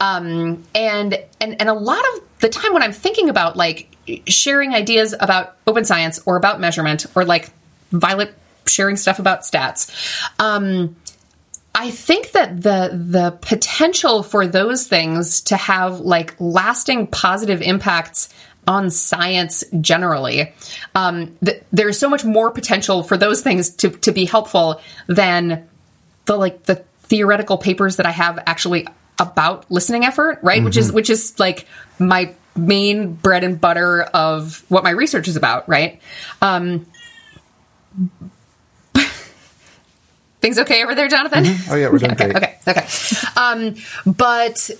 Um, 0.00 0.64
and 0.74 1.18
and 1.40 1.60
and 1.60 1.68
a 1.68 1.74
lot 1.74 2.02
of 2.14 2.22
the 2.40 2.48
time 2.48 2.72
when 2.72 2.82
I'm 2.82 2.92
thinking 2.92 3.28
about 3.28 3.56
like 3.56 3.88
sharing 4.26 4.74
ideas 4.74 5.14
about 5.18 5.56
open 5.66 5.84
science 5.84 6.20
or 6.26 6.36
about 6.36 6.60
measurement 6.60 7.06
or 7.14 7.24
like 7.24 7.50
Violet 7.90 8.34
sharing 8.66 8.96
stuff 8.96 9.18
about 9.18 9.42
stats. 9.42 9.90
Um, 10.38 10.96
I 11.74 11.90
think 11.90 12.32
that 12.32 12.62
the 12.62 12.90
the 12.92 13.36
potential 13.40 14.22
for 14.22 14.46
those 14.46 14.86
things 14.86 15.42
to 15.42 15.56
have 15.56 16.00
like 16.00 16.34
lasting 16.38 17.08
positive 17.08 17.62
impacts 17.62 18.28
on 18.66 18.90
science 18.90 19.64
generally, 19.80 20.52
um, 20.94 21.36
th- 21.44 21.62
there's 21.72 21.98
so 21.98 22.08
much 22.08 22.24
more 22.24 22.50
potential 22.50 23.02
for 23.02 23.16
those 23.16 23.42
things 23.42 23.70
to 23.70 23.90
to 23.90 24.12
be 24.12 24.24
helpful 24.24 24.80
than 25.06 25.68
the 26.26 26.36
like 26.36 26.64
the 26.64 26.84
theoretical 27.04 27.58
papers 27.58 27.96
that 27.96 28.06
I 28.06 28.10
have 28.10 28.42
actually 28.46 28.86
about 29.18 29.70
listening 29.70 30.04
effort, 30.04 30.38
right? 30.42 30.56
Mm-hmm. 30.56 30.64
Which 30.64 30.76
is 30.76 30.92
which 30.92 31.10
is 31.10 31.38
like 31.38 31.66
my 31.98 32.34
main 32.56 33.14
bread 33.14 33.44
and 33.44 33.60
butter 33.60 34.02
of 34.02 34.64
what 34.68 34.84
my 34.84 34.90
research 34.90 35.28
is 35.28 35.36
about, 35.36 35.68
right? 35.68 36.00
Um, 36.40 36.86
things 40.40 40.58
okay 40.58 40.82
over 40.82 40.94
there, 40.94 41.08
Jonathan? 41.08 41.44
Mm-hmm. 41.44 41.72
Oh 41.72 41.76
yeah, 41.76 41.88
we're 41.88 41.98
doing 41.98 42.12
okay, 42.12 42.32
great. 42.32 42.36
Okay, 42.36 42.58
okay. 42.68 42.86
Um, 43.36 43.74
but 44.06 44.70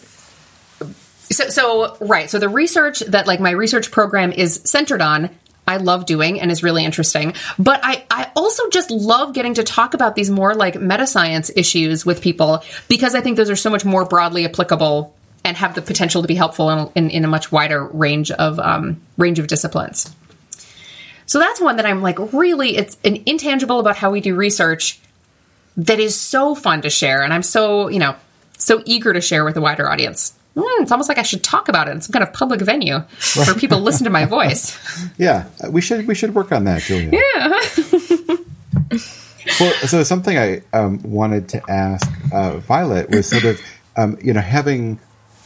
so, 1.31 1.49
so 1.49 1.97
right. 2.01 2.31
So 2.31 2.39
the 2.39 2.49
research 2.49 3.01
that 3.01 3.27
like 3.27 3.41
my 3.41 3.51
research 3.51 3.91
program 3.91 4.33
is 4.33 4.61
centered 4.65 5.03
on 5.03 5.31
I 5.67 5.79
love 5.79 6.07
doing 6.07 6.41
and 6.41 6.51
is 6.51 6.63
really 6.63 6.85
interesting. 6.85 7.35
But 7.59 7.81
I, 7.83 8.05
I 8.11 8.31
also 8.37 8.69
just 8.69 8.91
love 8.91 9.33
getting 9.33 9.55
to 9.55 9.65
talk 9.65 9.95
about 9.95 10.15
these 10.15 10.31
more 10.31 10.55
like 10.55 10.81
meta 10.81 11.07
science 11.07 11.51
issues 11.57 12.05
with 12.05 12.21
people 12.21 12.63
because 12.89 13.15
I 13.15 13.21
think 13.21 13.37
those 13.37 13.51
are 13.51 13.57
so 13.57 13.71
much 13.71 13.85
more 13.85 14.05
broadly 14.05 14.45
applicable 14.45 15.15
and 15.43 15.57
have 15.57 15.75
the 15.75 15.83
potential 15.83 16.23
to 16.23 16.29
be 16.29 16.35
helpful 16.35 16.71
in, 16.71 16.91
in, 16.95 17.11
in 17.11 17.25
a 17.25 17.29
much 17.29 17.51
wider 17.51 17.85
range 17.85 18.31
of 18.31 18.59
um, 18.59 19.01
range 19.17 19.39
of 19.39 19.47
disciplines. 19.47 20.15
So 21.27 21.39
that's 21.39 21.61
one 21.61 21.77
that 21.77 21.87
I'm 21.87 22.03
like 22.03 22.19
really 22.33 22.77
it's 22.77 22.99
an 23.05 23.23
intangible 23.27 23.81
about 23.81 23.97
how 23.97 24.11
we 24.11 24.21
do 24.21 24.35
research 24.35 25.01
that 25.79 25.99
is 25.99 26.15
so 26.15 26.55
fun 26.55 26.83
to 26.83 26.91
share 26.91 27.23
and 27.23 27.33
I'm 27.33 27.43
so, 27.43 27.89
you 27.89 27.99
know, 27.99 28.15
so 28.59 28.83
eager 28.85 29.13
to 29.13 29.21
share 29.21 29.45
with 29.45 29.57
a 29.57 29.61
wider 29.61 29.91
audience. 29.91 30.35
Mm, 30.57 30.83
it's 30.83 30.93
almost 30.93 31.09
like 31.09 31.19
I 31.19 31.23
should 31.23 31.43
talk 31.43 31.69
about 31.69 31.89
it 31.89 31.93
in 31.93 32.01
some 32.01 32.13
kind 32.13 32.23
of 32.23 32.33
public 32.33 32.61
venue 32.61 33.01
where 33.35 33.55
people 33.55 33.81
listen 33.81 34.05
to 34.05 34.11
my 34.11 34.25
voice. 34.25 34.79
Yeah, 35.17 35.47
we 35.69 35.81
should 35.81 36.07
we 36.09 36.15
should 36.15 36.35
work 36.35 36.51
on 36.51 36.65
that, 36.65 36.83
Julia. 36.83 37.11
Yeah. 37.13 37.49
well, 39.61 39.73
so 39.87 40.03
something 40.03 40.37
I 40.37 40.63
um, 40.73 41.01
wanted 41.03 41.51
to 41.51 41.63
ask 41.71 42.11
uh, 42.33 42.59
Violet 42.59 43.11
was 43.11 43.29
sort 43.29 43.45
of 43.45 43.61
um, 43.97 44.19
you 44.23 44.33
know 44.33 44.41
having 44.41 44.99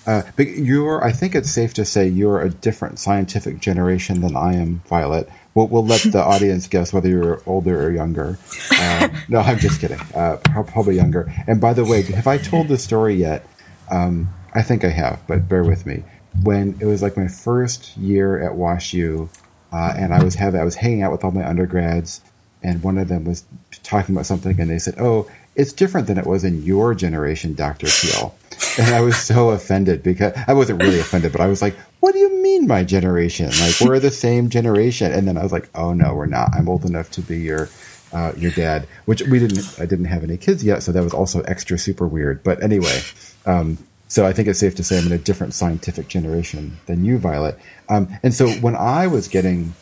uh, 0.08 0.22
you're, 0.38 1.04
I 1.04 1.12
think 1.12 1.34
it's 1.34 1.50
safe 1.50 1.74
to 1.74 1.84
say 1.84 2.08
you're 2.08 2.40
a 2.40 2.48
different 2.48 2.98
scientific 2.98 3.60
generation 3.60 4.22
than 4.22 4.36
I 4.36 4.54
am, 4.54 4.80
Violet. 4.86 5.28
We'll, 5.54 5.66
we'll 5.66 5.84
let 5.84 6.00
the 6.00 6.22
audience 6.24 6.66
guess 6.66 6.94
whether 6.94 7.10
you're 7.10 7.42
older 7.44 7.86
or 7.86 7.90
younger. 7.90 8.38
Uh, 8.72 9.08
no, 9.28 9.40
I'm 9.40 9.58
just 9.58 9.82
kidding. 9.82 10.00
Uh, 10.14 10.38
probably 10.42 10.96
younger. 10.96 11.30
And 11.46 11.60
by 11.60 11.74
the 11.74 11.84
way, 11.84 12.00
have 12.02 12.26
I 12.26 12.38
told 12.38 12.68
the 12.68 12.78
story 12.78 13.16
yet? 13.16 13.46
Um, 13.90 14.32
I 14.54 14.62
think 14.62 14.84
I 14.84 14.88
have, 14.88 15.20
but 15.26 15.48
bear 15.48 15.64
with 15.64 15.86
me. 15.86 16.02
When 16.42 16.76
it 16.80 16.86
was 16.86 17.02
like 17.02 17.16
my 17.16 17.28
first 17.28 17.96
year 17.96 18.40
at 18.42 18.52
WashU, 18.56 19.28
uh, 19.72 19.94
and 19.96 20.14
I 20.14 20.22
was 20.22 20.34
having, 20.34 20.60
I 20.60 20.64
was 20.64 20.74
hanging 20.74 21.02
out 21.02 21.12
with 21.12 21.24
all 21.24 21.30
my 21.30 21.46
undergrads, 21.46 22.20
and 22.62 22.82
one 22.82 22.98
of 22.98 23.08
them 23.08 23.24
was 23.24 23.44
talking 23.82 24.14
about 24.14 24.26
something, 24.26 24.58
and 24.60 24.70
they 24.70 24.78
said, 24.78 24.94
"Oh, 24.98 25.28
it's 25.58 25.72
different 25.72 26.06
than 26.06 26.18
it 26.18 26.26
was 26.26 26.44
in 26.44 26.62
your 26.62 26.94
generation, 26.94 27.52
Dr. 27.52 27.88
Peelle. 27.88 28.34
And 28.78 28.94
I 28.94 29.00
was 29.00 29.16
so 29.16 29.50
offended 29.50 30.04
because 30.04 30.32
I 30.46 30.52
wasn't 30.52 30.82
really 30.82 31.00
offended, 31.00 31.32
but 31.32 31.40
I 31.40 31.48
was 31.48 31.62
like, 31.62 31.76
what 31.98 32.12
do 32.12 32.18
you 32.18 32.42
mean 32.42 32.68
my 32.68 32.84
generation? 32.84 33.50
Like 33.50 33.80
we're 33.80 33.98
the 33.98 34.10
same 34.10 34.50
generation. 34.50 35.12
And 35.12 35.26
then 35.26 35.36
I 35.36 35.42
was 35.42 35.50
like, 35.50 35.68
oh 35.74 35.92
no, 35.92 36.14
we're 36.14 36.26
not. 36.26 36.50
I'm 36.54 36.68
old 36.68 36.84
enough 36.84 37.10
to 37.12 37.20
be 37.20 37.38
your 37.38 37.68
uh, 38.12 38.32
your 38.36 38.52
dad, 38.52 38.86
which 39.04 39.22
we 39.22 39.38
didn't 39.38 39.64
I 39.80 39.86
didn't 39.86 40.06
have 40.06 40.22
any 40.22 40.36
kids 40.36 40.64
yet, 40.64 40.82
so 40.82 40.92
that 40.92 41.02
was 41.02 41.12
also 41.12 41.40
extra 41.42 41.78
super 41.78 42.06
weird. 42.06 42.42
But 42.42 42.62
anyway, 42.62 43.00
um, 43.46 43.78
so 44.08 44.26
I 44.26 44.32
think 44.32 44.48
it's 44.48 44.58
safe 44.58 44.74
to 44.76 44.84
say 44.84 44.98
I'm 44.98 45.06
in 45.06 45.12
a 45.12 45.18
different 45.18 45.54
scientific 45.54 46.08
generation 46.08 46.78
than 46.86 47.04
you, 47.04 47.18
Violet. 47.18 47.58
Um, 47.88 48.08
and 48.22 48.34
so 48.34 48.48
when 48.48 48.74
I 48.74 49.06
was 49.06 49.28
getting 49.28 49.74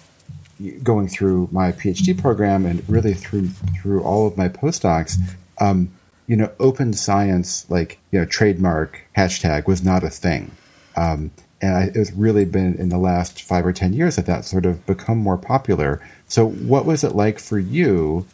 going 0.82 1.06
through 1.06 1.48
my 1.52 1.72
PhD 1.72 2.18
program 2.20 2.64
and 2.66 2.86
really 2.88 3.14
through 3.14 3.48
through 3.80 4.02
all 4.02 4.26
of 4.26 4.36
my 4.36 4.48
postdocs, 4.48 5.16
um, 5.60 5.90
you 6.26 6.36
know, 6.36 6.50
open 6.58 6.92
science, 6.92 7.68
like, 7.70 7.98
you 8.10 8.18
know, 8.18 8.24
trademark 8.24 9.00
hashtag 9.16 9.66
was 9.66 9.84
not 9.84 10.02
a 10.02 10.10
thing. 10.10 10.50
Um, 10.96 11.30
and 11.62 11.76
I, 11.76 11.90
it's 11.94 12.12
really 12.12 12.44
been 12.44 12.74
in 12.74 12.88
the 12.88 12.98
last 12.98 13.42
five 13.42 13.64
or 13.64 13.72
10 13.72 13.92
years 13.92 14.16
that 14.16 14.26
that 14.26 14.44
sort 14.44 14.66
of 14.66 14.84
become 14.86 15.18
more 15.18 15.38
popular. 15.38 16.02
So, 16.28 16.48
what 16.48 16.84
was 16.84 17.04
it 17.04 17.14
like 17.14 17.38
for 17.38 17.58
you, 17.58 18.26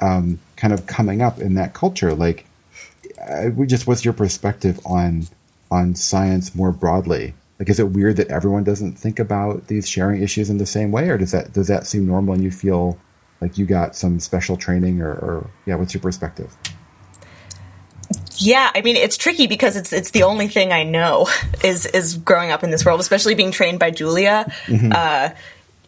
um, 0.00 0.38
kind 0.56 0.72
of 0.72 0.86
coming 0.86 1.22
up 1.22 1.40
in 1.40 1.54
that 1.54 1.74
culture? 1.74 2.14
Like, 2.14 2.46
uh, 3.20 3.50
just 3.66 3.86
what's 3.86 4.04
your 4.04 4.14
perspective 4.14 4.80
on 4.86 5.26
on 5.70 5.94
science 5.94 6.54
more 6.54 6.72
broadly? 6.72 7.34
Like, 7.58 7.68
is 7.68 7.78
it 7.78 7.90
weird 7.90 8.16
that 8.16 8.28
everyone 8.28 8.64
doesn't 8.64 8.98
think 8.98 9.18
about 9.18 9.66
these 9.66 9.88
sharing 9.88 10.22
issues 10.22 10.48
in 10.48 10.58
the 10.58 10.66
same 10.66 10.92
way, 10.92 11.08
or 11.10 11.18
does 11.18 11.32
that 11.32 11.52
does 11.52 11.68
that 11.68 11.86
seem 11.86 12.06
normal 12.06 12.34
and 12.34 12.42
you 12.42 12.50
feel 12.50 12.98
like 13.40 13.58
you 13.58 13.66
got 13.66 13.96
some 13.96 14.20
special 14.20 14.56
training 14.56 15.00
or, 15.00 15.12
or 15.12 15.50
yeah 15.66 15.74
what's 15.74 15.94
your 15.94 16.02
perspective 16.02 16.54
yeah, 18.40 18.70
I 18.74 18.80
mean 18.80 18.96
it's 18.96 19.16
tricky 19.16 19.46
because 19.46 19.76
it's 19.76 19.92
it's 19.92 20.12
the 20.12 20.22
only 20.22 20.48
thing 20.48 20.72
I 20.72 20.82
know 20.82 21.28
is 21.64 21.86
is 21.86 22.16
growing 22.16 22.50
up 22.50 22.64
in 22.64 22.70
this 22.70 22.84
world, 22.84 23.00
especially 23.00 23.34
being 23.34 23.52
trained 23.52 23.78
by 23.78 23.90
Julia. 23.90 24.50
Mm-hmm. 24.66 24.92
Uh, 24.94 25.30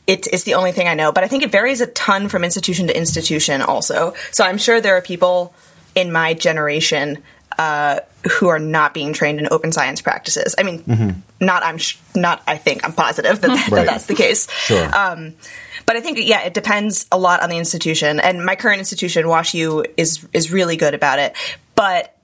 it, 0.07 0.27
it's 0.27 0.43
the 0.43 0.55
only 0.55 0.73
thing 0.73 0.89
I 0.89 0.95
know, 0.95 1.13
but 1.13 1.25
I 1.25 1.29
think 1.29 1.45
it 1.45 1.53
varies 1.53 1.81
a 1.81 1.87
ton 1.87 2.29
from 2.29 2.45
institution 2.45 2.89
to 2.89 2.97
institution. 2.97 3.63
Also, 3.63 4.15
so 4.33 4.45
I'm 4.45 4.59
sure 4.59 4.81
there 4.81 4.97
are 4.97 5.03
people 5.03 5.55
in 5.95 6.11
my 6.11 6.35
generation 6.35 7.23
uh, 7.59 8.01
who 8.39 8.49
are 8.49 8.59
not 8.59 8.95
being 8.95 9.13
trained 9.13 9.39
in 9.39 9.49
open 9.51 9.73
science 9.73 10.01
practices. 10.01 10.55
I 10.59 10.63
mean, 10.63 10.83
mm-hmm. 10.83 11.11
not 11.41 11.63
I'm 11.63 11.79
sh- 11.79 11.99
not 12.15 12.43
I 12.47 12.57
think 12.57 12.85
I'm 12.85 12.93
positive 12.93 13.41
that, 13.41 13.49
that, 13.49 13.69
right. 13.71 13.85
that 13.85 13.87
that's 13.87 14.07
the 14.07 14.15
case. 14.15 14.51
Sure. 14.51 14.85
Um, 14.97 15.35
but 15.87 15.97
I 15.97 16.01
think 16.01 16.19
yeah, 16.21 16.43
it 16.43 16.55
depends 16.55 17.07
a 17.11 17.19
lot 17.19 17.43
on 17.43 17.51
the 17.51 17.59
institution. 17.59 18.21
And 18.21 18.45
my 18.45 18.57
current 18.57 18.79
institution, 18.79 19.27
WashU, 19.27 19.87
is 19.97 20.27
is 20.33 20.53
really 20.53 20.77
good 20.77 20.95
about 20.95 21.19
it. 21.19 21.37
But 21.75 22.17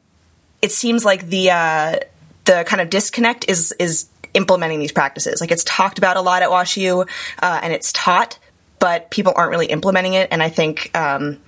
it 0.63 0.73
seems 0.73 1.05
like 1.05 1.27
the 1.29 1.51
uh, 1.51 1.99
the 2.45 2.65
kind 2.67 2.81
of 2.81 2.91
disconnect 2.91 3.49
is 3.49 3.73
is 3.79 4.07
implementing 4.35 4.79
these 4.79 4.93
practices. 4.93 5.41
Like 5.41 5.51
it's 5.51 5.65
talked 5.65 5.99
about 5.99 6.17
a 6.17 6.21
lot 6.21 6.43
at 6.43 6.51
WashU, 6.51 7.09
uh, 7.41 7.61
and 7.63 7.73
it's 7.73 7.93
taught, 7.93 8.39
but 8.79 9.11
people 9.11 9.33
aren't 9.35 9.51
really 9.51 9.67
implementing 9.67 10.15
it. 10.15 10.29
And 10.31 10.43
I 10.43 10.49
think 10.49 10.97
um, 10.97 11.39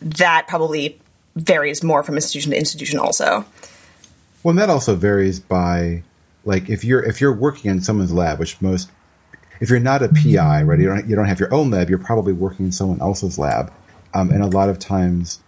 that 0.00 0.46
probably 0.46 0.98
varies 1.36 1.82
more 1.82 2.02
from 2.02 2.16
institution 2.16 2.52
to 2.52 2.58
institution, 2.58 2.98
also. 2.98 3.44
Well, 4.42 4.50
and 4.50 4.58
that 4.58 4.70
also 4.70 4.94
varies 4.94 5.40
by 5.40 6.02
like 6.44 6.68
if 6.68 6.84
you're 6.84 7.02
if 7.02 7.20
you're 7.20 7.32
working 7.32 7.70
in 7.70 7.80
someone's 7.80 8.12
lab, 8.12 8.38
which 8.38 8.60
most 8.60 8.90
if 9.60 9.70
you're 9.70 9.80
not 9.80 10.02
a 10.02 10.08
PI, 10.08 10.62
right, 10.64 10.78
you 10.78 10.86
don't 10.86 11.08
you 11.08 11.14
don't 11.14 11.26
have 11.26 11.40
your 11.40 11.52
own 11.54 11.70
lab, 11.70 11.88
you're 11.88 11.98
probably 11.98 12.32
working 12.32 12.66
in 12.66 12.72
someone 12.72 13.00
else's 13.00 13.38
lab, 13.38 13.72
um, 14.14 14.30
and 14.30 14.42
a 14.42 14.46
lot 14.46 14.68
of 14.68 14.78
times, 14.78 15.40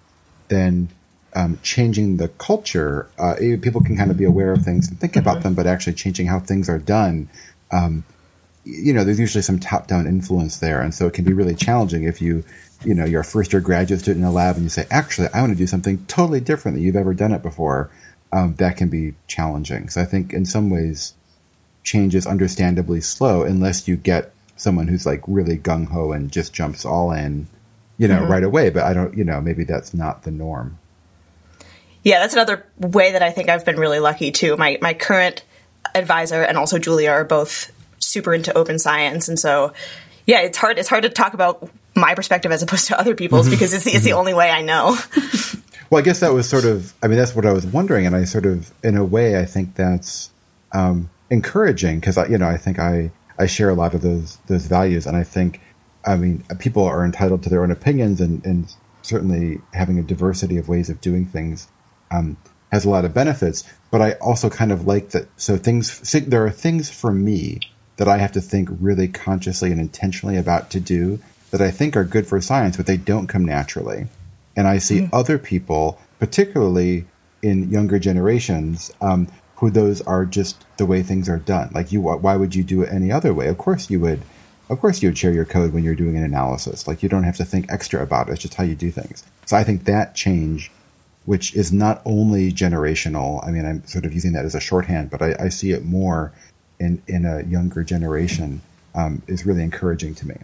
then 0.48 0.88
um, 1.34 1.58
changing 1.62 2.16
the 2.16 2.28
culture, 2.28 3.08
uh, 3.18 3.34
people 3.60 3.82
can 3.82 3.96
kind 3.96 4.10
of 4.10 4.16
be 4.16 4.24
aware 4.24 4.52
of 4.52 4.62
things 4.62 4.88
and 4.88 5.00
think 5.00 5.16
about 5.16 5.42
them, 5.42 5.54
but 5.54 5.66
actually 5.66 5.94
changing 5.94 6.26
how 6.26 6.38
things 6.38 6.68
are 6.68 6.78
done. 6.78 7.28
Um, 7.72 8.04
you 8.64 8.92
know, 8.92 9.04
there's 9.04 9.18
usually 9.18 9.42
some 9.42 9.58
top-down 9.58 10.06
influence 10.06 10.58
there, 10.58 10.80
and 10.80 10.94
so 10.94 11.06
it 11.06 11.12
can 11.12 11.24
be 11.24 11.32
really 11.32 11.54
challenging 11.54 12.04
if 12.04 12.22
you, 12.22 12.44
you 12.84 12.94
know, 12.94 13.04
you're 13.04 13.20
a 13.20 13.24
first-year 13.24 13.60
graduate 13.60 14.00
student 14.00 14.24
in 14.24 14.28
a 14.28 14.32
lab 14.32 14.56
and 14.56 14.64
you 14.64 14.68
say, 14.68 14.86
"Actually, 14.90 15.28
I 15.32 15.40
want 15.40 15.52
to 15.52 15.58
do 15.58 15.66
something 15.66 16.04
totally 16.06 16.40
different 16.40 16.76
than 16.76 16.84
you've 16.84 16.96
ever 16.96 17.14
done 17.14 17.32
it 17.32 17.42
before." 17.42 17.90
Um, 18.32 18.54
that 18.56 18.76
can 18.76 18.88
be 18.88 19.14
challenging. 19.28 19.88
So 19.88 20.00
I 20.00 20.04
think 20.04 20.32
in 20.32 20.44
some 20.44 20.68
ways, 20.70 21.14
change 21.84 22.14
is 22.14 22.26
understandably 22.26 23.00
slow 23.00 23.42
unless 23.42 23.86
you 23.86 23.96
get 23.96 24.32
someone 24.56 24.88
who's 24.88 25.06
like 25.06 25.22
really 25.26 25.58
gung 25.58 25.86
ho 25.86 26.12
and 26.12 26.32
just 26.32 26.52
jumps 26.52 26.84
all 26.84 27.12
in, 27.12 27.46
you 27.98 28.08
know, 28.08 28.20
mm-hmm. 28.20 28.32
right 28.32 28.42
away. 28.42 28.70
But 28.70 28.84
I 28.84 28.94
don't, 28.94 29.16
you 29.16 29.24
know, 29.24 29.40
maybe 29.40 29.64
that's 29.64 29.94
not 29.94 30.22
the 30.22 30.30
norm. 30.30 30.78
Yeah, 32.02 32.20
that's 32.20 32.34
another 32.34 32.66
way 32.78 33.12
that 33.12 33.22
I 33.22 33.30
think 33.30 33.48
I've 33.48 33.64
been 33.64 33.78
really 33.78 34.00
lucky 34.00 34.30
too. 34.30 34.56
My 34.56 34.78
my 34.82 34.94
current 34.94 35.42
advisor 35.94 36.42
and 36.42 36.58
also 36.58 36.78
Julia 36.78 37.10
are 37.10 37.24
both 37.24 37.72
super 37.98 38.34
into 38.34 38.56
open 38.56 38.78
science, 38.78 39.28
and 39.28 39.38
so 39.38 39.72
yeah, 40.26 40.40
it's 40.40 40.58
hard. 40.58 40.78
It's 40.78 40.88
hard 40.88 41.04
to 41.04 41.08
talk 41.08 41.34
about 41.34 41.70
my 41.94 42.14
perspective 42.14 42.52
as 42.52 42.62
opposed 42.62 42.88
to 42.88 42.98
other 42.98 43.14
people's 43.14 43.46
mm-hmm. 43.46 43.54
because 43.54 43.72
it's, 43.72 43.86
it's 43.86 44.04
the 44.04 44.10
mm-hmm. 44.10 44.18
only 44.18 44.34
way 44.34 44.50
I 44.50 44.62
know. 44.62 44.96
well, 45.90 46.00
I 46.00 46.02
guess 46.02 46.20
that 46.20 46.32
was 46.32 46.48
sort 46.48 46.64
of. 46.64 46.92
I 47.02 47.08
mean, 47.08 47.18
that's 47.18 47.34
what 47.34 47.46
I 47.46 47.52
was 47.52 47.66
wondering, 47.66 48.06
and 48.06 48.16
I 48.16 48.24
sort 48.24 48.46
of, 48.46 48.72
in 48.82 48.96
a 48.96 49.04
way, 49.04 49.38
I 49.38 49.44
think 49.44 49.74
that's. 49.74 50.30
Um, 50.72 51.08
encouraging 51.30 52.00
because 52.00 52.18
I, 52.18 52.26
you 52.26 52.38
know 52.38 52.48
I 52.48 52.56
think 52.56 52.78
I 52.78 53.10
I 53.38 53.46
share 53.46 53.70
a 53.70 53.74
lot 53.74 53.94
of 53.94 54.00
those 54.02 54.38
those 54.46 54.66
values, 54.66 55.06
and 55.06 55.16
I 55.16 55.24
think 55.24 55.60
I 56.04 56.16
mean 56.16 56.44
people 56.58 56.84
are 56.84 57.04
entitled 57.04 57.42
to 57.44 57.50
their 57.50 57.62
own 57.62 57.70
opinions, 57.70 58.20
and 58.20 58.44
and 58.46 58.72
certainly 59.02 59.60
having 59.72 59.98
a 59.98 60.02
diversity 60.02 60.56
of 60.58 60.68
ways 60.68 60.88
of 60.88 61.00
doing 61.00 61.26
things 61.26 61.68
um, 62.10 62.36
has 62.72 62.84
a 62.84 62.90
lot 62.90 63.04
of 63.04 63.12
benefits. 63.12 63.64
But 63.90 64.00
I 64.00 64.12
also 64.12 64.48
kind 64.50 64.72
of 64.72 64.86
like 64.86 65.10
that. 65.10 65.28
So 65.36 65.56
things 65.56 66.00
there 66.12 66.46
are 66.46 66.50
things 66.50 66.90
for 66.90 67.12
me 67.12 67.60
that 67.96 68.08
I 68.08 68.18
have 68.18 68.32
to 68.32 68.40
think 68.40 68.68
really 68.80 69.08
consciously 69.08 69.70
and 69.70 69.80
intentionally 69.80 70.36
about 70.36 70.70
to 70.70 70.80
do 70.80 71.20
that 71.54 71.62
I 71.62 71.70
think 71.70 71.96
are 71.96 72.02
good 72.02 72.26
for 72.26 72.40
science, 72.40 72.76
but 72.76 72.86
they 72.86 72.96
don't 72.96 73.28
come 73.28 73.44
naturally. 73.44 74.08
And 74.56 74.66
I 74.66 74.78
see 74.78 75.02
mm-hmm. 75.02 75.14
other 75.14 75.38
people, 75.38 76.00
particularly 76.18 77.04
in 77.42 77.70
younger 77.70 78.00
generations, 78.00 78.90
um, 79.00 79.28
who 79.54 79.70
those 79.70 80.00
are 80.00 80.24
just 80.24 80.64
the 80.78 80.84
way 80.84 81.04
things 81.04 81.28
are 81.28 81.38
done. 81.38 81.70
Like 81.72 81.92
you, 81.92 82.00
why 82.00 82.34
would 82.34 82.56
you 82.56 82.64
do 82.64 82.82
it 82.82 82.92
any 82.92 83.12
other 83.12 83.32
way? 83.32 83.46
Of 83.46 83.58
course 83.58 83.88
you 83.88 84.00
would. 84.00 84.20
Of 84.68 84.80
course 84.80 85.00
you 85.00 85.10
would 85.10 85.16
share 85.16 85.30
your 85.30 85.44
code 85.44 85.72
when 85.72 85.84
you're 85.84 85.94
doing 85.94 86.16
an 86.16 86.24
analysis. 86.24 86.88
Like 86.88 87.04
you 87.04 87.08
don't 87.08 87.22
have 87.22 87.36
to 87.36 87.44
think 87.44 87.70
extra 87.70 88.02
about 88.02 88.28
it. 88.28 88.32
It's 88.32 88.42
just 88.42 88.54
how 88.54 88.64
you 88.64 88.74
do 88.74 88.90
things. 88.90 89.22
So 89.46 89.56
I 89.56 89.62
think 89.62 89.84
that 89.84 90.16
change 90.16 90.72
which 91.24 91.54
is 91.54 91.72
not 91.72 92.02
only 92.04 92.52
generational. 92.52 93.46
I 93.46 93.52
mean, 93.52 93.64
I'm 93.64 93.86
sort 93.86 94.06
of 94.06 94.12
using 94.12 94.32
that 94.32 94.44
as 94.44 94.56
a 94.56 94.60
shorthand, 94.60 95.08
but 95.08 95.22
I, 95.22 95.36
I 95.38 95.48
see 95.50 95.70
it 95.70 95.84
more 95.84 96.32
in 96.80 97.00
in 97.06 97.24
a 97.24 97.44
younger 97.44 97.84
generation. 97.84 98.60
Um, 98.96 99.22
is 99.28 99.46
really 99.46 99.62
encouraging 99.62 100.14
to 100.16 100.28
me. 100.28 100.36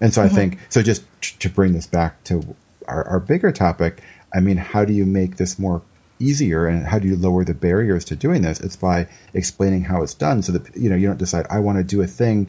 And 0.00 0.12
so 0.12 0.22
mm-hmm. 0.22 0.32
I 0.32 0.36
think 0.36 0.58
so. 0.68 0.82
Just 0.82 1.04
to 1.40 1.48
bring 1.48 1.72
this 1.72 1.86
back 1.86 2.22
to 2.24 2.56
our, 2.86 3.04
our 3.08 3.20
bigger 3.20 3.52
topic, 3.52 4.02
I 4.34 4.40
mean, 4.40 4.56
how 4.56 4.84
do 4.84 4.92
you 4.92 5.06
make 5.06 5.36
this 5.36 5.58
more 5.58 5.82
easier 6.20 6.66
and 6.66 6.86
how 6.86 6.98
do 6.98 7.08
you 7.08 7.16
lower 7.16 7.44
the 7.44 7.54
barriers 7.54 8.04
to 8.06 8.16
doing 8.16 8.42
this? 8.42 8.60
It's 8.60 8.76
by 8.76 9.08
explaining 9.32 9.84
how 9.84 10.02
it's 10.02 10.14
done 10.14 10.42
so 10.42 10.52
that 10.52 10.76
you 10.76 10.90
know 10.90 10.96
you 10.96 11.06
don't 11.06 11.18
decide 11.18 11.46
I 11.50 11.60
want 11.60 11.78
to 11.78 11.84
do 11.84 12.02
a 12.02 12.06
thing, 12.06 12.48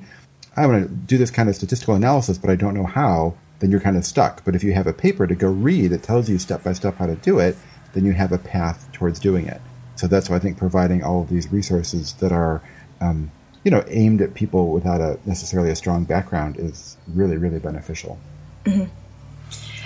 I 0.55 0.67
want 0.67 0.87
to 0.87 0.93
do 0.93 1.17
this 1.17 1.31
kind 1.31 1.49
of 1.49 1.55
statistical 1.55 1.95
analysis, 1.95 2.37
but 2.37 2.49
I 2.49 2.55
don't 2.55 2.73
know 2.73 2.85
how. 2.85 3.35
Then 3.59 3.71
you're 3.71 3.79
kind 3.79 3.95
of 3.95 4.05
stuck. 4.05 4.43
But 4.43 4.55
if 4.55 4.63
you 4.63 4.73
have 4.73 4.87
a 4.87 4.93
paper 4.93 5.25
to 5.25 5.35
go 5.35 5.49
read 5.49 5.91
that 5.91 6.03
tells 6.03 6.29
you 6.29 6.37
step 6.37 6.63
by 6.63 6.73
step 6.73 6.97
how 6.97 7.05
to 7.05 7.15
do 7.15 7.39
it, 7.39 7.55
then 7.93 8.05
you 8.05 8.11
have 8.11 8.33
a 8.33 8.37
path 8.37 8.91
towards 8.91 9.19
doing 9.19 9.47
it. 9.47 9.61
So 9.95 10.07
that's 10.07 10.29
why 10.29 10.35
I 10.35 10.39
think 10.39 10.57
providing 10.57 11.03
all 11.03 11.21
of 11.21 11.29
these 11.29 11.51
resources 11.51 12.13
that 12.15 12.33
are 12.33 12.61
um, 12.99 13.31
you 13.65 13.71
know, 13.71 13.83
aimed 13.87 14.21
at 14.21 14.35
people 14.35 14.71
without 14.71 15.01
a 15.01 15.19
necessarily 15.25 15.71
a 15.71 15.75
strong 15.75 16.05
background 16.05 16.57
is 16.57 16.95
really, 17.13 17.35
really 17.35 17.59
beneficial. 17.59 18.17
Mm-hmm. 18.63 18.85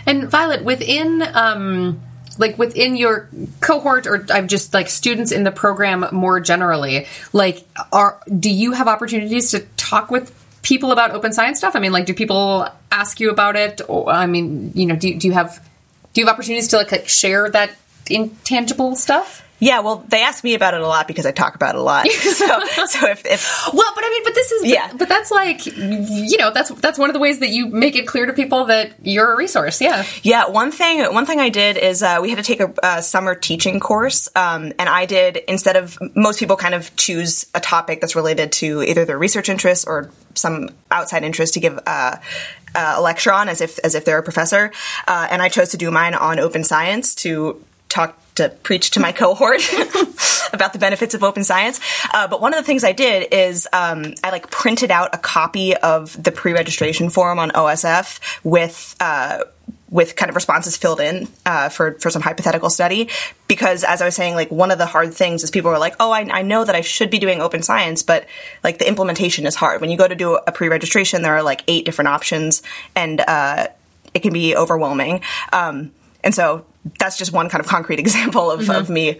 And 0.05 0.29
Violet, 0.29 0.63
within 0.63 1.23
um, 1.33 2.01
like 2.37 2.57
within 2.57 2.97
your 2.97 3.29
cohort, 3.61 4.05
or 4.05 4.25
I'm 4.31 4.47
just 4.47 4.73
like 4.73 4.89
students 4.89 5.31
in 5.31 5.43
the 5.43 5.51
program 5.51 6.05
more 6.11 6.39
generally, 6.39 7.07
like, 7.33 7.65
are 7.91 8.19
do 8.37 8.49
you 8.49 8.73
have 8.73 8.87
opportunities 8.87 9.51
to 9.51 9.61
talk 9.77 10.11
with 10.11 10.35
people 10.61 10.91
about 10.91 11.11
open 11.11 11.31
science 11.31 11.57
stuff? 11.57 11.75
I 11.75 11.79
mean, 11.79 11.93
like, 11.93 12.05
do 12.05 12.13
people 12.13 12.67
ask 12.91 13.19
you 13.19 13.29
about 13.29 13.55
it? 13.55 13.81
Or, 13.87 14.09
I 14.09 14.25
mean, 14.25 14.71
you 14.75 14.85
know, 14.85 14.95
do, 14.95 15.15
do 15.15 15.27
you 15.27 15.33
have 15.33 15.65
do 16.13 16.21
you 16.21 16.27
have 16.27 16.33
opportunities 16.33 16.67
to 16.69 16.77
like, 16.77 16.91
like 16.91 17.07
share 17.07 17.49
that 17.49 17.71
intangible 18.09 18.95
stuff? 18.95 19.45
Yeah, 19.59 19.81
well, 19.81 20.05
they 20.07 20.23
ask 20.23 20.43
me 20.43 20.53
about 20.53 20.73
it 20.73 20.81
a 20.81 20.87
lot 20.87 21.07
because 21.07 21.25
I 21.25 21.31
talk 21.31 21.55
about 21.55 21.75
it 21.75 21.79
a 21.79 21.81
lot. 21.81 22.07
so, 22.11 22.45
so 22.85 23.07
if, 23.09 23.25
if, 23.25 23.69
well, 23.73 23.91
but 23.93 24.03
I 24.03 24.09
mean, 24.09 24.23
but 24.23 24.33
this 24.33 24.51
is 24.51 24.67
yeah, 24.67 24.87
but, 24.89 24.99
but, 24.99 25.09
that's 25.09 25.31
like 25.31 25.65
you 25.65 26.37
know 26.37 26.51
that's 26.51 26.69
that's 26.69 26.97
one 26.97 27.09
of 27.09 27.13
the 27.13 27.19
ways 27.19 27.39
that 27.39 27.49
you 27.49 27.67
make 27.67 27.95
it 27.95 28.07
clear 28.07 28.25
to 28.25 28.33
people 28.33 28.65
that 28.65 28.93
you're 29.03 29.33
a 29.33 29.35
resource. 29.35 29.81
Yeah, 29.81 30.05
yeah. 30.23 30.47
One 30.47 30.71
thing 30.71 31.13
one 31.13 31.25
thing 31.25 31.39
I 31.39 31.49
did 31.49 31.77
is 31.77 32.01
uh, 32.01 32.19
we 32.21 32.29
had 32.29 32.37
to 32.37 32.43
take 32.43 32.61
a, 32.61 32.73
a 32.81 33.01
summer 33.01 33.35
teaching 33.35 33.79
course, 33.79 34.29
um, 34.35 34.71
and 34.79 34.87
I 34.87 35.05
did 35.05 35.37
instead 35.47 35.75
of 35.75 35.97
most 36.15 36.39
people 36.39 36.55
kind 36.55 36.73
of 36.73 36.95
choose 36.95 37.45
a 37.53 37.59
topic 37.59 37.99
that's 37.99 38.15
related 38.15 38.53
to 38.53 38.81
either 38.83 39.03
their 39.03 39.17
research 39.17 39.49
interests 39.49 39.85
or 39.85 40.09
some 40.35 40.69
outside 40.89 41.23
interest 41.23 41.55
to 41.55 41.59
give. 41.59 41.79
Uh, 41.85 42.17
uh, 42.75 42.93
a 42.97 43.01
lecture 43.01 43.33
on 43.33 43.49
as 43.49 43.61
if 43.61 43.79
as 43.79 43.95
if 43.95 44.05
they're 44.05 44.19
a 44.19 44.23
professor, 44.23 44.71
uh, 45.07 45.27
and 45.31 45.41
I 45.41 45.49
chose 45.49 45.69
to 45.69 45.77
do 45.77 45.89
mine 45.89 46.13
on 46.13 46.37
open 46.37 46.63
science 46.63 47.15
to 47.15 47.65
talk 47.89 48.15
to 48.39 48.49
preach 48.49 48.91
to 48.91 48.99
my 48.99 49.11
cohort 49.23 49.61
about 50.53 50.73
the 50.73 50.79
benefits 50.79 51.13
of 51.13 51.23
open 51.23 51.43
science. 51.43 51.79
Uh, 52.13 52.27
but 52.27 52.41
one 52.41 52.53
of 52.53 52.57
the 52.57 52.65
things 52.65 52.83
I 52.83 52.91
did 52.91 53.33
is 53.33 53.67
um, 53.71 54.13
I 54.23 54.31
like 54.31 54.49
printed 54.49 54.91
out 54.91 55.13
a 55.13 55.17
copy 55.17 55.75
of 55.75 56.21
the 56.21 56.31
pre-registration 56.31 57.09
form 57.09 57.39
on 57.39 57.51
OSF 57.51 58.19
with. 58.43 58.95
Uh, 58.99 59.43
with 59.91 60.15
kind 60.15 60.29
of 60.29 60.35
responses 60.35 60.77
filled 60.77 60.99
in 60.99 61.27
uh, 61.47 61.69
for 61.69 61.93
for 61.93 62.11
some 62.11 62.21
hypothetical 62.21 62.69
study 62.69 63.09
because 63.47 63.83
as 63.83 64.01
I 64.01 64.05
was 64.05 64.15
saying 64.15 64.35
like 64.35 64.51
one 64.51 64.69
of 64.69 64.77
the 64.77 64.85
hard 64.85 65.15
things 65.15 65.43
is 65.43 65.49
people 65.49 65.71
are 65.71 65.79
like 65.79 65.95
oh 65.99 66.11
I, 66.11 66.27
I, 66.31 66.41
know 66.43 66.63
that 66.63 66.75
I 66.75 66.81
should 66.81 67.09
be 67.09 67.17
doing 67.17 67.41
open 67.41 67.63
science 67.63 68.03
but 68.03 68.27
like 68.63 68.77
the 68.77 68.87
implementation 68.87 69.47
is 69.47 69.55
hard 69.55 69.81
when 69.81 69.89
you 69.89 69.97
go 69.97 70.07
to 70.07 70.13
do 70.13 70.35
a 70.35 70.51
pre-registration 70.51 71.23
there 71.23 71.35
are 71.35 71.41
like 71.41 71.63
eight 71.67 71.85
different 71.85 72.09
options 72.09 72.61
and 72.95 73.19
uh, 73.21 73.67
it 74.13 74.19
can 74.19 74.31
be 74.31 74.55
overwhelming 74.55 75.21
um, 75.53 75.91
and 76.23 76.35
so 76.35 76.65
that's 76.99 77.17
just 77.17 77.31
one 77.31 77.49
kind 77.49 77.61
of 77.61 77.67
concrete 77.67 77.99
example 77.99 78.51
of, 78.51 78.61
mm-hmm. 78.61 78.71
of 78.71 78.89
me 78.89 79.19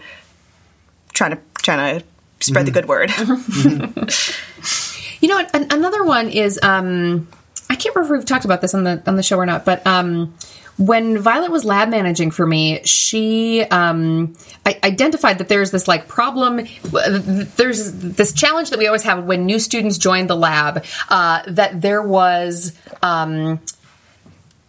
trying 1.12 1.32
to 1.32 1.38
trying 1.58 2.00
to 2.00 2.06
spread 2.40 2.66
mm-hmm. 2.66 2.72
the 2.72 2.80
good 2.80 2.88
word. 2.88 3.10
you 5.20 5.28
know, 5.28 5.38
an- 5.52 5.70
another 5.70 6.04
one 6.04 6.28
is 6.28 6.58
um, 6.62 7.28
I 7.68 7.76
can't 7.76 7.94
remember 7.94 8.14
if 8.14 8.20
we've 8.20 8.28
talked 8.28 8.44
about 8.44 8.60
this 8.60 8.74
on 8.74 8.84
the 8.84 9.02
on 9.06 9.16
the 9.16 9.22
show 9.22 9.36
or 9.36 9.46
not, 9.46 9.64
but 9.64 9.86
um, 9.86 10.34
when 10.80 11.18
Violet 11.18 11.50
was 11.50 11.66
lab 11.66 11.90
managing 11.90 12.30
for 12.30 12.46
me, 12.46 12.82
she 12.84 13.62
um, 13.64 14.34
identified 14.66 15.36
that 15.38 15.48
there's 15.48 15.70
this 15.70 15.86
like 15.86 16.08
problem. 16.08 16.66
There's 16.84 17.92
this 17.92 18.32
challenge 18.32 18.70
that 18.70 18.78
we 18.78 18.86
always 18.86 19.02
have 19.02 19.24
when 19.24 19.44
new 19.44 19.58
students 19.58 19.98
join 19.98 20.26
the 20.26 20.36
lab. 20.36 20.84
Uh, 21.10 21.42
that 21.48 21.82
there 21.82 22.02
was. 22.02 22.72
Um, 23.02 23.60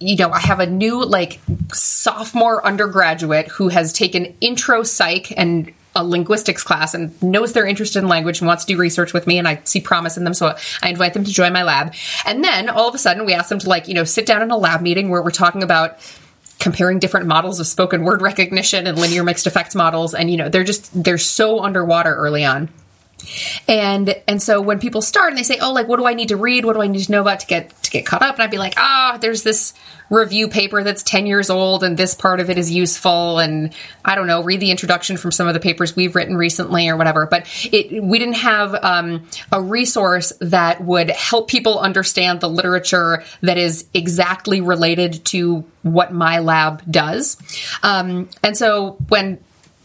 you 0.01 0.15
know, 0.15 0.31
I 0.31 0.39
have 0.39 0.59
a 0.59 0.65
new 0.65 1.03
like 1.03 1.39
sophomore 1.73 2.65
undergraduate 2.65 3.47
who 3.47 3.69
has 3.69 3.93
taken 3.93 4.35
intro 4.41 4.83
psych 4.83 5.33
and 5.37 5.71
a 5.95 6.03
linguistics 6.03 6.63
class 6.63 6.93
and 6.93 7.21
knows 7.21 7.53
they're 7.53 7.65
interested 7.65 7.99
in 7.99 8.07
language 8.07 8.39
and 8.39 8.47
wants 8.47 8.63
to 8.63 8.73
do 8.73 8.79
research 8.79 9.13
with 9.13 9.27
me 9.27 9.37
and 9.37 9.47
I 9.47 9.61
see 9.65 9.81
promise 9.81 10.15
in 10.15 10.23
them 10.23 10.33
so 10.33 10.55
I 10.81 10.89
invite 10.89 11.13
them 11.13 11.25
to 11.25 11.31
join 11.31 11.51
my 11.51 11.63
lab. 11.63 11.93
And 12.25 12.43
then 12.43 12.69
all 12.69 12.87
of 12.87 12.95
a 12.95 12.97
sudden 12.97 13.25
we 13.25 13.33
ask 13.33 13.49
them 13.49 13.59
to 13.59 13.69
like, 13.69 13.87
you 13.87 13.93
know, 13.93 14.05
sit 14.05 14.25
down 14.25 14.41
in 14.41 14.51
a 14.51 14.57
lab 14.57 14.81
meeting 14.81 15.09
where 15.09 15.21
we're 15.21 15.31
talking 15.31 15.63
about 15.63 15.97
comparing 16.59 16.99
different 16.99 17.27
models 17.27 17.59
of 17.59 17.67
spoken 17.67 18.03
word 18.03 18.21
recognition 18.21 18.87
and 18.87 18.97
linear 18.97 19.23
mixed 19.23 19.47
effects 19.47 19.75
models 19.75 20.13
and 20.13 20.31
you 20.31 20.37
know, 20.37 20.47
they're 20.47 20.63
just 20.63 21.03
they're 21.03 21.17
so 21.17 21.59
underwater 21.59 22.15
early 22.15 22.45
on. 22.45 22.69
And 23.67 24.15
and 24.27 24.41
so 24.41 24.61
when 24.61 24.79
people 24.79 25.01
start 25.01 25.29
and 25.29 25.37
they 25.37 25.43
say, 25.43 25.57
"Oh, 25.61 25.71
like 25.73 25.87
what 25.87 25.97
do 25.97 26.05
I 26.05 26.13
need 26.13 26.29
to 26.29 26.37
read? 26.37 26.65
What 26.65 26.73
do 26.73 26.81
I 26.81 26.87
need 26.87 27.03
to 27.03 27.11
know 27.11 27.21
about 27.21 27.41
to 27.41 27.47
get 27.47 27.69
to 27.83 27.91
get 27.91 28.05
caught 28.05 28.21
up?" 28.21 28.35
and 28.35 28.43
I'd 28.43 28.51
be 28.51 28.57
like, 28.57 28.73
"Ah, 28.77 29.13
oh, 29.13 29.17
there's 29.17 29.43
this 29.43 29.73
review 30.09 30.49
paper 30.49 30.83
that's 30.83 31.03
10 31.03 31.25
years 31.25 31.49
old 31.49 31.85
and 31.85 31.95
this 31.95 32.13
part 32.13 32.41
of 32.41 32.49
it 32.49 32.57
is 32.57 32.69
useful 32.69 33.39
and 33.39 33.73
I 34.03 34.15
don't 34.15 34.27
know, 34.27 34.43
read 34.43 34.59
the 34.59 34.69
introduction 34.69 35.15
from 35.15 35.31
some 35.31 35.47
of 35.47 35.53
the 35.53 35.61
papers 35.61 35.95
we've 35.95 36.15
written 36.15 36.35
recently 36.37 36.89
or 36.89 36.97
whatever." 36.97 37.25
But 37.25 37.47
it 37.71 38.03
we 38.03 38.19
didn't 38.19 38.35
have 38.35 38.75
um, 38.83 39.27
a 39.51 39.61
resource 39.61 40.33
that 40.41 40.83
would 40.83 41.09
help 41.09 41.49
people 41.49 41.79
understand 41.79 42.41
the 42.41 42.49
literature 42.49 43.23
that 43.41 43.57
is 43.57 43.85
exactly 43.93 44.61
related 44.61 45.23
to 45.25 45.63
what 45.83 46.13
my 46.13 46.39
lab 46.39 46.83
does. 46.89 47.37
Um, 47.83 48.29
and 48.43 48.57
so 48.57 48.97
when 49.09 49.39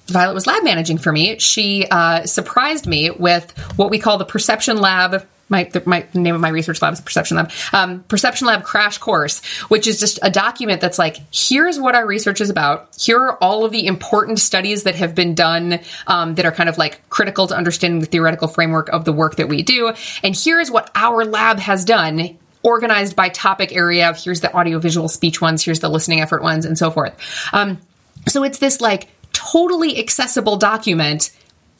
Violet 0.08 0.34
was 0.34 0.46
lab 0.46 0.62
managing 0.62 0.98
for 0.98 1.12
me, 1.12 1.38
she 1.38 1.86
uh, 1.90 2.24
surprised 2.26 2.86
me 2.86 3.10
with 3.10 3.50
what 3.76 3.90
we 3.90 3.98
call 3.98 4.18
the 4.18 4.24
Perception 4.24 4.78
Lab. 4.78 5.26
My, 5.48 5.62
the, 5.62 5.80
my 5.86 6.04
name 6.12 6.34
of 6.34 6.40
my 6.40 6.48
research 6.48 6.82
lab 6.82 6.92
is 6.92 7.00
Perception 7.00 7.36
Lab. 7.36 7.52
Um, 7.72 8.02
Perception 8.04 8.48
Lab 8.48 8.64
Crash 8.64 8.98
Course, 8.98 9.44
which 9.68 9.86
is 9.86 10.00
just 10.00 10.18
a 10.22 10.30
document 10.30 10.80
that's 10.80 10.98
like, 10.98 11.18
here's 11.32 11.78
what 11.78 11.94
our 11.94 12.04
research 12.04 12.40
is 12.40 12.50
about. 12.50 12.88
Here 12.98 13.20
are 13.20 13.36
all 13.36 13.64
of 13.64 13.70
the 13.70 13.86
important 13.86 14.40
studies 14.40 14.82
that 14.84 14.96
have 14.96 15.14
been 15.14 15.36
done 15.36 15.78
um, 16.08 16.34
that 16.34 16.46
are 16.46 16.50
kind 16.50 16.68
of 16.68 16.78
like 16.78 17.08
critical 17.10 17.46
to 17.46 17.54
understanding 17.54 18.00
the 18.00 18.06
theoretical 18.06 18.48
framework 18.48 18.88
of 18.88 19.04
the 19.04 19.12
work 19.12 19.36
that 19.36 19.48
we 19.48 19.62
do. 19.62 19.92
And 20.24 20.34
here 20.34 20.58
is 20.58 20.68
what 20.68 20.90
our 20.96 21.24
lab 21.24 21.58
has 21.60 21.84
done 21.84 22.36
organized 22.64 23.14
by 23.14 23.28
topic 23.28 23.72
area. 23.72 24.12
Here's 24.14 24.40
the 24.40 24.52
audiovisual 24.52 25.08
speech 25.08 25.40
ones, 25.40 25.64
here's 25.64 25.78
the 25.78 25.88
listening 25.88 26.20
effort 26.20 26.42
ones, 26.42 26.64
and 26.64 26.76
so 26.76 26.90
forth. 26.90 27.14
Um, 27.52 27.78
so 28.26 28.42
it's 28.42 28.58
this 28.58 28.80
like 28.80 29.08
totally 29.36 29.98
accessible 29.98 30.56
document 30.56 31.30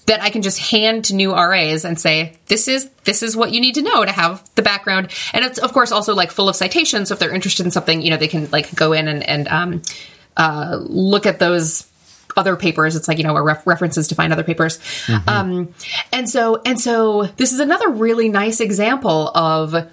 that 0.07 0.23
I 0.23 0.31
can 0.31 0.43
just 0.43 0.59
hand 0.59 1.07
to 1.07 1.15
new 1.15 1.35
RAs 1.35 1.85
and 1.85 1.99
say, 1.99 2.37
this 2.47 2.69
is 2.69 2.89
this 3.05 3.23
is 3.23 3.37
what 3.37 3.51
you 3.53 3.61
need 3.61 3.75
to 3.75 3.83
know 3.83 4.05
to 4.05 4.13
have 4.13 4.49
the 4.55 4.63
background. 4.63 5.11
And 5.33 5.45
it's 5.45 5.59
of 5.59 5.73
course 5.73 5.91
also 5.91 6.15
like 6.15 6.31
full 6.31 6.49
of 6.49 6.55
citations. 6.55 7.09
So 7.09 7.15
if 7.15 7.19
they're 7.19 7.35
interested 7.35 7.67
in 7.67 7.73
something, 7.73 8.03
you 8.03 8.11
know, 8.11 8.17
they 8.17 8.29
can 8.29 8.49
like 8.51 8.73
go 8.75 8.93
in 8.93 9.09
and, 9.09 9.29
and 9.29 9.49
um, 9.49 9.83
uh, 10.37 10.79
look 10.81 11.27
at 11.27 11.39
those 11.39 11.87
other 12.37 12.57
papers. 12.57 12.95
It's 12.95 13.09
like 13.09 13.19
you 13.19 13.25
know, 13.25 13.35
ref- 13.41 13.67
references 13.67 14.09
to 14.09 14.15
find 14.15 14.33
other 14.33 14.45
papers. 14.45 14.79
Mm-hmm. 15.07 15.29
Um, 15.29 15.75
and 16.13 16.29
so 16.29 16.61
and 16.65 16.79
so 16.79 17.25
this 17.37 17.53
is 17.53 17.59
another 17.59 17.89
really 17.89 18.29
nice 18.29 18.61
example 18.61 19.29
of 19.31 19.91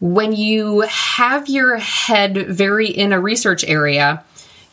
when 0.00 0.32
you 0.32 0.80
have 0.80 1.48
your 1.48 1.76
head 1.76 2.48
very 2.48 2.88
in 2.88 3.12
a 3.12 3.20
research 3.20 3.64
area 3.64 4.24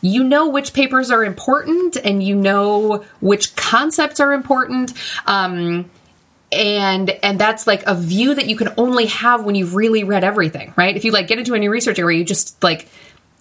you 0.02 0.24
know 0.24 0.50
which 0.50 0.74
papers 0.74 1.12
are 1.12 1.24
important 1.24 1.98
and 1.98 2.22
you 2.22 2.36
know 2.36 3.04
which 3.22 3.56
concepts 3.56 4.20
are 4.20 4.34
important. 4.34 4.94
Um, 5.26 5.90
and 6.52 7.10
and 7.10 7.40
that's 7.40 7.68
like 7.68 7.84
a 7.86 7.96
view 7.96 8.36
that 8.36 8.48
you 8.48 8.56
can 8.56 8.74
only 8.78 9.08
have 9.08 9.44
when 9.44 9.56
you've 9.56 9.76
really 9.76 10.04
read 10.04 10.24
everything, 10.24 10.74
right? 10.76 10.96
If 10.96 11.04
you 11.04 11.12
like 11.12 11.28
get 11.28 11.40
into 11.40 11.54
a 11.54 11.60
new 11.60 11.72
research 11.72 12.00
area, 12.00 12.20
you 12.20 12.26
just 12.26 12.62
like 12.64 12.88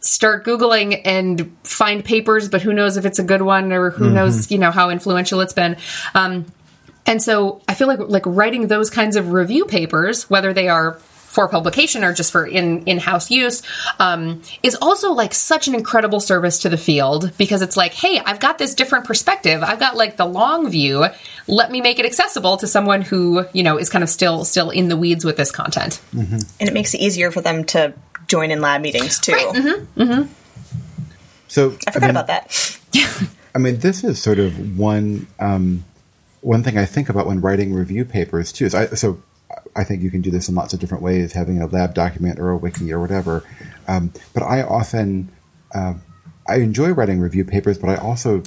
start 0.00 0.44
googling 0.44 1.00
and 1.04 1.56
find 1.64 2.04
papers, 2.04 2.48
but 2.48 2.60
who 2.60 2.72
knows 2.72 2.96
if 2.96 3.04
it's 3.04 3.18
a 3.18 3.24
good 3.24 3.42
one 3.42 3.72
or 3.72 3.90
who 3.90 4.06
mm-hmm. 4.06 4.14
knows 4.14 4.50
you 4.50 4.58
know 4.58 4.70
how 4.70 4.90
influential 4.90 5.40
it's 5.40 5.52
been. 5.52 5.76
Um, 6.14 6.46
and 7.06 7.22
so 7.22 7.62
I 7.68 7.74
feel 7.74 7.88
like 7.88 8.00
like 8.00 8.24
writing 8.26 8.68
those 8.68 8.90
kinds 8.90 9.16
of 9.16 9.32
review 9.32 9.66
papers, 9.66 10.28
whether 10.30 10.52
they 10.52 10.68
are 10.68 10.98
for 11.34 11.48
publication 11.48 12.04
or 12.04 12.14
just 12.14 12.30
for 12.30 12.46
in 12.46 12.84
in 12.84 12.98
house 12.98 13.28
use, 13.28 13.62
um, 13.98 14.40
is 14.62 14.76
also 14.80 15.12
like 15.12 15.34
such 15.34 15.66
an 15.66 15.74
incredible 15.74 16.20
service 16.20 16.60
to 16.60 16.68
the 16.68 16.76
field 16.76 17.32
because 17.36 17.60
it's 17.60 17.76
like, 17.76 17.92
hey, 17.92 18.20
I've 18.24 18.38
got 18.38 18.56
this 18.56 18.74
different 18.74 19.04
perspective. 19.04 19.62
I've 19.62 19.80
got 19.80 19.96
like 19.96 20.16
the 20.16 20.26
long 20.26 20.70
view. 20.70 21.06
Let 21.48 21.72
me 21.72 21.80
make 21.80 21.98
it 21.98 22.06
accessible 22.06 22.56
to 22.58 22.68
someone 22.68 23.02
who 23.02 23.46
you 23.52 23.64
know 23.64 23.78
is 23.78 23.90
kind 23.90 24.04
of 24.04 24.08
still 24.08 24.44
still 24.44 24.70
in 24.70 24.88
the 24.88 24.96
weeds 24.96 25.24
with 25.24 25.36
this 25.36 25.50
content, 25.50 26.00
mm-hmm. 26.14 26.38
and 26.60 26.68
it 26.68 26.72
makes 26.72 26.94
it 26.94 27.00
easier 27.00 27.32
for 27.32 27.40
them 27.40 27.64
to 27.64 27.92
join 28.28 28.52
in 28.52 28.60
lab 28.60 28.80
meetings 28.80 29.18
too. 29.18 29.32
Right. 29.32 29.54
Mm-hmm. 29.54 30.02
Mm-hmm. 30.02 30.32
So 31.48 31.76
I 31.86 31.90
forgot 31.90 31.96
I 31.96 32.00
mean, 32.06 32.10
about 32.10 32.26
that. 32.28 32.78
I 33.56 33.58
mean, 33.58 33.78
this 33.78 34.04
is 34.04 34.22
sort 34.22 34.38
of 34.38 34.78
one 34.78 35.26
um, 35.40 35.84
one 36.42 36.62
thing 36.62 36.78
I 36.78 36.84
think 36.84 37.08
about 37.08 37.26
when 37.26 37.40
writing 37.40 37.74
review 37.74 38.04
papers 38.04 38.52
too. 38.52 38.66
Is 38.66 38.74
I, 38.74 38.86
so 38.86 39.20
I 39.76 39.84
think 39.84 40.02
you 40.02 40.10
can 40.10 40.20
do 40.20 40.30
this 40.30 40.48
in 40.48 40.54
lots 40.54 40.72
of 40.72 40.80
different 40.80 41.02
ways, 41.02 41.32
having 41.32 41.60
a 41.60 41.66
lab 41.66 41.94
document 41.94 42.38
or 42.38 42.50
a 42.50 42.56
wiki 42.56 42.92
or 42.92 43.00
whatever. 43.00 43.44
Um, 43.88 44.12
but 44.32 44.42
I 44.42 44.62
often 44.62 45.30
uh, 45.74 45.94
I 46.48 46.56
enjoy 46.56 46.90
writing 46.90 47.20
review 47.20 47.44
papers, 47.44 47.78
but 47.78 47.90
I 47.90 47.96
also 47.96 48.42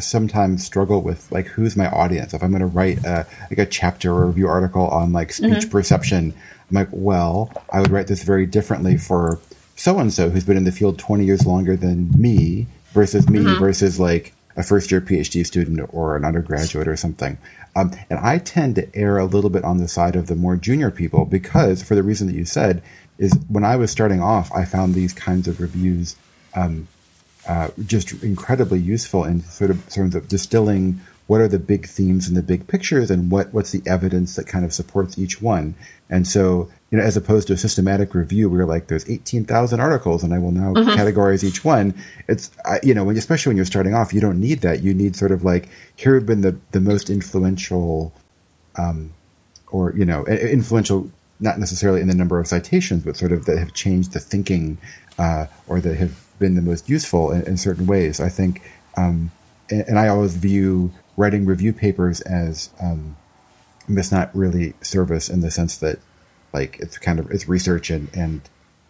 sometimes 0.00 0.64
struggle 0.64 1.02
with 1.02 1.30
like 1.30 1.46
who's 1.46 1.76
my 1.76 1.88
audience. 1.88 2.34
If 2.34 2.42
I'm 2.42 2.50
going 2.50 2.60
to 2.60 2.66
write 2.66 3.04
a, 3.04 3.26
like 3.50 3.58
a 3.58 3.66
chapter 3.66 4.12
or 4.12 4.24
a 4.24 4.26
review 4.26 4.48
article 4.48 4.86
on 4.88 5.12
like 5.12 5.32
speech 5.32 5.52
mm-hmm. 5.52 5.70
perception, 5.70 6.34
I'm 6.70 6.74
like, 6.74 6.88
well, 6.90 7.52
I 7.72 7.80
would 7.80 7.90
write 7.90 8.06
this 8.06 8.22
very 8.22 8.46
differently 8.46 8.96
for 8.96 9.38
so 9.76 9.98
and 9.98 10.12
so 10.12 10.30
who's 10.30 10.44
been 10.44 10.56
in 10.56 10.64
the 10.64 10.72
field 10.72 10.98
20 10.98 11.24
years 11.24 11.46
longer 11.46 11.76
than 11.76 12.10
me 12.20 12.66
versus 12.92 13.28
me 13.28 13.40
mm-hmm. 13.40 13.58
versus 13.58 13.98
like 13.98 14.33
a 14.56 14.62
first 14.62 14.90
year 14.90 15.00
PhD 15.00 15.44
student 15.46 15.80
or 15.92 16.16
an 16.16 16.24
undergraduate 16.24 16.88
or 16.88 16.96
something. 16.96 17.38
Um, 17.76 17.92
and 18.08 18.18
I 18.18 18.38
tend 18.38 18.76
to 18.76 18.88
err 18.94 19.18
a 19.18 19.24
little 19.24 19.50
bit 19.50 19.64
on 19.64 19.78
the 19.78 19.88
side 19.88 20.16
of 20.16 20.26
the 20.26 20.36
more 20.36 20.56
junior 20.56 20.90
people 20.90 21.24
because, 21.24 21.82
for 21.82 21.94
the 21.94 22.02
reason 22.02 22.28
that 22.28 22.36
you 22.36 22.44
said, 22.44 22.82
is 23.18 23.32
when 23.48 23.64
I 23.64 23.76
was 23.76 23.90
starting 23.90 24.20
off, 24.20 24.52
I 24.52 24.64
found 24.64 24.94
these 24.94 25.12
kinds 25.12 25.48
of 25.48 25.60
reviews 25.60 26.16
um, 26.54 26.88
uh, 27.48 27.68
just 27.84 28.22
incredibly 28.22 28.80
useful 28.80 29.24
in 29.24 29.42
sort 29.42 29.70
of 29.70 29.88
terms 29.88 30.14
of 30.14 30.28
distilling 30.28 31.00
what 31.26 31.40
are 31.40 31.48
the 31.48 31.58
big 31.58 31.86
themes 31.86 32.28
and 32.28 32.36
the 32.36 32.42
big 32.42 32.66
pictures 32.66 33.10
and 33.10 33.30
what, 33.30 33.52
what's 33.54 33.72
the 33.72 33.82
evidence 33.86 34.36
that 34.36 34.46
kind 34.46 34.64
of 34.64 34.72
supports 34.72 35.18
each 35.18 35.40
one. 35.40 35.74
And 36.10 36.26
so, 36.28 36.70
you 36.90 36.98
know, 36.98 37.04
as 37.04 37.16
opposed 37.16 37.48
to 37.48 37.54
a 37.54 37.56
systematic 37.56 38.14
review 38.14 38.50
where 38.50 38.66
like 38.66 38.88
there's 38.88 39.08
18,000 39.08 39.80
articles 39.80 40.22
and 40.22 40.34
I 40.34 40.38
will 40.38 40.52
now 40.52 40.74
mm-hmm. 40.74 40.90
categorize 40.90 41.42
each 41.42 41.64
one. 41.64 41.94
It's, 42.28 42.50
you 42.82 42.92
know, 42.92 43.04
when, 43.04 43.16
especially 43.16 43.50
when 43.50 43.56
you're 43.56 43.64
starting 43.64 43.94
off, 43.94 44.12
you 44.12 44.20
don't 44.20 44.38
need 44.38 44.60
that. 44.60 44.82
You 44.82 44.92
need 44.92 45.16
sort 45.16 45.32
of 45.32 45.44
like, 45.44 45.70
here 45.96 46.14
have 46.14 46.26
been 46.26 46.42
the, 46.42 46.58
the 46.72 46.80
most 46.80 47.08
influential, 47.08 48.12
um, 48.76 49.14
or, 49.68 49.94
you 49.96 50.04
know, 50.04 50.26
influential, 50.26 51.10
not 51.40 51.58
necessarily 51.58 52.02
in 52.02 52.06
the 52.06 52.14
number 52.14 52.38
of 52.38 52.46
citations, 52.46 53.02
but 53.02 53.16
sort 53.16 53.32
of 53.32 53.46
that 53.46 53.58
have 53.58 53.72
changed 53.72 54.12
the 54.12 54.20
thinking, 54.20 54.76
uh, 55.18 55.46
or 55.68 55.80
that 55.80 55.96
have 55.96 56.20
been 56.38 56.54
the 56.54 56.62
most 56.62 56.88
useful 56.88 57.32
in, 57.32 57.42
in 57.44 57.56
certain 57.56 57.86
ways. 57.86 58.20
I 58.20 58.28
think, 58.28 58.62
um, 58.96 59.30
and, 59.70 59.84
and 59.88 59.98
I 59.98 60.08
always 60.08 60.36
view 60.36 60.92
writing 61.16 61.46
review 61.46 61.72
papers 61.72 62.20
as 62.22 62.70
um, 62.80 63.16
it's 63.88 64.12
not 64.12 64.34
really 64.34 64.74
service 64.80 65.28
in 65.28 65.40
the 65.40 65.50
sense 65.50 65.78
that 65.78 65.98
like 66.52 66.78
it's 66.80 66.98
kind 66.98 67.18
of 67.18 67.30
it's 67.30 67.48
research 67.48 67.90
and 67.90 68.08
and 68.14 68.40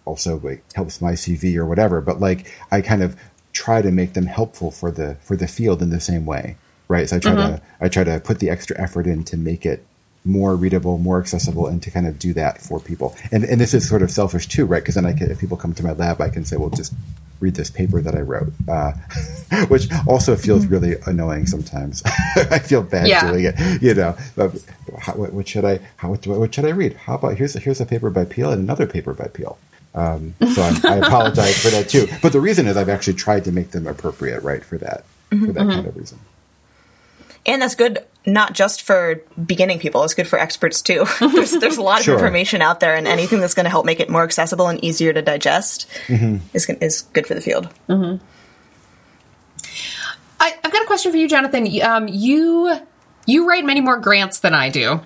also 0.04 0.38
like 0.40 0.62
helps 0.74 1.00
my 1.00 1.12
CV 1.12 1.56
or 1.56 1.66
whatever. 1.66 2.00
But 2.00 2.20
like 2.20 2.52
I 2.70 2.80
kind 2.80 3.02
of 3.02 3.16
try 3.52 3.82
to 3.82 3.90
make 3.90 4.12
them 4.12 4.26
helpful 4.26 4.70
for 4.70 4.90
the 4.90 5.16
for 5.22 5.36
the 5.36 5.48
field 5.48 5.82
in 5.82 5.90
the 5.90 6.00
same 6.00 6.26
way, 6.26 6.56
right? 6.88 7.08
So 7.08 7.16
I 7.16 7.18
try 7.18 7.32
mm-hmm. 7.32 7.56
to 7.56 7.62
I 7.80 7.88
try 7.88 8.04
to 8.04 8.20
put 8.20 8.38
the 8.38 8.50
extra 8.50 8.80
effort 8.80 9.06
in 9.06 9.24
to 9.24 9.36
make 9.36 9.64
it 9.64 9.84
more 10.24 10.56
readable, 10.56 10.98
more 10.98 11.20
accessible, 11.20 11.66
and 11.66 11.82
to 11.82 11.90
kind 11.90 12.06
of 12.06 12.18
do 12.18 12.32
that 12.32 12.60
for 12.60 12.80
people. 12.80 13.14
And 13.30 13.44
and 13.44 13.60
this 13.60 13.74
is 13.74 13.88
sort 13.88 14.02
of 14.02 14.10
selfish 14.10 14.48
too, 14.48 14.64
right? 14.64 14.82
Because 14.82 14.94
then 14.94 15.06
I 15.06 15.12
can, 15.12 15.30
if 15.30 15.38
people 15.38 15.56
come 15.56 15.74
to 15.74 15.82
my 15.82 15.92
lab, 15.92 16.20
I 16.20 16.30
can 16.30 16.44
say, 16.44 16.56
well, 16.56 16.70
just 16.70 16.94
read 17.40 17.54
this 17.54 17.70
paper 17.70 18.00
that 18.00 18.14
I 18.14 18.20
wrote, 18.20 18.52
uh, 18.68 18.92
which 19.68 19.88
also 20.06 20.36
feels 20.36 20.64
mm-hmm. 20.64 20.72
really 20.72 20.96
annoying 21.06 21.46
sometimes. 21.46 22.02
I 22.36 22.58
feel 22.58 22.82
bad 22.82 23.08
yeah. 23.08 23.30
doing 23.30 23.44
it, 23.44 23.82
you 23.82 23.94
know. 23.94 24.16
But 24.34 24.52
how, 24.98 25.14
what, 25.14 25.32
what, 25.32 25.48
should 25.48 25.64
I? 25.64 25.80
How, 25.96 26.10
what, 26.10 26.26
what, 26.26 26.54
should 26.54 26.64
I 26.64 26.70
read? 26.70 26.94
How 26.94 27.16
about 27.16 27.36
here's 27.36 27.54
a, 27.54 27.60
here's 27.60 27.80
a 27.80 27.86
paper 27.86 28.10
by 28.10 28.24
Peelle 28.24 28.52
and 28.52 28.62
another 28.62 28.86
paper 28.86 29.12
by 29.12 29.26
Peelle. 29.26 29.58
Um, 29.94 30.34
so 30.54 30.62
I'm, 30.62 30.86
i 30.86 30.96
apologize 31.06 31.62
for 31.62 31.68
that 31.68 31.88
too. 31.88 32.08
But 32.20 32.32
the 32.32 32.40
reason 32.40 32.66
is 32.66 32.76
I've 32.76 32.88
actually 32.88 33.14
tried 33.14 33.44
to 33.44 33.52
make 33.52 33.70
them 33.70 33.86
appropriate, 33.86 34.42
right, 34.42 34.64
for 34.64 34.78
that 34.78 35.04
mm-hmm, 35.30 35.46
for 35.46 35.52
that 35.52 35.60
mm-hmm. 35.60 35.70
kind 35.70 35.86
of 35.86 35.96
reason. 35.96 36.18
And 37.46 37.62
that's 37.62 37.74
good 37.74 38.04
not 38.26 38.54
just 38.54 38.82
for 38.82 39.22
beginning 39.44 39.78
people, 39.78 40.02
it's 40.02 40.14
good 40.14 40.28
for 40.28 40.38
experts 40.38 40.80
too. 40.80 41.04
there's, 41.20 41.52
there's 41.52 41.76
a 41.76 41.82
lot 41.82 41.98
of 41.98 42.04
sure. 42.04 42.14
information 42.14 42.62
out 42.62 42.80
there, 42.80 42.94
and 42.96 43.06
anything 43.06 43.40
that's 43.40 43.54
going 43.54 43.64
to 43.64 43.70
help 43.70 43.84
make 43.84 44.00
it 44.00 44.08
more 44.08 44.22
accessible 44.22 44.68
and 44.68 44.82
easier 44.82 45.12
to 45.12 45.22
digest 45.22 45.86
mm-hmm. 46.06 46.38
is, 46.54 46.68
is 46.80 47.02
good 47.12 47.26
for 47.26 47.34
the 47.34 47.40
field. 47.40 47.68
Mm-hmm. 47.88 48.24
I, 50.40 50.54
have 50.62 50.72
got 50.72 50.82
a 50.82 50.86
question 50.86 51.12
for 51.12 51.18
you, 51.18 51.28
Jonathan. 51.28 51.68
Um, 51.82 52.08
you 52.08 52.78
you 53.26 53.48
write 53.48 53.64
many 53.64 53.80
more 53.80 53.98
grants 53.98 54.40
than 54.40 54.54
I 54.54 54.70
do, 54.70 55.00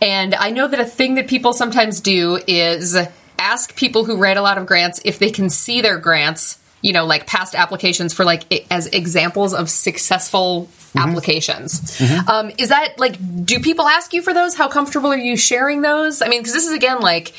and 0.00 0.34
I 0.34 0.50
know 0.50 0.68
that 0.68 0.80
a 0.80 0.84
thing 0.84 1.14
that 1.14 1.28
people 1.28 1.52
sometimes 1.52 2.00
do 2.00 2.40
is 2.46 2.96
ask 3.38 3.76
people 3.76 4.04
who 4.04 4.16
write 4.16 4.36
a 4.36 4.42
lot 4.42 4.58
of 4.58 4.66
grants 4.66 5.00
if 5.04 5.18
they 5.18 5.30
can 5.30 5.50
see 5.50 5.80
their 5.80 5.98
grants 5.98 6.58
you 6.84 6.92
know, 6.92 7.06
like 7.06 7.26
past 7.26 7.54
applications 7.54 8.12
for 8.12 8.26
like 8.26 8.70
as 8.70 8.86
examples 8.88 9.54
of 9.54 9.70
successful 9.70 10.66
mm-hmm. 10.66 10.98
applications. 10.98 11.80
Mm-hmm. 11.96 12.28
Um, 12.28 12.50
is 12.58 12.68
that 12.68 12.98
like, 12.98 13.16
do 13.46 13.58
people 13.60 13.88
ask 13.88 14.12
you 14.12 14.20
for 14.20 14.34
those? 14.34 14.54
How 14.54 14.68
comfortable 14.68 15.10
are 15.10 15.16
you 15.16 15.38
sharing 15.38 15.80
those? 15.80 16.20
I 16.20 16.28
mean, 16.28 16.40
because 16.40 16.52
this 16.52 16.66
is 16.66 16.74
again 16.74 17.00
like, 17.00 17.32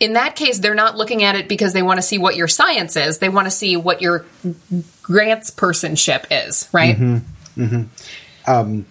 in 0.00 0.12
that 0.12 0.36
case, 0.36 0.58
they're 0.58 0.74
not 0.74 0.98
looking 0.98 1.22
at 1.22 1.34
it 1.34 1.48
because 1.48 1.72
they 1.72 1.80
want 1.80 1.96
to 1.96 2.02
see 2.02 2.18
what 2.18 2.36
your 2.36 2.46
science 2.46 2.94
is. 2.94 3.20
They 3.20 3.30
want 3.30 3.46
to 3.46 3.50
see 3.50 3.78
what 3.78 4.02
your 4.02 4.26
grants 5.00 5.50
personship 5.50 6.26
is, 6.30 6.68
right? 6.70 6.94
Mm-hmm. 6.94 7.64
mm-hmm. 7.64 8.50
Um, 8.50 8.84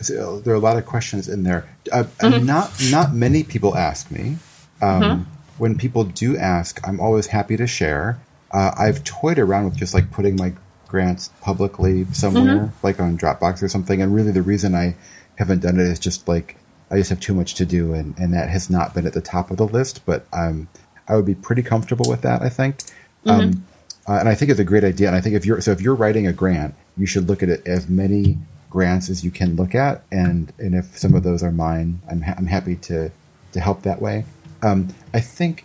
so 0.00 0.40
there 0.40 0.52
are 0.52 0.56
a 0.56 0.60
lot 0.60 0.78
of 0.78 0.86
questions 0.86 1.28
in 1.28 1.44
there. 1.44 1.68
Uh, 1.92 2.02
mm-hmm. 2.02 2.44
Not 2.44 2.72
not 2.90 3.14
many 3.14 3.44
people 3.44 3.76
ask 3.76 4.10
me. 4.10 4.38
Um, 4.82 5.02
mm-hmm. 5.02 5.22
when 5.58 5.78
people 5.78 6.02
do 6.02 6.36
ask, 6.36 6.80
I'm 6.86 6.98
always 6.98 7.28
happy 7.28 7.56
to 7.56 7.68
share. 7.68 8.18
Uh, 8.50 8.72
I've 8.78 9.04
toyed 9.04 9.38
around 9.38 9.64
with 9.66 9.76
just 9.76 9.94
like 9.94 10.10
putting 10.10 10.36
my 10.36 10.52
grants 10.88 11.28
publicly 11.42 12.06
somewhere, 12.12 12.56
mm-hmm. 12.56 12.86
like 12.86 13.00
on 13.00 13.18
Dropbox 13.18 13.62
or 13.62 13.68
something. 13.68 14.00
And 14.00 14.14
really, 14.14 14.32
the 14.32 14.42
reason 14.42 14.74
I 14.74 14.96
haven't 15.36 15.60
done 15.60 15.78
it 15.78 15.86
is 15.86 15.98
just 15.98 16.26
like 16.26 16.56
I 16.90 16.96
just 16.96 17.10
have 17.10 17.20
too 17.20 17.34
much 17.34 17.54
to 17.56 17.66
do, 17.66 17.92
and, 17.94 18.18
and 18.18 18.34
that 18.34 18.48
has 18.48 18.70
not 18.70 18.94
been 18.94 19.06
at 19.06 19.12
the 19.12 19.20
top 19.20 19.50
of 19.50 19.58
the 19.58 19.66
list. 19.66 20.04
But 20.06 20.26
um, 20.32 20.68
I 21.06 21.16
would 21.16 21.26
be 21.26 21.34
pretty 21.34 21.62
comfortable 21.62 22.08
with 22.08 22.22
that. 22.22 22.42
I 22.42 22.48
think, 22.48 22.78
mm-hmm. 23.24 23.30
um, 23.30 23.66
uh, 24.08 24.18
and 24.18 24.28
I 24.28 24.34
think 24.34 24.50
it's 24.50 24.60
a 24.60 24.64
great 24.64 24.84
idea. 24.84 25.08
And 25.08 25.16
I 25.16 25.20
think 25.20 25.36
if 25.36 25.44
you're 25.44 25.60
so 25.60 25.72
if 25.72 25.80
you're 25.80 25.94
writing 25.94 26.26
a 26.26 26.32
grant, 26.32 26.74
you 26.96 27.06
should 27.06 27.28
look 27.28 27.42
at 27.42 27.48
it 27.48 27.66
as 27.66 27.88
many 27.88 28.38
grants 28.70 29.08
as 29.08 29.24
you 29.24 29.30
can 29.30 29.56
look 29.56 29.74
at, 29.74 30.02
and 30.10 30.52
and 30.58 30.74
if 30.74 30.98
some 30.98 31.14
of 31.14 31.22
those 31.22 31.42
are 31.42 31.52
mine, 31.52 32.00
I'm 32.10 32.22
ha- 32.22 32.34
I'm 32.36 32.46
happy 32.46 32.76
to 32.76 33.10
to 33.52 33.60
help 33.60 33.82
that 33.82 34.00
way. 34.00 34.24
Um, 34.62 34.88
I 35.14 35.20
think 35.20 35.64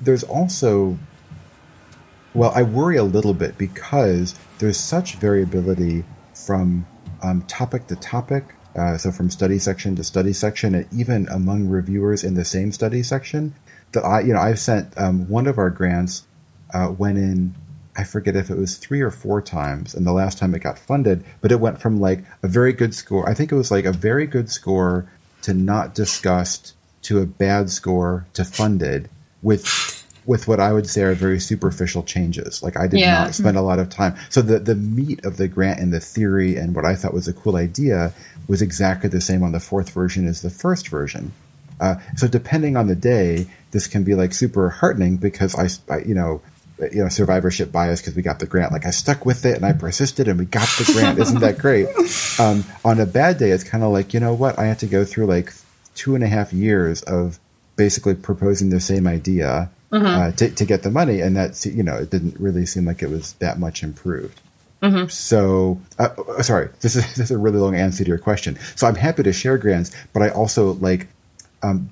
there's 0.00 0.22
also 0.22 0.98
well, 2.34 2.52
I 2.54 2.62
worry 2.62 2.96
a 2.96 3.04
little 3.04 3.34
bit 3.34 3.58
because 3.58 4.38
there's 4.58 4.78
such 4.78 5.16
variability 5.16 6.04
from 6.34 6.86
um, 7.22 7.42
topic 7.42 7.86
to 7.88 7.96
topic. 7.96 8.44
Uh, 8.76 8.96
so 8.96 9.10
from 9.10 9.30
study 9.30 9.58
section 9.58 9.96
to 9.96 10.04
study 10.04 10.32
section, 10.32 10.74
and 10.76 10.86
even 10.92 11.28
among 11.28 11.68
reviewers 11.68 12.22
in 12.22 12.34
the 12.34 12.44
same 12.44 12.70
study 12.70 13.02
section, 13.02 13.52
that 13.92 14.04
I, 14.04 14.20
you 14.20 14.32
know, 14.32 14.38
I've 14.38 14.60
sent 14.60 14.96
um, 14.96 15.28
one 15.28 15.48
of 15.48 15.58
our 15.58 15.70
grants 15.70 16.24
uh, 16.72 16.92
went 16.96 17.18
in. 17.18 17.54
I 17.96 18.04
forget 18.04 18.36
if 18.36 18.48
it 18.48 18.56
was 18.56 18.76
three 18.76 19.00
or 19.00 19.10
four 19.10 19.42
times, 19.42 19.94
and 19.94 20.06
the 20.06 20.12
last 20.12 20.38
time 20.38 20.54
it 20.54 20.60
got 20.60 20.78
funded, 20.78 21.24
but 21.40 21.50
it 21.50 21.58
went 21.58 21.80
from 21.80 22.00
like 22.00 22.24
a 22.44 22.48
very 22.48 22.72
good 22.72 22.94
score. 22.94 23.28
I 23.28 23.34
think 23.34 23.50
it 23.50 23.56
was 23.56 23.72
like 23.72 23.84
a 23.84 23.92
very 23.92 24.28
good 24.28 24.48
score 24.48 25.10
to 25.42 25.52
not 25.52 25.94
discussed 25.94 26.74
to 27.02 27.18
a 27.18 27.26
bad 27.26 27.70
score 27.70 28.26
to 28.34 28.44
funded 28.44 29.10
with 29.42 29.99
with 30.26 30.46
what 30.46 30.60
I 30.60 30.72
would 30.72 30.88
say 30.88 31.02
are 31.02 31.14
very 31.14 31.40
superficial 31.40 32.02
changes. 32.02 32.62
Like 32.62 32.76
I 32.76 32.86
did 32.86 33.00
yeah. 33.00 33.24
not 33.24 33.34
spend 33.34 33.56
a 33.56 33.62
lot 33.62 33.78
of 33.78 33.88
time. 33.88 34.16
So 34.28 34.42
the 34.42 34.58
the 34.58 34.74
meat 34.74 35.24
of 35.24 35.36
the 35.36 35.48
grant 35.48 35.80
and 35.80 35.92
the 35.92 36.00
theory 36.00 36.56
and 36.56 36.74
what 36.74 36.84
I 36.84 36.94
thought 36.94 37.14
was 37.14 37.28
a 37.28 37.32
cool 37.32 37.56
idea 37.56 38.12
was 38.46 38.62
exactly 38.62 39.08
the 39.08 39.20
same 39.20 39.42
on 39.42 39.52
the 39.52 39.60
fourth 39.60 39.90
version 39.90 40.26
as 40.26 40.42
the 40.42 40.50
first 40.50 40.88
version. 40.88 41.32
Uh, 41.80 41.96
so 42.16 42.28
depending 42.28 42.76
on 42.76 42.86
the 42.86 42.94
day, 42.94 43.46
this 43.70 43.86
can 43.86 44.04
be 44.04 44.14
like 44.14 44.34
super 44.34 44.68
heartening 44.68 45.16
because 45.16 45.54
I, 45.54 45.92
I 45.92 46.00
you 46.00 46.14
know, 46.14 46.42
you 46.92 47.02
know, 47.02 47.08
survivorship 47.08 47.72
bias 47.72 48.00
because 48.00 48.14
we 48.14 48.22
got 48.22 48.38
the 48.38 48.46
grant. 48.46 48.72
Like 48.72 48.86
I 48.86 48.90
stuck 48.90 49.24
with 49.24 49.46
it 49.46 49.56
and 49.56 49.64
I 49.64 49.72
persisted 49.72 50.28
and 50.28 50.38
we 50.38 50.44
got 50.44 50.68
the 50.78 50.90
grant. 50.92 51.18
Isn't 51.18 51.40
that 51.40 51.58
great? 51.60 51.88
Um, 52.38 52.64
on 52.84 53.00
a 53.00 53.06
bad 53.06 53.38
day, 53.38 53.50
it's 53.50 53.64
kind 53.64 53.82
of 53.82 53.92
like 53.92 54.12
you 54.12 54.20
know 54.20 54.34
what? 54.34 54.58
I 54.58 54.66
had 54.66 54.80
to 54.80 54.86
go 54.86 55.04
through 55.04 55.26
like 55.26 55.52
two 55.94 56.14
and 56.14 56.22
a 56.22 56.28
half 56.28 56.52
years 56.52 57.02
of 57.02 57.38
basically 57.76 58.14
proposing 58.14 58.68
the 58.68 58.80
same 58.80 59.06
idea 59.06 59.70
mm-hmm. 59.90 60.06
uh, 60.06 60.32
to, 60.32 60.50
to 60.50 60.64
get 60.64 60.82
the 60.82 60.90
money, 60.90 61.20
and 61.20 61.36
that 61.36 61.64
you 61.66 61.82
know 61.82 61.96
it 61.96 62.10
didn't 62.10 62.38
really 62.38 62.66
seem 62.66 62.84
like 62.84 63.02
it 63.02 63.10
was 63.10 63.32
that 63.34 63.58
much 63.58 63.82
improved. 63.82 64.40
Mm-hmm. 64.82 65.08
So, 65.08 65.80
uh, 65.98 66.08
uh, 66.38 66.42
sorry, 66.42 66.70
this 66.80 66.96
is, 66.96 67.04
this 67.16 67.18
is 67.18 67.30
a 67.30 67.38
really 67.38 67.58
long 67.58 67.74
answer 67.74 68.04
to 68.04 68.08
your 68.08 68.18
question. 68.18 68.58
So, 68.76 68.86
I'm 68.86 68.94
happy 68.94 69.22
to 69.24 69.32
share 69.32 69.58
grants, 69.58 69.94
but 70.12 70.22
I 70.22 70.30
also 70.30 70.72
like 70.74 71.08
um, 71.62 71.90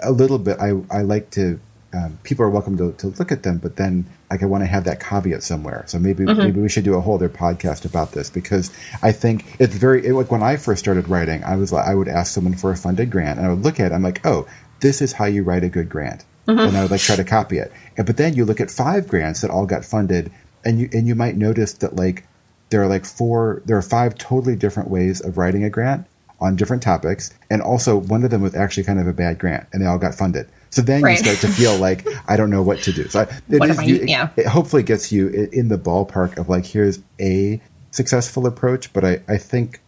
a 0.00 0.12
little 0.12 0.38
bit. 0.38 0.58
I 0.60 0.80
I 0.90 1.02
like 1.02 1.30
to. 1.32 1.60
Um, 1.90 2.18
people 2.22 2.44
are 2.44 2.50
welcome 2.50 2.76
to, 2.76 2.92
to 2.98 3.06
look 3.18 3.32
at 3.32 3.42
them, 3.42 3.56
but 3.56 3.76
then 3.76 4.04
like 4.30 4.42
I 4.42 4.46
want 4.46 4.62
to 4.62 4.66
have 4.66 4.84
that 4.84 5.00
caveat 5.00 5.42
somewhere. 5.42 5.84
So 5.86 5.98
maybe 5.98 6.26
mm-hmm. 6.26 6.38
maybe 6.38 6.60
we 6.60 6.68
should 6.68 6.84
do 6.84 6.94
a 6.94 7.00
whole 7.00 7.14
other 7.14 7.30
podcast 7.30 7.86
about 7.86 8.12
this 8.12 8.28
because 8.28 8.70
I 9.02 9.12
think 9.12 9.56
it's 9.58 9.74
very 9.74 10.06
it, 10.06 10.12
like 10.12 10.30
when 10.30 10.42
I 10.42 10.56
first 10.56 10.80
started 10.80 11.08
writing, 11.08 11.44
I 11.44 11.56
was 11.56 11.72
like 11.72 11.86
I 11.86 11.94
would 11.94 12.08
ask 12.08 12.34
someone 12.34 12.52
for 12.52 12.70
a 12.70 12.76
funded 12.76 13.10
grant, 13.10 13.38
and 13.38 13.46
I 13.46 13.50
would 13.50 13.62
look 13.62 13.80
at 13.80 13.90
it, 13.90 13.94
I'm 13.94 14.02
like, 14.02 14.26
oh, 14.26 14.46
this 14.80 15.00
is 15.00 15.14
how 15.14 15.24
you 15.24 15.44
write 15.44 15.64
a 15.64 15.70
good 15.70 15.88
grant 15.88 16.26
mm-hmm. 16.48 16.58
and 16.58 16.76
I 16.76 16.82
would 16.82 16.90
like 16.90 17.00
try 17.00 17.16
to 17.16 17.24
copy 17.24 17.58
it. 17.58 17.70
And, 17.96 18.06
but 18.06 18.16
then 18.16 18.34
you 18.34 18.44
look 18.44 18.60
at 18.60 18.70
five 18.70 19.06
grants 19.06 19.42
that 19.42 19.50
all 19.50 19.66
got 19.66 19.84
funded, 19.84 20.32
and 20.64 20.80
you 20.80 20.88
and 20.92 21.06
you 21.06 21.14
might 21.14 21.36
notice 21.36 21.74
that 21.74 21.94
like 21.96 22.24
there 22.70 22.82
are 22.82 22.88
like 22.88 23.04
four, 23.04 23.62
there 23.66 23.76
are 23.76 23.82
five 23.82 24.16
totally 24.16 24.56
different 24.56 24.90
ways 24.90 25.20
of 25.20 25.38
writing 25.38 25.64
a 25.64 25.70
grant 25.70 26.06
on 26.40 26.54
different 26.56 26.82
topics, 26.82 27.34
and 27.50 27.60
also 27.62 27.96
one 27.96 28.24
of 28.24 28.30
them 28.30 28.42
was 28.42 28.54
actually 28.54 28.84
kind 28.84 29.00
of 29.00 29.06
a 29.06 29.12
bad 29.12 29.38
grant, 29.38 29.66
and 29.72 29.82
they 29.82 29.86
all 29.86 29.98
got 29.98 30.14
funded. 30.14 30.48
So 30.70 30.82
then 30.82 31.02
Right. 31.02 31.12
you 31.18 31.24
start 31.24 31.38
to 31.38 31.48
feel 31.48 31.76
like 31.78 32.06
I 32.28 32.36
don't 32.36 32.50
know 32.50 32.62
what 32.62 32.82
to 32.82 32.92
do. 32.92 33.08
So 33.08 33.20
I, 33.20 33.22
it 33.48 33.58
What 33.58 33.70
is- 33.70 33.78
I- 33.78 33.82
you- 33.84 33.96
it- 34.02 34.08
yeah. 34.08 34.28
it 34.36 34.46
hopefully 34.46 34.82
gets 34.82 35.10
you 35.10 35.28
in 35.52 35.68
the 35.68 35.78
ballpark 35.78 36.36
of 36.38 36.48
like 36.48 36.64
here's 36.66 36.98
a 37.20 37.60
successful 37.90 38.46
approach. 38.46 38.92
But 38.92 39.04
I, 39.04 39.20
I 39.28 39.38
think 39.38 39.80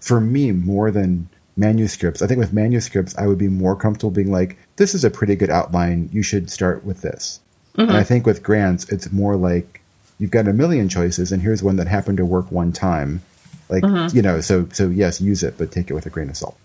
for 0.00 0.20
me 0.20 0.52
more 0.52 0.90
than 0.90 1.28
manuscripts, 1.56 2.22
I 2.22 2.26
think 2.28 2.38
with 2.38 2.52
manuscripts 2.52 3.14
I 3.18 3.26
would 3.26 3.38
be 3.38 3.48
more 3.48 3.76
comfortable 3.76 4.10
being 4.12 4.30
like 4.30 4.56
this 4.80 4.94
is 4.94 5.04
a 5.04 5.10
pretty 5.10 5.36
good 5.36 5.50
outline. 5.50 6.08
You 6.10 6.22
should 6.22 6.50
start 6.50 6.86
with 6.86 7.02
this. 7.02 7.38
And 7.76 7.92
I 7.92 8.02
think 8.02 8.24
with 8.24 8.42
grants 8.42 8.88
it's 8.88 9.12
more 9.12 9.36
like 9.36 9.82
you've 10.18 10.30
got 10.30 10.48
a 10.48 10.54
million 10.54 10.88
choices 10.88 11.32
and 11.32 11.42
here's 11.42 11.62
one 11.62 11.76
that 11.76 11.86
happened 11.86 12.16
to 12.16 12.24
work 12.24 12.50
one 12.50 12.72
time. 12.72 13.22
Like 13.68 13.84
you 14.14 14.22
know, 14.22 14.40
so 14.40 14.66
so 14.72 14.88
yes, 14.88 15.20
use 15.20 15.42
it, 15.42 15.58
but 15.58 15.70
take 15.70 15.90
it 15.90 15.94
with 15.94 16.06
a 16.06 16.10
grain 16.10 16.30
of 16.30 16.36
salt. 16.36 16.56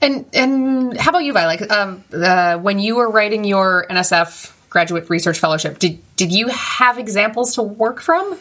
And 0.00 0.26
and 0.34 0.96
how 0.96 1.10
about 1.10 1.24
you, 1.24 1.32
Vi? 1.32 1.46
Like, 1.46 1.70
um, 1.70 2.02
uh, 2.12 2.58
when 2.58 2.80
you 2.80 2.96
were 2.96 3.08
writing 3.08 3.44
your 3.44 3.86
NSF 3.88 4.52
graduate 4.68 5.08
research 5.08 5.38
fellowship, 5.38 5.78
did 5.78 6.00
did 6.16 6.32
you 6.32 6.48
have 6.48 6.98
examples 6.98 7.54
to 7.54 7.62
work 7.62 8.00
from? 8.00 8.36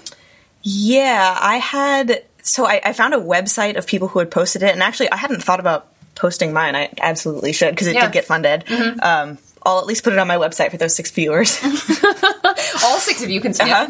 Yeah, 0.63 1.37
I 1.39 1.57
had. 1.57 2.25
So 2.41 2.65
I, 2.65 2.81
I 2.83 2.93
found 2.93 3.13
a 3.13 3.19
website 3.19 3.77
of 3.77 3.85
people 3.85 4.07
who 4.07 4.19
had 4.19 4.31
posted 4.31 4.63
it, 4.63 4.73
and 4.73 4.81
actually, 4.81 5.11
I 5.11 5.17
hadn't 5.17 5.43
thought 5.43 5.59
about 5.59 5.87
posting 6.19 6.53
mine. 6.53 6.75
I 6.75 6.89
absolutely 7.01 7.53
should 7.53 7.71
because 7.71 7.87
it 7.87 7.95
Yeah. 7.95 8.01
did 8.05 8.11
get 8.11 8.25
funded. 8.25 8.63
Um, 9.01 9.37
I'll 9.65 9.79
at 9.79 9.85
least 9.87 10.03
put 10.03 10.13
it 10.13 10.19
on 10.19 10.27
my 10.27 10.37
website 10.37 10.71
for 10.71 10.77
those 10.77 10.95
six 10.95 11.11
viewers. 11.11 11.59
All 12.83 12.97
six 12.99 13.23
of 13.23 13.29
you 13.29 13.41
can 13.41 13.53
see 13.53 13.63
Uh-huh. 13.69 13.87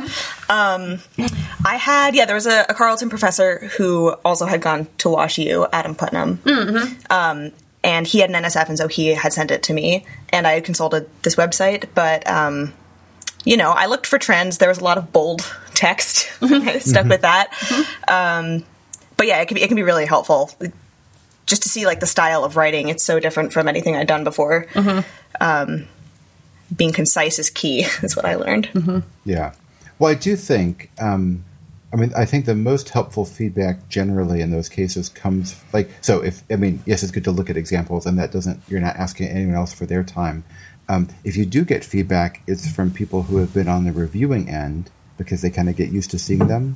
it. 0.49 1.31
I 1.65 1.75
had, 1.75 2.15
yeah, 2.15 2.25
there 2.25 2.35
was 2.35 2.47
a, 2.47 2.65
a 2.69 2.73
Carleton 2.73 3.09
professor 3.09 3.59
who 3.77 4.09
also 4.25 4.45
had 4.45 4.61
gone 4.61 4.87
to 4.99 5.09
Wash 5.09 5.37
U, 5.37 5.67
Adam 5.71 5.93
Putnam. 5.95 6.39
Um, 7.09 7.51
and 7.83 8.05
he 8.07 8.19
had 8.19 8.29
an 8.29 8.43
NSF, 8.43 8.67
and 8.67 8.77
so 8.77 8.87
he 8.87 9.07
had 9.09 9.31
sent 9.31 9.51
it 9.51 9.63
to 9.63 9.73
me, 9.73 10.05
and 10.29 10.45
I 10.47 10.53
had 10.53 10.63
consulted 10.65 11.09
this 11.21 11.35
website. 11.35 11.85
But, 11.95 12.27
um, 12.29 12.73
you 13.45 13.55
know, 13.55 13.71
I 13.71 13.85
looked 13.85 14.05
for 14.07 14.17
trends. 14.19 14.57
There 14.57 14.69
was 14.69 14.79
a 14.79 14.83
lot 14.83 14.97
of 14.97 15.11
bold 15.13 15.41
text. 15.75 16.29
I 16.41 16.79
stuck 16.79 17.05
with 17.07 17.21
that. 17.21 17.53
Um, 18.07 18.65
but 19.17 19.27
yeah, 19.27 19.39
it 19.41 19.47
can 19.47 19.55
be 19.55 19.61
it 19.61 19.67
can 19.67 19.75
be 19.75 19.83
really 19.83 20.05
helpful 20.05 20.51
just 21.49 21.63
to 21.63 21.69
see 21.69 21.85
like 21.85 21.99
the 21.99 22.07
style 22.07 22.43
of 22.43 22.55
writing. 22.55 22.89
It's 22.89 23.03
so 23.03 23.19
different 23.19 23.51
from 23.51 23.67
anything 23.67 23.95
I'd 23.95 24.07
done 24.07 24.23
before. 24.23 24.67
Um, 25.41 25.87
being 26.75 26.93
concise 26.93 27.39
is 27.39 27.49
key. 27.49 27.81
Is 28.03 28.15
what 28.15 28.25
I 28.25 28.35
learned. 28.35 29.03
Yeah. 29.25 29.53
Well, 29.97 30.11
I 30.11 30.15
do 30.15 30.35
think. 30.35 30.91
Um, 30.99 31.43
I 31.91 31.95
mean, 31.95 32.13
I 32.15 32.25
think 32.25 32.45
the 32.45 32.55
most 32.55 32.89
helpful 32.89 33.25
feedback 33.25 33.89
generally 33.89 34.41
in 34.41 34.51
those 34.51 34.69
cases 34.69 35.09
comes 35.09 35.59
like 35.73 35.89
so. 36.01 36.21
If 36.21 36.43
I 36.51 36.55
mean, 36.55 36.81
yes, 36.85 37.01
it's 37.01 37.11
good 37.11 37.23
to 37.23 37.31
look 37.31 37.49
at 37.49 37.57
examples, 37.57 38.05
and 38.05 38.19
that 38.19 38.31
doesn't. 38.31 38.61
You're 38.69 38.79
not 38.79 38.95
asking 38.95 39.29
anyone 39.29 39.55
else 39.55 39.73
for 39.73 39.85
their 39.87 40.03
time. 40.03 40.43
Um, 40.87 41.07
if 41.23 41.35
you 41.35 41.45
do 41.45 41.63
get 41.63 41.83
feedback, 41.83 42.41
it's 42.47 42.71
from 42.71 42.91
people 42.91 43.23
who 43.23 43.37
have 43.37 43.53
been 43.53 43.67
on 43.67 43.85
the 43.85 43.91
reviewing 43.91 44.49
end 44.49 44.89
because 45.17 45.41
they 45.41 45.49
kind 45.49 45.69
of 45.69 45.75
get 45.75 45.91
used 45.91 46.11
to 46.11 46.19
seeing 46.19 46.47
them. 46.47 46.75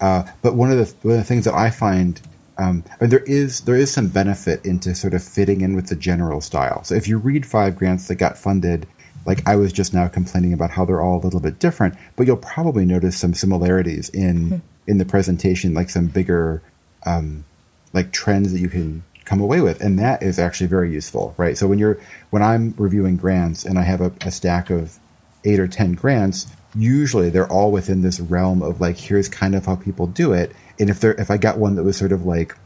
Uh, 0.00 0.24
but 0.42 0.54
one 0.54 0.70
of 0.70 0.78
the 0.78 1.08
one 1.08 1.14
of 1.14 1.20
the 1.20 1.26
things 1.26 1.44
that 1.44 1.54
I 1.54 1.70
find, 1.70 2.20
um, 2.62 2.84
mean, 3.00 3.10
there 3.10 3.20
is 3.20 3.62
there 3.62 3.76
is 3.76 3.90
some 3.90 4.08
benefit 4.08 4.64
into 4.64 4.94
sort 4.94 5.14
of 5.14 5.22
fitting 5.22 5.60
in 5.62 5.74
with 5.74 5.88
the 5.88 5.96
general 5.96 6.40
style. 6.40 6.84
So 6.84 6.94
if 6.94 7.08
you 7.08 7.18
read 7.18 7.44
five 7.44 7.76
grants 7.76 8.08
that 8.08 8.16
got 8.16 8.38
funded, 8.38 8.86
like 9.26 9.46
I 9.48 9.56
was 9.56 9.72
just 9.72 9.92
now 9.92 10.08
complaining 10.08 10.52
about 10.52 10.70
how 10.70 10.84
they're 10.84 11.00
all 11.00 11.18
a 11.18 11.22
little 11.22 11.40
bit 11.40 11.58
different, 11.58 11.94
but 12.16 12.26
you'll 12.26 12.36
probably 12.36 12.84
notice 12.84 13.16
some 13.16 13.34
similarities 13.34 14.08
in 14.10 14.62
in 14.86 14.98
the 14.98 15.04
presentation, 15.04 15.74
like 15.74 15.90
some 15.90 16.06
bigger 16.06 16.62
um, 17.04 17.44
like 17.92 18.12
trends 18.12 18.52
that 18.52 18.60
you 18.60 18.68
can 18.68 19.02
come 19.24 19.40
away 19.40 19.60
with. 19.60 19.80
And 19.80 19.98
that 19.98 20.22
is 20.22 20.38
actually 20.38 20.68
very 20.68 20.92
useful 20.92 21.34
right? 21.36 21.56
So 21.58 21.66
when 21.66 21.78
you're 21.78 21.98
when 22.30 22.42
i'm 22.42 22.74
reviewing 22.78 23.16
grants 23.16 23.64
and 23.64 23.78
i 23.78 23.82
have 23.82 24.00
a, 24.00 24.12
a 24.22 24.30
stack 24.30 24.70
of 24.70 24.98
eight 25.44 25.60
or 25.60 25.68
ten 25.68 25.92
grants 25.92 26.46
usually 26.74 27.30
they're 27.30 27.50
all 27.50 27.70
within 27.70 28.00
this 28.00 28.18
realm 28.20 28.62
of 28.62 28.80
like 28.80 28.96
here's 28.96 29.28
kind 29.28 29.54
of 29.54 29.66
how 29.66 29.76
people 29.76 30.06
do 30.06 30.32
it 30.32 30.52
and 30.78 30.90
if 30.90 31.00
they're 31.00 31.14
if 31.14 31.30
i 31.30 31.36
got 31.36 31.58
one 31.58 31.76
that 31.76 31.84
was 31.84 31.96
sort 31.96 32.12
of 32.12 32.24
like 32.24 32.56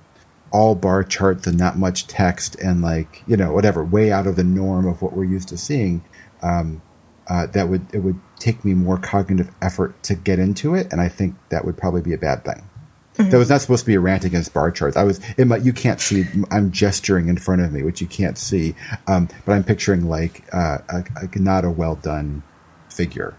all 0.53 0.75
bar 0.75 1.03
charts 1.03 1.47
and 1.47 1.59
not 1.59 1.77
much 1.77 2.07
text 2.07 2.57
and 2.57 2.83
like 2.83 3.23
you 3.27 3.37
know 3.37 3.53
whatever 3.53 3.85
way 3.85 4.13
out 4.13 4.27
of 4.27 4.37
the 4.37 4.45
norm 4.45 4.87
of 4.87 5.03
what 5.03 5.13
we're 5.13 5.25
used 5.25 5.49
to 5.49 5.57
seeing 5.57 6.05
um, 6.43 6.81
uh, 7.29 7.47
that 7.47 7.69
would 7.69 7.85
it 7.93 7.99
would 7.99 8.19
take 8.39 8.65
me 8.65 8.73
more 8.73 8.99
cognitive 8.99 9.51
effort 9.61 10.01
to 10.05 10.15
get 10.15 10.39
into 10.39 10.75
it 10.75 10.93
and 10.93 11.01
i 11.01 11.09
think 11.09 11.35
that 11.49 11.65
would 11.65 11.77
probably 11.77 12.03
be 12.03 12.13
a 12.13 12.19
bad 12.19 12.45
thing 12.45 12.69
that 13.17 13.39
was 13.39 13.49
not 13.49 13.61
supposed 13.61 13.81
to 13.81 13.87
be 13.87 13.95
a 13.95 14.01
rant 14.01 14.25
against 14.25 14.53
bar 14.53 14.71
charts. 14.71 14.97
I 14.97 15.05
was, 15.05 15.21
in 15.39 15.49
my, 15.49 15.57
you 15.57 15.73
can't 15.73 16.01
see, 16.01 16.27
I'm 16.51 16.71
gesturing 16.71 17.29
in 17.29 17.39
front 17.39 17.63
of 17.63 17.73
me, 17.73 17.83
which 17.83 18.01
you 18.01 18.07
can't 18.07 18.37
see, 18.37 18.75
um, 19.07 19.29
but 19.45 19.53
I'm 19.53 19.65
picturing 19.65 20.09
like 20.09 20.45
uh, 20.53 20.79
a, 20.89 21.05
a, 21.23 21.39
not 21.39 21.65
a 21.65 21.71
well 21.71 21.95
done 21.95 22.43
figure. 22.91 23.37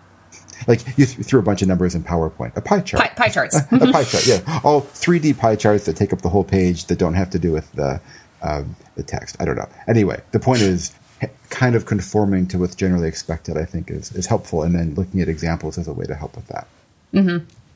Like 0.67 0.85
you 0.97 1.05
th- 1.05 1.25
threw 1.25 1.39
a 1.39 1.43
bunch 1.43 1.61
of 1.61 1.67
numbers 1.67 1.95
in 1.95 2.03
PowerPoint, 2.03 2.55
a 2.57 2.61
pie 2.61 2.81
chart, 2.81 3.01
Pie, 3.01 3.13
pie 3.15 3.29
charts. 3.29 3.55
a 3.71 3.91
pie 3.91 4.03
chart, 4.03 4.27
yeah, 4.27 4.59
all 4.63 4.81
3D 4.81 5.37
pie 5.37 5.55
charts 5.55 5.85
that 5.85 5.95
take 5.95 6.11
up 6.11 6.21
the 6.21 6.29
whole 6.29 6.43
page 6.43 6.85
that 6.85 6.99
don't 6.99 7.13
have 7.13 7.29
to 7.31 7.39
do 7.39 7.51
with 7.51 7.71
the 7.73 8.01
um, 8.41 8.75
the 8.95 9.03
text. 9.03 9.37
I 9.39 9.45
don't 9.45 9.55
know. 9.55 9.69
Anyway, 9.87 10.21
the 10.31 10.39
point 10.39 10.61
is 10.61 10.93
kind 11.49 11.75
of 11.75 11.85
conforming 11.85 12.47
to 12.47 12.59
what's 12.59 12.75
generally 12.75 13.07
expected. 13.07 13.57
I 13.57 13.65
think 13.65 13.89
is 13.89 14.11
is 14.13 14.25
helpful, 14.25 14.63
and 14.63 14.75
then 14.75 14.93
looking 14.95 15.21
at 15.21 15.29
examples 15.29 15.77
as 15.77 15.87
a 15.87 15.93
way 15.93 16.05
to 16.05 16.15
help 16.15 16.35
with 16.35 16.47
that. 16.47 16.67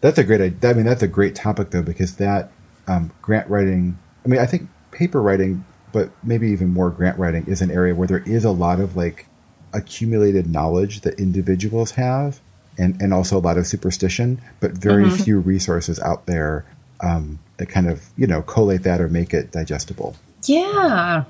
That's 0.01 0.17
a 0.17 0.23
great. 0.23 0.41
I 0.41 0.73
mean, 0.73 0.85
that's 0.85 1.03
a 1.03 1.07
great 1.07 1.35
topic 1.35 1.71
though, 1.71 1.81
because 1.83 2.17
that 2.17 2.51
um, 2.87 3.11
grant 3.21 3.49
writing. 3.49 3.97
I 4.25 4.27
mean, 4.27 4.39
I 4.39 4.45
think 4.45 4.67
paper 4.91 5.21
writing, 5.21 5.63
but 5.93 6.11
maybe 6.23 6.49
even 6.49 6.69
more 6.69 6.89
grant 6.89 7.17
writing 7.17 7.45
is 7.47 7.61
an 7.61 7.71
area 7.71 7.95
where 7.95 8.07
there 8.07 8.23
is 8.25 8.43
a 8.43 8.51
lot 8.51 8.79
of 8.79 8.95
like 8.95 9.25
accumulated 9.73 10.47
knowledge 10.47 11.01
that 11.01 11.19
individuals 11.19 11.91
have, 11.91 12.39
and 12.81 13.01
and 13.01 13.13
also 13.13 13.37
a 13.37 13.39
lot 13.39 13.57
of 13.57 13.67
superstition, 13.67 14.41
but 14.59 14.71
very 14.71 15.09
few 15.09 15.39
resources 15.39 15.99
out 15.99 16.25
there 16.25 16.65
um, 17.01 17.39
that 17.57 17.67
kind 17.67 17.87
of 17.87 18.03
you 18.17 18.27
know 18.27 18.41
collate 18.41 18.83
that 18.83 18.99
or 18.99 19.07
make 19.07 19.33
it 19.33 19.51
digestible. 19.51 20.15
Yeah. 20.45 21.25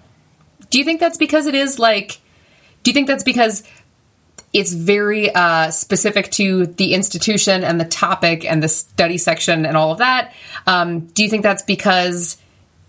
Do 0.69 0.77
you 0.77 0.85
think 0.85 0.99
that's 0.99 1.17
because 1.17 1.45
it 1.45 1.55
is 1.55 1.77
like? 1.77 2.21
Do 2.83 2.89
you 2.89 2.93
think 2.93 3.07
that's 3.07 3.23
because 3.23 3.63
it's 4.53 4.73
very 4.73 5.33
uh, 5.33 5.71
specific 5.71 6.31
to 6.31 6.65
the 6.65 6.93
institution 6.93 7.63
and 7.63 7.79
the 7.79 7.85
topic 7.85 8.43
and 8.45 8.63
the 8.63 8.67
study 8.67 9.17
section 9.17 9.65
and 9.65 9.77
all 9.77 9.91
of 9.91 9.99
that? 9.99 10.33
Um, 10.67 11.01
do 11.07 11.23
you 11.23 11.29
think 11.29 11.43
that's 11.43 11.63
because 11.63 12.37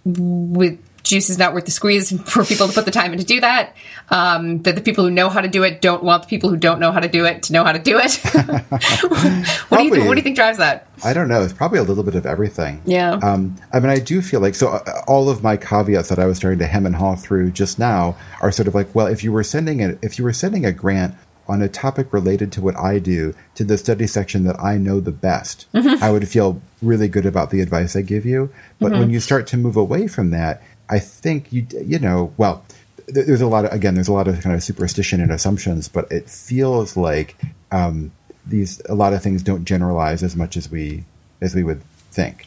with 0.04 0.78
juice 1.03 1.30
is 1.30 1.38
not 1.38 1.55
worth 1.55 1.64
the 1.64 1.70
squeeze 1.70 2.12
for 2.28 2.44
people 2.44 2.68
to 2.68 2.72
put 2.72 2.84
the 2.84 2.90
time 2.90 3.12
in 3.12 3.18
to 3.18 3.24
do 3.24 3.40
that? 3.40 3.74
Um, 4.11 4.62
that 4.62 4.74
the 4.74 4.80
people 4.80 5.05
who 5.05 5.11
know 5.11 5.28
how 5.28 5.40
to 5.40 5.48
do 5.48 5.62
it 5.62 5.80
don't 5.80 6.03
want 6.03 6.24
the 6.24 6.28
people 6.28 6.50
who 6.50 6.57
don't 6.57 6.80
know 6.80 6.92
how 6.92 7.00
to 7.00 7.09
do 7.09 7.24
it 7.24 7.44
to 7.44 7.53
know 7.53 7.64
how 7.64 7.72
to 7.72 7.78
do 7.78 7.98
it. 7.98 8.14
what 9.68 9.78
do 9.78 9.84
you 9.84 9.90
think, 9.90 10.07
What 10.07 10.14
do 10.14 10.16
you 10.16 10.22
think 10.22 10.36
drives 10.36 10.59
that? 10.59 10.88
I 11.05 11.12
don't 11.12 11.28
know. 11.28 11.42
It's 11.42 11.53
probably 11.53 11.78
a 11.78 11.82
little 11.82 12.05
bit 12.05 12.14
of 12.14 12.26
everything. 12.26 12.80
Yeah. 12.84 13.12
Um, 13.22 13.57
I 13.72 13.80
mean, 13.80 13.90
I 13.90 13.98
do 13.98 14.22
feel 14.22 14.40
like 14.40 14.55
so. 14.55 14.68
Uh, 14.68 15.03
all 15.07 15.28
of 15.28 15.42
my 15.42 15.57
caveats 15.57 16.09
that 16.09 16.18
I 16.18 16.26
was 16.26 16.36
starting 16.36 16.59
to 16.61 16.66
hem 16.66 16.86
and 16.86 16.94
haw 16.94 17.16
through 17.16 17.50
just 17.53 17.78
now 17.78 18.16
are 18.40 18.53
sort 18.53 18.68
of 18.68 18.74
like, 18.74 18.94
well, 18.94 19.07
if 19.07 19.24
you 19.24 19.32
were 19.32 19.44
sending 19.44 19.82
a 19.82 19.96
if 20.03 20.18
you 20.18 20.24
were 20.24 20.32
sending 20.32 20.64
a 20.64 20.72
grant 20.72 21.14
on 21.48 21.61
a 21.61 21.68
topic 21.68 22.12
related 22.12 22.53
to 22.53 22.62
what 22.62 22.76
I 22.76 22.98
do 22.98 23.34
to 23.57 23.64
the 23.64 23.76
study 23.76 24.07
section 24.07 24.44
that 24.44 24.59
I 24.61 24.78
know 24.78 25.00
the 25.00 25.11
best, 25.11 25.66
I 25.74 26.11
would 26.11 26.26
feel 26.28 26.61
really 26.80 27.09
good 27.09 27.26
about 27.26 27.50
the 27.50 27.61
advice 27.61 27.96
I 27.96 28.03
give 28.03 28.24
you. 28.24 28.48
But 28.78 28.92
when 28.92 29.11
you 29.11 29.20
start 29.20 29.48
to 29.48 29.57
move 29.57 29.76
away 29.76 30.07
from 30.07 30.30
that, 30.30 30.62
I 30.88 30.98
think 30.98 31.52
you 31.52 31.66
you 31.70 31.98
know 31.98 32.32
well. 32.36 32.64
There's 33.08 33.40
a 33.40 33.48
lot 33.48 33.64
of 33.64 33.72
again. 33.72 33.94
There's 33.94 34.08
a 34.08 34.12
lot 34.12 34.28
of 34.28 34.40
kind 34.40 34.54
of 34.54 34.62
superstition 34.62 35.20
and 35.20 35.32
assumptions, 35.32 35.88
but 35.88 36.10
it 36.10 36.30
feels 36.30 36.96
like 36.96 37.36
um, 37.72 38.12
these 38.46 38.80
a 38.88 38.94
lot 38.94 39.12
of 39.12 39.22
things 39.22 39.42
don't 39.42 39.64
generalize 39.64 40.22
as 40.22 40.36
much 40.36 40.56
as 40.56 40.70
we 40.70 41.04
as 41.40 41.54
we 41.54 41.64
would 41.64 41.82
think. 42.12 42.46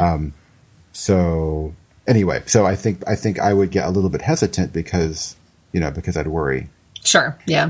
Um, 0.00 0.32
so 0.92 1.74
anyway, 2.06 2.42
so 2.46 2.64
I 2.64 2.76
think 2.76 3.06
I 3.06 3.16
think 3.16 3.38
I 3.40 3.52
would 3.52 3.70
get 3.70 3.86
a 3.86 3.90
little 3.90 4.10
bit 4.10 4.22
hesitant 4.22 4.72
because 4.72 5.36
you 5.72 5.80
know 5.80 5.90
because 5.90 6.16
I'd 6.16 6.28
worry. 6.28 6.68
Sure. 7.04 7.36
Yeah. 7.46 7.68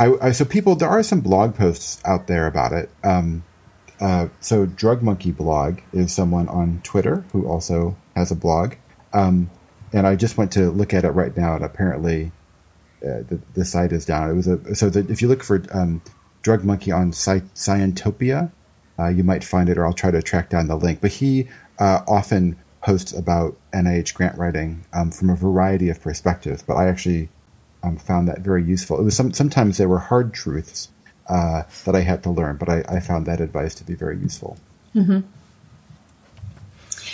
I, 0.00 0.14
I 0.20 0.32
so 0.32 0.44
people 0.44 0.76
there 0.76 0.88
are 0.88 1.02
some 1.02 1.20
blog 1.20 1.54
posts 1.54 2.00
out 2.04 2.26
there 2.26 2.46
about 2.46 2.72
it. 2.72 2.90
Um, 3.02 3.42
uh, 4.00 4.28
so 4.40 4.66
Drugmonkey 4.66 5.36
blog 5.36 5.80
is 5.92 6.12
someone 6.12 6.48
on 6.48 6.80
Twitter 6.84 7.24
who 7.32 7.48
also 7.48 7.96
has 8.18 8.30
a 8.30 8.36
blog, 8.36 8.74
um, 9.12 9.50
and 9.92 10.06
I 10.06 10.16
just 10.16 10.36
went 10.36 10.52
to 10.52 10.70
look 10.70 10.92
at 10.92 11.04
it 11.04 11.10
right 11.10 11.36
now, 11.36 11.54
and 11.56 11.64
apparently 11.64 12.32
uh, 13.02 13.22
the 13.28 13.40
the 13.54 13.64
site 13.64 13.92
is 13.92 14.04
down. 14.04 14.30
It 14.30 14.34
was 14.34 14.46
a 14.46 14.74
so 14.74 14.90
that 14.90 15.10
if 15.10 15.22
you 15.22 15.28
look 15.28 15.42
for 15.42 15.62
um, 15.72 16.02
Drugmonkey 16.42 16.94
on 16.94 17.12
Sci- 17.12 17.48
Scientopia, 17.54 18.50
uh, 18.98 19.08
you 19.08 19.24
might 19.24 19.44
find 19.44 19.68
it, 19.68 19.78
or 19.78 19.86
I'll 19.86 19.92
try 19.92 20.10
to 20.10 20.22
track 20.22 20.50
down 20.50 20.66
the 20.66 20.76
link. 20.76 21.00
But 21.00 21.12
he 21.12 21.48
uh, 21.78 22.00
often 22.06 22.56
posts 22.82 23.12
about 23.12 23.56
NIH 23.72 24.14
grant 24.14 24.38
writing 24.38 24.84
um, 24.92 25.10
from 25.10 25.30
a 25.30 25.36
variety 25.36 25.88
of 25.88 26.00
perspectives. 26.00 26.62
But 26.62 26.74
I 26.74 26.88
actually 26.88 27.28
um, 27.82 27.96
found 27.96 28.28
that 28.28 28.40
very 28.40 28.64
useful. 28.64 28.98
It 28.98 29.02
was 29.02 29.16
some, 29.16 29.32
sometimes 29.32 29.78
there 29.78 29.88
were 29.88 29.98
hard 29.98 30.32
truths, 30.32 30.88
uh, 31.28 31.62
that 31.84 31.94
I 31.94 32.00
had 32.00 32.22
to 32.24 32.30
learn. 32.30 32.56
But 32.56 32.68
I, 32.68 32.84
I 32.88 33.00
found 33.00 33.26
that 33.26 33.40
advice 33.40 33.74
to 33.76 33.84
be 33.84 33.94
very 33.94 34.18
useful. 34.18 34.58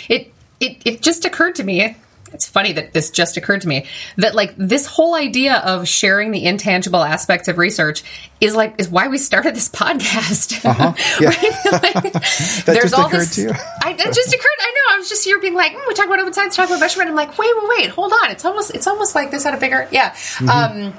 It 0.09 0.33
it 0.59 0.81
it 0.85 1.01
just 1.01 1.25
occurred 1.25 1.55
to 1.55 1.63
me. 1.63 1.95
It's 2.33 2.49
funny 2.49 2.73
that 2.73 2.91
this 2.91 3.11
just 3.11 3.37
occurred 3.37 3.61
to 3.61 3.67
me 3.67 3.85
that 4.17 4.35
like 4.35 4.55
this 4.57 4.85
whole 4.85 5.15
idea 5.15 5.55
of 5.57 5.87
sharing 5.87 6.31
the 6.31 6.43
intangible 6.43 7.01
aspects 7.01 7.47
of 7.47 7.57
research 7.57 8.03
is 8.41 8.53
like 8.55 8.75
is 8.77 8.89
why 8.89 9.07
we 9.07 9.17
started 9.17 9.55
this 9.55 9.69
podcast. 9.69 10.65
Uh-huh. 10.65 10.93
Yeah. 11.21 11.29
Like, 11.71 12.13
That 12.13 12.79
just 12.81 12.93
occurred 12.97 13.27
to 13.33 13.41
you? 13.41 13.49
I, 13.51 13.93
that 13.93 14.13
just 14.13 14.33
occurred. 14.33 14.59
I 14.59 14.71
know. 14.75 14.95
I 14.95 14.97
was 14.97 15.07
just 15.09 15.23
here 15.23 15.39
being 15.39 15.53
like, 15.53 15.73
mm, 15.73 15.87
we 15.87 15.93
talk 15.93 16.07
about 16.07 16.19
open 16.19 16.33
science, 16.33 16.55
talk 16.55 16.67
about 16.67 16.79
measurement. 16.79 17.09
I'm 17.09 17.15
like, 17.15 17.37
wait, 17.37 17.49
wait, 17.55 17.69
wait, 17.77 17.89
hold 17.89 18.11
on. 18.11 18.31
It's 18.31 18.43
almost 18.43 18.73
it's 18.75 18.87
almost 18.87 19.15
like 19.15 19.31
this 19.31 19.43
had 19.43 19.53
a 19.53 19.57
bigger 19.59 19.87
yeah. 19.91 20.11
Mm-hmm. 20.11 20.49
Um, 20.49 20.93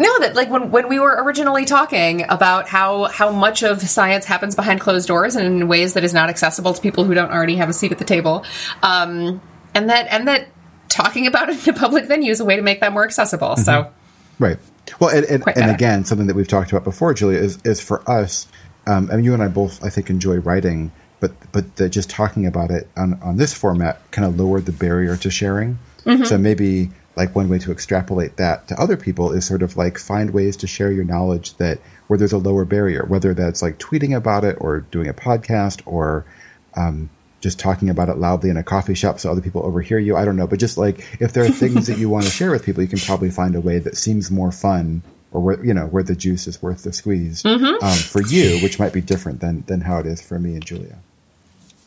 no, 0.00 0.18
that 0.20 0.34
like 0.34 0.50
when 0.50 0.70
when 0.70 0.88
we 0.88 0.98
were 0.98 1.22
originally 1.22 1.64
talking 1.64 2.24
about 2.28 2.68
how 2.68 3.04
how 3.04 3.30
much 3.30 3.62
of 3.62 3.80
science 3.82 4.24
happens 4.24 4.54
behind 4.54 4.80
closed 4.80 5.06
doors 5.06 5.36
and 5.36 5.46
in 5.46 5.68
ways 5.68 5.94
that 5.94 6.04
is 6.04 6.14
not 6.14 6.30
accessible 6.30 6.74
to 6.74 6.80
people 6.80 7.04
who 7.04 7.14
don't 7.14 7.30
already 7.30 7.56
have 7.56 7.68
a 7.68 7.72
seat 7.72 7.92
at 7.92 7.98
the 7.98 8.04
table, 8.04 8.44
um, 8.82 9.40
and 9.74 9.90
that 9.90 10.08
and 10.10 10.26
that 10.26 10.48
talking 10.88 11.26
about 11.26 11.50
it 11.50 11.68
in 11.68 11.74
a 11.74 11.78
public 11.78 12.06
venue 12.06 12.30
is 12.30 12.40
a 12.40 12.44
way 12.44 12.56
to 12.56 12.62
make 12.62 12.80
that 12.80 12.92
more 12.92 13.04
accessible. 13.04 13.56
So 13.56 13.92
Right. 14.40 14.58
Well, 14.98 15.10
and, 15.10 15.26
and, 15.26 15.44
and 15.54 15.70
again, 15.70 16.04
something 16.04 16.26
that 16.26 16.34
we've 16.34 16.48
talked 16.48 16.72
about 16.72 16.82
before, 16.82 17.12
Julia, 17.14 17.38
is, 17.38 17.58
is 17.62 17.80
for 17.80 18.02
us, 18.10 18.48
um, 18.86 19.10
and 19.10 19.22
you 19.22 19.34
and 19.34 19.42
I 19.42 19.48
both, 19.48 19.84
I 19.84 19.90
think, 19.90 20.08
enjoy 20.08 20.38
writing, 20.38 20.90
but 21.20 21.32
but 21.52 21.76
the, 21.76 21.88
just 21.90 22.08
talking 22.08 22.46
about 22.46 22.70
it 22.70 22.88
on, 22.96 23.20
on 23.22 23.36
this 23.36 23.52
format 23.52 24.00
kind 24.10 24.26
of 24.26 24.40
lowered 24.40 24.64
the 24.64 24.72
barrier 24.72 25.16
to 25.18 25.30
sharing. 25.30 25.78
So 26.24 26.38
maybe 26.38 26.90
like 27.20 27.36
one 27.36 27.50
way 27.50 27.58
to 27.58 27.70
extrapolate 27.70 28.38
that 28.38 28.66
to 28.68 28.80
other 28.80 28.96
people 28.96 29.32
is 29.32 29.44
sort 29.44 29.60
of 29.60 29.76
like 29.76 29.98
find 29.98 30.30
ways 30.30 30.56
to 30.56 30.66
share 30.66 30.90
your 30.90 31.04
knowledge 31.04 31.54
that 31.58 31.78
where 32.06 32.18
there's 32.18 32.32
a 32.32 32.38
lower 32.38 32.64
barrier, 32.64 33.04
whether 33.04 33.34
that's 33.34 33.60
like 33.60 33.78
tweeting 33.78 34.16
about 34.16 34.42
it 34.42 34.56
or 34.58 34.80
doing 34.80 35.06
a 35.06 35.12
podcast 35.12 35.82
or 35.84 36.24
um, 36.78 37.10
just 37.42 37.58
talking 37.58 37.90
about 37.90 38.08
it 38.08 38.16
loudly 38.16 38.48
in 38.48 38.56
a 38.56 38.62
coffee 38.62 38.94
shop 38.94 39.20
so 39.20 39.30
other 39.30 39.42
people 39.42 39.62
overhear 39.66 39.98
you. 39.98 40.16
I 40.16 40.24
don't 40.24 40.36
know, 40.36 40.46
but 40.46 40.58
just 40.58 40.78
like 40.78 41.06
if 41.20 41.34
there 41.34 41.44
are 41.44 41.50
things 41.50 41.88
that 41.88 41.98
you 41.98 42.08
want 42.08 42.24
to 42.24 42.30
share 42.30 42.50
with 42.50 42.64
people, 42.64 42.82
you 42.82 42.88
can 42.88 42.98
probably 42.98 43.30
find 43.30 43.54
a 43.54 43.60
way 43.60 43.78
that 43.80 43.98
seems 43.98 44.30
more 44.30 44.50
fun 44.50 45.02
or 45.30 45.42
where 45.42 45.62
you 45.62 45.74
know 45.74 45.88
where 45.88 46.02
the 46.02 46.16
juice 46.16 46.46
is 46.46 46.62
worth 46.62 46.84
the 46.84 46.92
squeeze 46.94 47.44
um, 47.82 47.98
for 47.98 48.22
you, 48.22 48.60
which 48.62 48.78
might 48.78 48.94
be 48.94 49.02
different 49.02 49.40
than 49.40 49.62
than 49.66 49.82
how 49.82 49.98
it 49.98 50.06
is 50.06 50.22
for 50.22 50.38
me 50.38 50.54
and 50.54 50.64
Julia. 50.64 50.98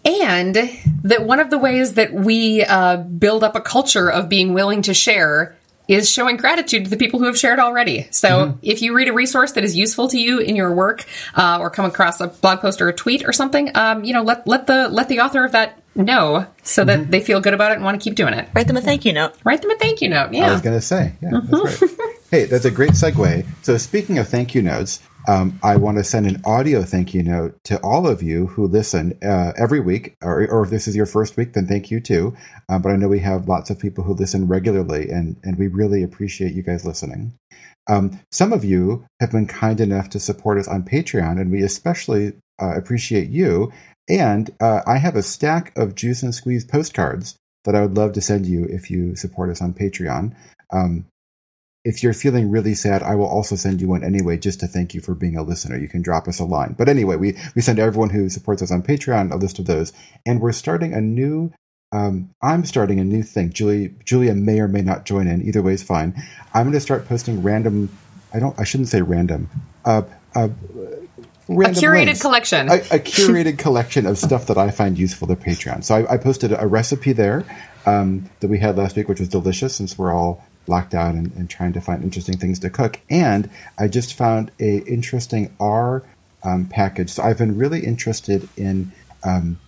And 0.05 0.55
that 1.03 1.25
one 1.25 1.39
of 1.39 1.49
the 1.49 1.57
ways 1.57 1.93
that 1.93 2.13
we 2.13 2.63
uh, 2.63 2.97
build 2.97 3.43
up 3.43 3.55
a 3.55 3.61
culture 3.61 4.09
of 4.09 4.29
being 4.29 4.53
willing 4.53 4.81
to 4.83 4.93
share 4.93 5.55
is 5.87 6.09
showing 6.09 6.37
gratitude 6.37 6.85
to 6.85 6.89
the 6.89 6.97
people 6.97 7.19
who 7.19 7.25
have 7.25 7.37
shared 7.37 7.59
already. 7.59 8.07
So 8.11 8.57
if 8.61 8.81
you 8.81 8.95
read 8.95 9.09
a 9.09 9.13
resource 9.13 9.53
that 9.53 9.63
is 9.63 9.75
useful 9.75 10.07
to 10.09 10.19
you 10.19 10.39
in 10.39 10.55
your 10.55 10.73
work, 10.73 11.05
uh, 11.35 11.57
or 11.59 11.69
come 11.69 11.85
across 11.85 12.21
a 12.21 12.27
blog 12.27 12.61
post 12.61 12.81
or 12.81 12.87
a 12.87 12.93
tweet 12.93 13.27
or 13.27 13.33
something, 13.33 13.75
um, 13.75 14.03
you 14.03 14.13
know, 14.13 14.23
let 14.23 14.47
let 14.47 14.67
the 14.67 14.87
let 14.89 15.09
the 15.09 15.19
author 15.19 15.43
of 15.43 15.51
that 15.51 15.81
know 15.95 16.47
so 16.63 16.83
that 16.83 17.11
they 17.11 17.19
feel 17.19 17.39
good 17.39 17.53
about 17.53 17.71
it 17.71 17.75
and 17.75 17.83
want 17.83 17.99
to 17.99 18.03
keep 18.03 18.15
doing 18.15 18.33
it. 18.33 18.47
Write 18.53 18.67
them 18.67 18.77
a 18.77 18.81
thank 18.81 19.05
you 19.05 19.13
note. 19.13 19.33
Write 19.43 19.61
them 19.61 19.71
a 19.71 19.75
thank 19.75 20.01
you 20.01 20.09
note. 20.09 20.33
Yeah, 20.33 20.49
I 20.49 20.51
was 20.53 20.61
going 20.61 20.77
to 20.77 20.81
say, 20.81 21.13
yeah, 21.21 21.41
that's 21.43 21.81
right. 21.81 21.91
hey, 22.31 22.45
that's 22.45 22.65
a 22.65 22.71
great 22.71 22.91
segue. 22.91 23.45
So, 23.61 23.77
speaking 23.77 24.17
of 24.17 24.27
thank 24.27 24.55
you 24.55 24.61
notes, 24.61 25.01
um, 25.27 25.59
I 25.63 25.77
want 25.77 25.97
to 25.97 26.03
send 26.03 26.27
an 26.27 26.41
audio 26.45 26.83
thank 26.83 27.13
you 27.13 27.23
note 27.23 27.57
to 27.65 27.79
all 27.81 28.07
of 28.07 28.21
you 28.21 28.47
who 28.47 28.67
listen 28.67 29.17
uh, 29.23 29.53
every 29.57 29.79
week, 29.79 30.15
or, 30.21 30.47
or 30.47 30.63
if 30.63 30.69
this 30.69 30.87
is 30.87 30.95
your 30.95 31.05
first 31.05 31.37
week, 31.37 31.53
then 31.53 31.67
thank 31.67 31.91
you 31.91 31.99
too. 31.99 32.35
Uh, 32.69 32.79
but 32.79 32.91
I 32.91 32.95
know 32.95 33.07
we 33.07 33.19
have 33.19 33.47
lots 33.47 33.69
of 33.69 33.79
people 33.79 34.03
who 34.03 34.13
listen 34.13 34.47
regularly, 34.47 35.09
and 35.09 35.37
and 35.43 35.57
we 35.57 35.67
really 35.67 36.03
appreciate 36.03 36.53
you 36.53 36.63
guys 36.63 36.85
listening. 36.85 37.33
Um, 37.87 38.19
some 38.31 38.53
of 38.53 38.63
you 38.63 39.05
have 39.19 39.31
been 39.31 39.47
kind 39.47 39.79
enough 39.79 40.09
to 40.11 40.19
support 40.19 40.57
us 40.57 40.67
on 40.67 40.83
Patreon, 40.83 41.39
and 41.39 41.51
we 41.51 41.63
especially 41.63 42.33
uh, 42.61 42.75
appreciate 42.75 43.29
you. 43.29 43.71
And 44.09 44.49
uh, 44.59 44.81
I 44.85 44.97
have 44.97 45.15
a 45.15 45.23
stack 45.23 45.77
of 45.77 45.95
Juice 45.95 46.23
and 46.23 46.35
Squeeze 46.35 46.65
postcards 46.65 47.35
that 47.63 47.75
I 47.75 47.81
would 47.81 47.95
love 47.95 48.13
to 48.13 48.21
send 48.21 48.45
you 48.45 48.65
if 48.65 48.91
you 48.91 49.15
support 49.15 49.49
us 49.49 49.61
on 49.61 49.73
Patreon. 49.73 50.35
Um, 50.71 51.05
if 51.85 52.01
you're 52.01 52.13
feeling 52.13 52.49
really 52.49 52.75
sad, 52.75 53.03
I 53.03 53.15
will 53.15 53.27
also 53.27 53.55
send 53.55 53.81
you 53.81 53.89
one 53.89 54.03
anyway, 54.03 54.37
just 54.37 54.61
to 54.61 54.67
thank 54.67 54.93
you 54.93 55.01
for 55.01 55.13
being 55.13 55.35
a 55.35 55.43
listener. 55.43 55.77
You 55.77 55.89
can 55.89 56.01
drop 56.01 56.27
us 56.27 56.39
a 56.39 56.45
line. 56.45 56.75
But 56.77 56.87
anyway, 56.87 57.17
we, 57.17 57.37
we 57.55 57.61
send 57.61 57.77
everyone 57.79 58.09
who 58.09 58.29
supports 58.29 58.61
us 58.61 58.71
on 58.71 58.83
Patreon 58.83 59.31
a 59.31 59.35
list 59.35 59.59
of 59.59 59.65
those. 59.65 59.91
And 60.25 60.39
we're 60.39 60.53
starting 60.53 60.93
a 60.93 61.01
new, 61.01 61.51
um, 61.91 62.29
I'm 62.41 62.63
starting 62.63 62.99
a 63.01 63.03
new 63.03 63.21
thing. 63.21 63.51
Julie, 63.51 63.95
Julia 64.05 64.33
may 64.33 64.61
or 64.61 64.69
may 64.69 64.81
not 64.81 65.05
join 65.05 65.27
in. 65.27 65.45
Either 65.45 65.61
way 65.61 65.73
is 65.73 65.83
fine. 65.83 66.13
I'm 66.53 66.63
going 66.63 66.73
to 66.73 66.79
start 66.79 67.07
posting 67.07 67.43
random, 67.43 67.89
I 68.33 68.39
don't, 68.39 68.57
I 68.57 68.63
shouldn't 68.63 68.87
say 68.89 69.01
random, 69.01 69.49
uh, 69.83 70.03
uh, 70.35 70.47
A 71.49 71.51
curated 71.51 72.05
links. 72.05 72.21
collection. 72.21 72.69
A, 72.69 72.75
a 72.75 72.99
curated 72.99 73.59
collection 73.59 74.05
of 74.05 74.17
stuff 74.17 74.47
that 74.47 74.57
I 74.57 74.71
find 74.71 74.97
useful 74.97 75.27
to 75.27 75.35
Patreon. 75.35 75.83
So 75.83 75.95
I, 75.95 76.13
I 76.13 76.17
posted 76.17 76.53
a 76.57 76.65
recipe 76.65 77.11
there 77.11 77.43
um, 77.85 78.29
that 78.39 78.47
we 78.47 78.57
had 78.57 78.77
last 78.77 78.95
week, 78.95 79.09
which 79.09 79.19
was 79.19 79.27
delicious 79.27 79.75
since 79.75 79.97
we're 79.97 80.13
all 80.13 80.41
locked 80.67 80.93
out 80.93 81.13
and, 81.13 81.31
and 81.35 81.49
trying 81.49 81.73
to 81.73 81.81
find 81.81 82.03
interesting 82.03 82.37
things 82.37 82.59
to 82.59 82.69
cook. 82.69 82.99
And 83.09 83.49
I 83.77 83.87
just 83.87 84.13
found 84.13 84.51
a 84.59 84.77
interesting 84.85 85.55
R 85.59 86.03
um, 86.43 86.65
package. 86.65 87.09
So 87.09 87.23
I've 87.23 87.37
been 87.37 87.57
really 87.57 87.85
interested 87.85 88.47
in 88.57 88.91
um, 89.23 89.59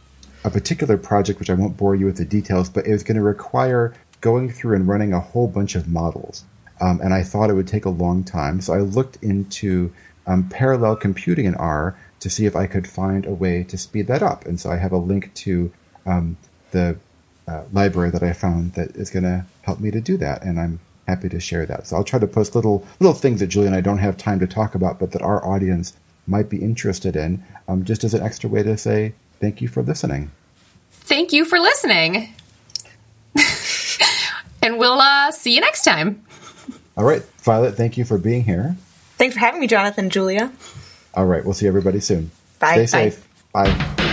a 0.44 0.50
particular 0.50 0.98
project, 0.98 1.40
which 1.40 1.50
I 1.50 1.54
won't 1.54 1.78
bore 1.78 1.96
you 1.96 2.06
with 2.06 2.18
the 2.18 2.26
details, 2.26 2.70
but 2.70 2.86
it 2.86 2.92
was 2.92 3.04
going 3.04 3.18
to 3.18 3.24
require 3.24 3.94
going 4.22 4.52
through 4.52 4.76
and 4.76 4.88
running 4.88 5.14
a 5.14 5.20
whole 5.20 5.48
bunch 5.48 5.76
of 5.76 5.88
models. 5.88 6.44
Um, 6.82 7.00
and 7.02 7.14
I 7.14 7.24
thought 7.24 7.50
it 7.50 7.54
would 7.54 7.68
take 7.68 7.86
a 7.86 7.90
long 7.90 8.24
time. 8.24 8.62
So 8.62 8.74
I 8.74 8.80
looked 8.80 9.24
into 9.24 9.94
um, 10.28 10.50
parallel 10.50 10.96
computing 10.96 11.46
in 11.46 11.56
R 11.56 11.98
to 12.20 12.30
see 12.30 12.46
if 12.46 12.56
I 12.56 12.68
could 12.68 12.88
find 12.88 13.26
a 13.26 13.34
way 13.34 13.64
to 13.64 13.78
speed 13.78 14.08
that 14.08 14.24
up. 14.24 14.46
And 14.46 14.60
so 14.60 14.72
I 14.72 14.78
have 14.78 14.92
a 14.92 14.98
link 14.98 15.34
to 15.36 15.72
um, 16.06 16.38
the 16.72 16.98
uh, 17.48 17.64
library 17.72 18.10
that 18.12 18.24
I 18.24 18.34
found 18.34 18.74
that 18.74 18.96
is 18.96 19.10
going 19.10 19.24
to 19.24 19.46
help 19.62 19.80
me 19.80 19.92
to 19.92 20.02
do 20.02 20.18
that. 20.18 20.44
And 20.44 20.60
I'm 20.60 20.80
happy 21.08 21.30
to 21.30 21.40
share 21.40 21.66
that. 21.66 21.88
So 21.88 21.96
I'll 21.96 22.04
try 22.04 22.20
to 22.20 22.28
post 22.28 22.56
little 22.56 22.86
little 23.00 23.14
things 23.14 23.40
that 23.40 23.48
Julie 23.48 23.68
and 23.68 23.76
I 23.76 23.82
don't 23.82 24.00
have 24.00 24.18
time 24.18 24.40
to 24.40 24.48
talk 24.48 24.76
about, 24.76 25.00
but 25.00 25.12
that 25.12 25.22
our 25.22 25.46
audience 25.46 25.94
might 26.28 26.50
be 26.50 26.58
interested 26.58 27.16
in, 27.16 27.44
um, 27.68 27.84
just 27.84 28.04
as 28.04 28.14
an 28.14 28.24
extra 28.24 28.50
way 28.50 28.64
to 28.64 28.78
say 28.78 29.14
thank 29.40 29.62
you 29.62 29.68
for 29.68 29.84
listening. 29.84 30.32
Thank 30.92 31.34
you 31.34 31.46
for 31.46 31.60
listening. 31.60 32.34
and 34.64 34.80
we'll 34.80 35.00
uh, 35.00 35.32
see 35.32 35.54
you 35.54 35.62
next 35.62 35.84
time. 35.84 36.24
All 36.98 37.04
right, 37.04 37.24
Violet, 37.44 37.76
thank 37.76 37.98
you 37.98 38.06
for 38.06 38.18
being 38.18 38.44
here. 38.44 38.76
Thanks 39.18 39.36
for 39.36 39.40
having 39.40 39.62
me, 39.62 39.68
Jonathan, 39.68 40.10
Julia. 40.10 40.52
All 41.14 41.26
right, 41.26 41.44
we'll 41.44 41.54
see 41.54 41.68
everybody 41.68 42.00
soon. 42.00 42.32
Bye. 42.60 42.86
Stay 42.86 43.06
Bye. 43.06 43.10
safe. 43.10 43.28
Bye. 43.54 44.05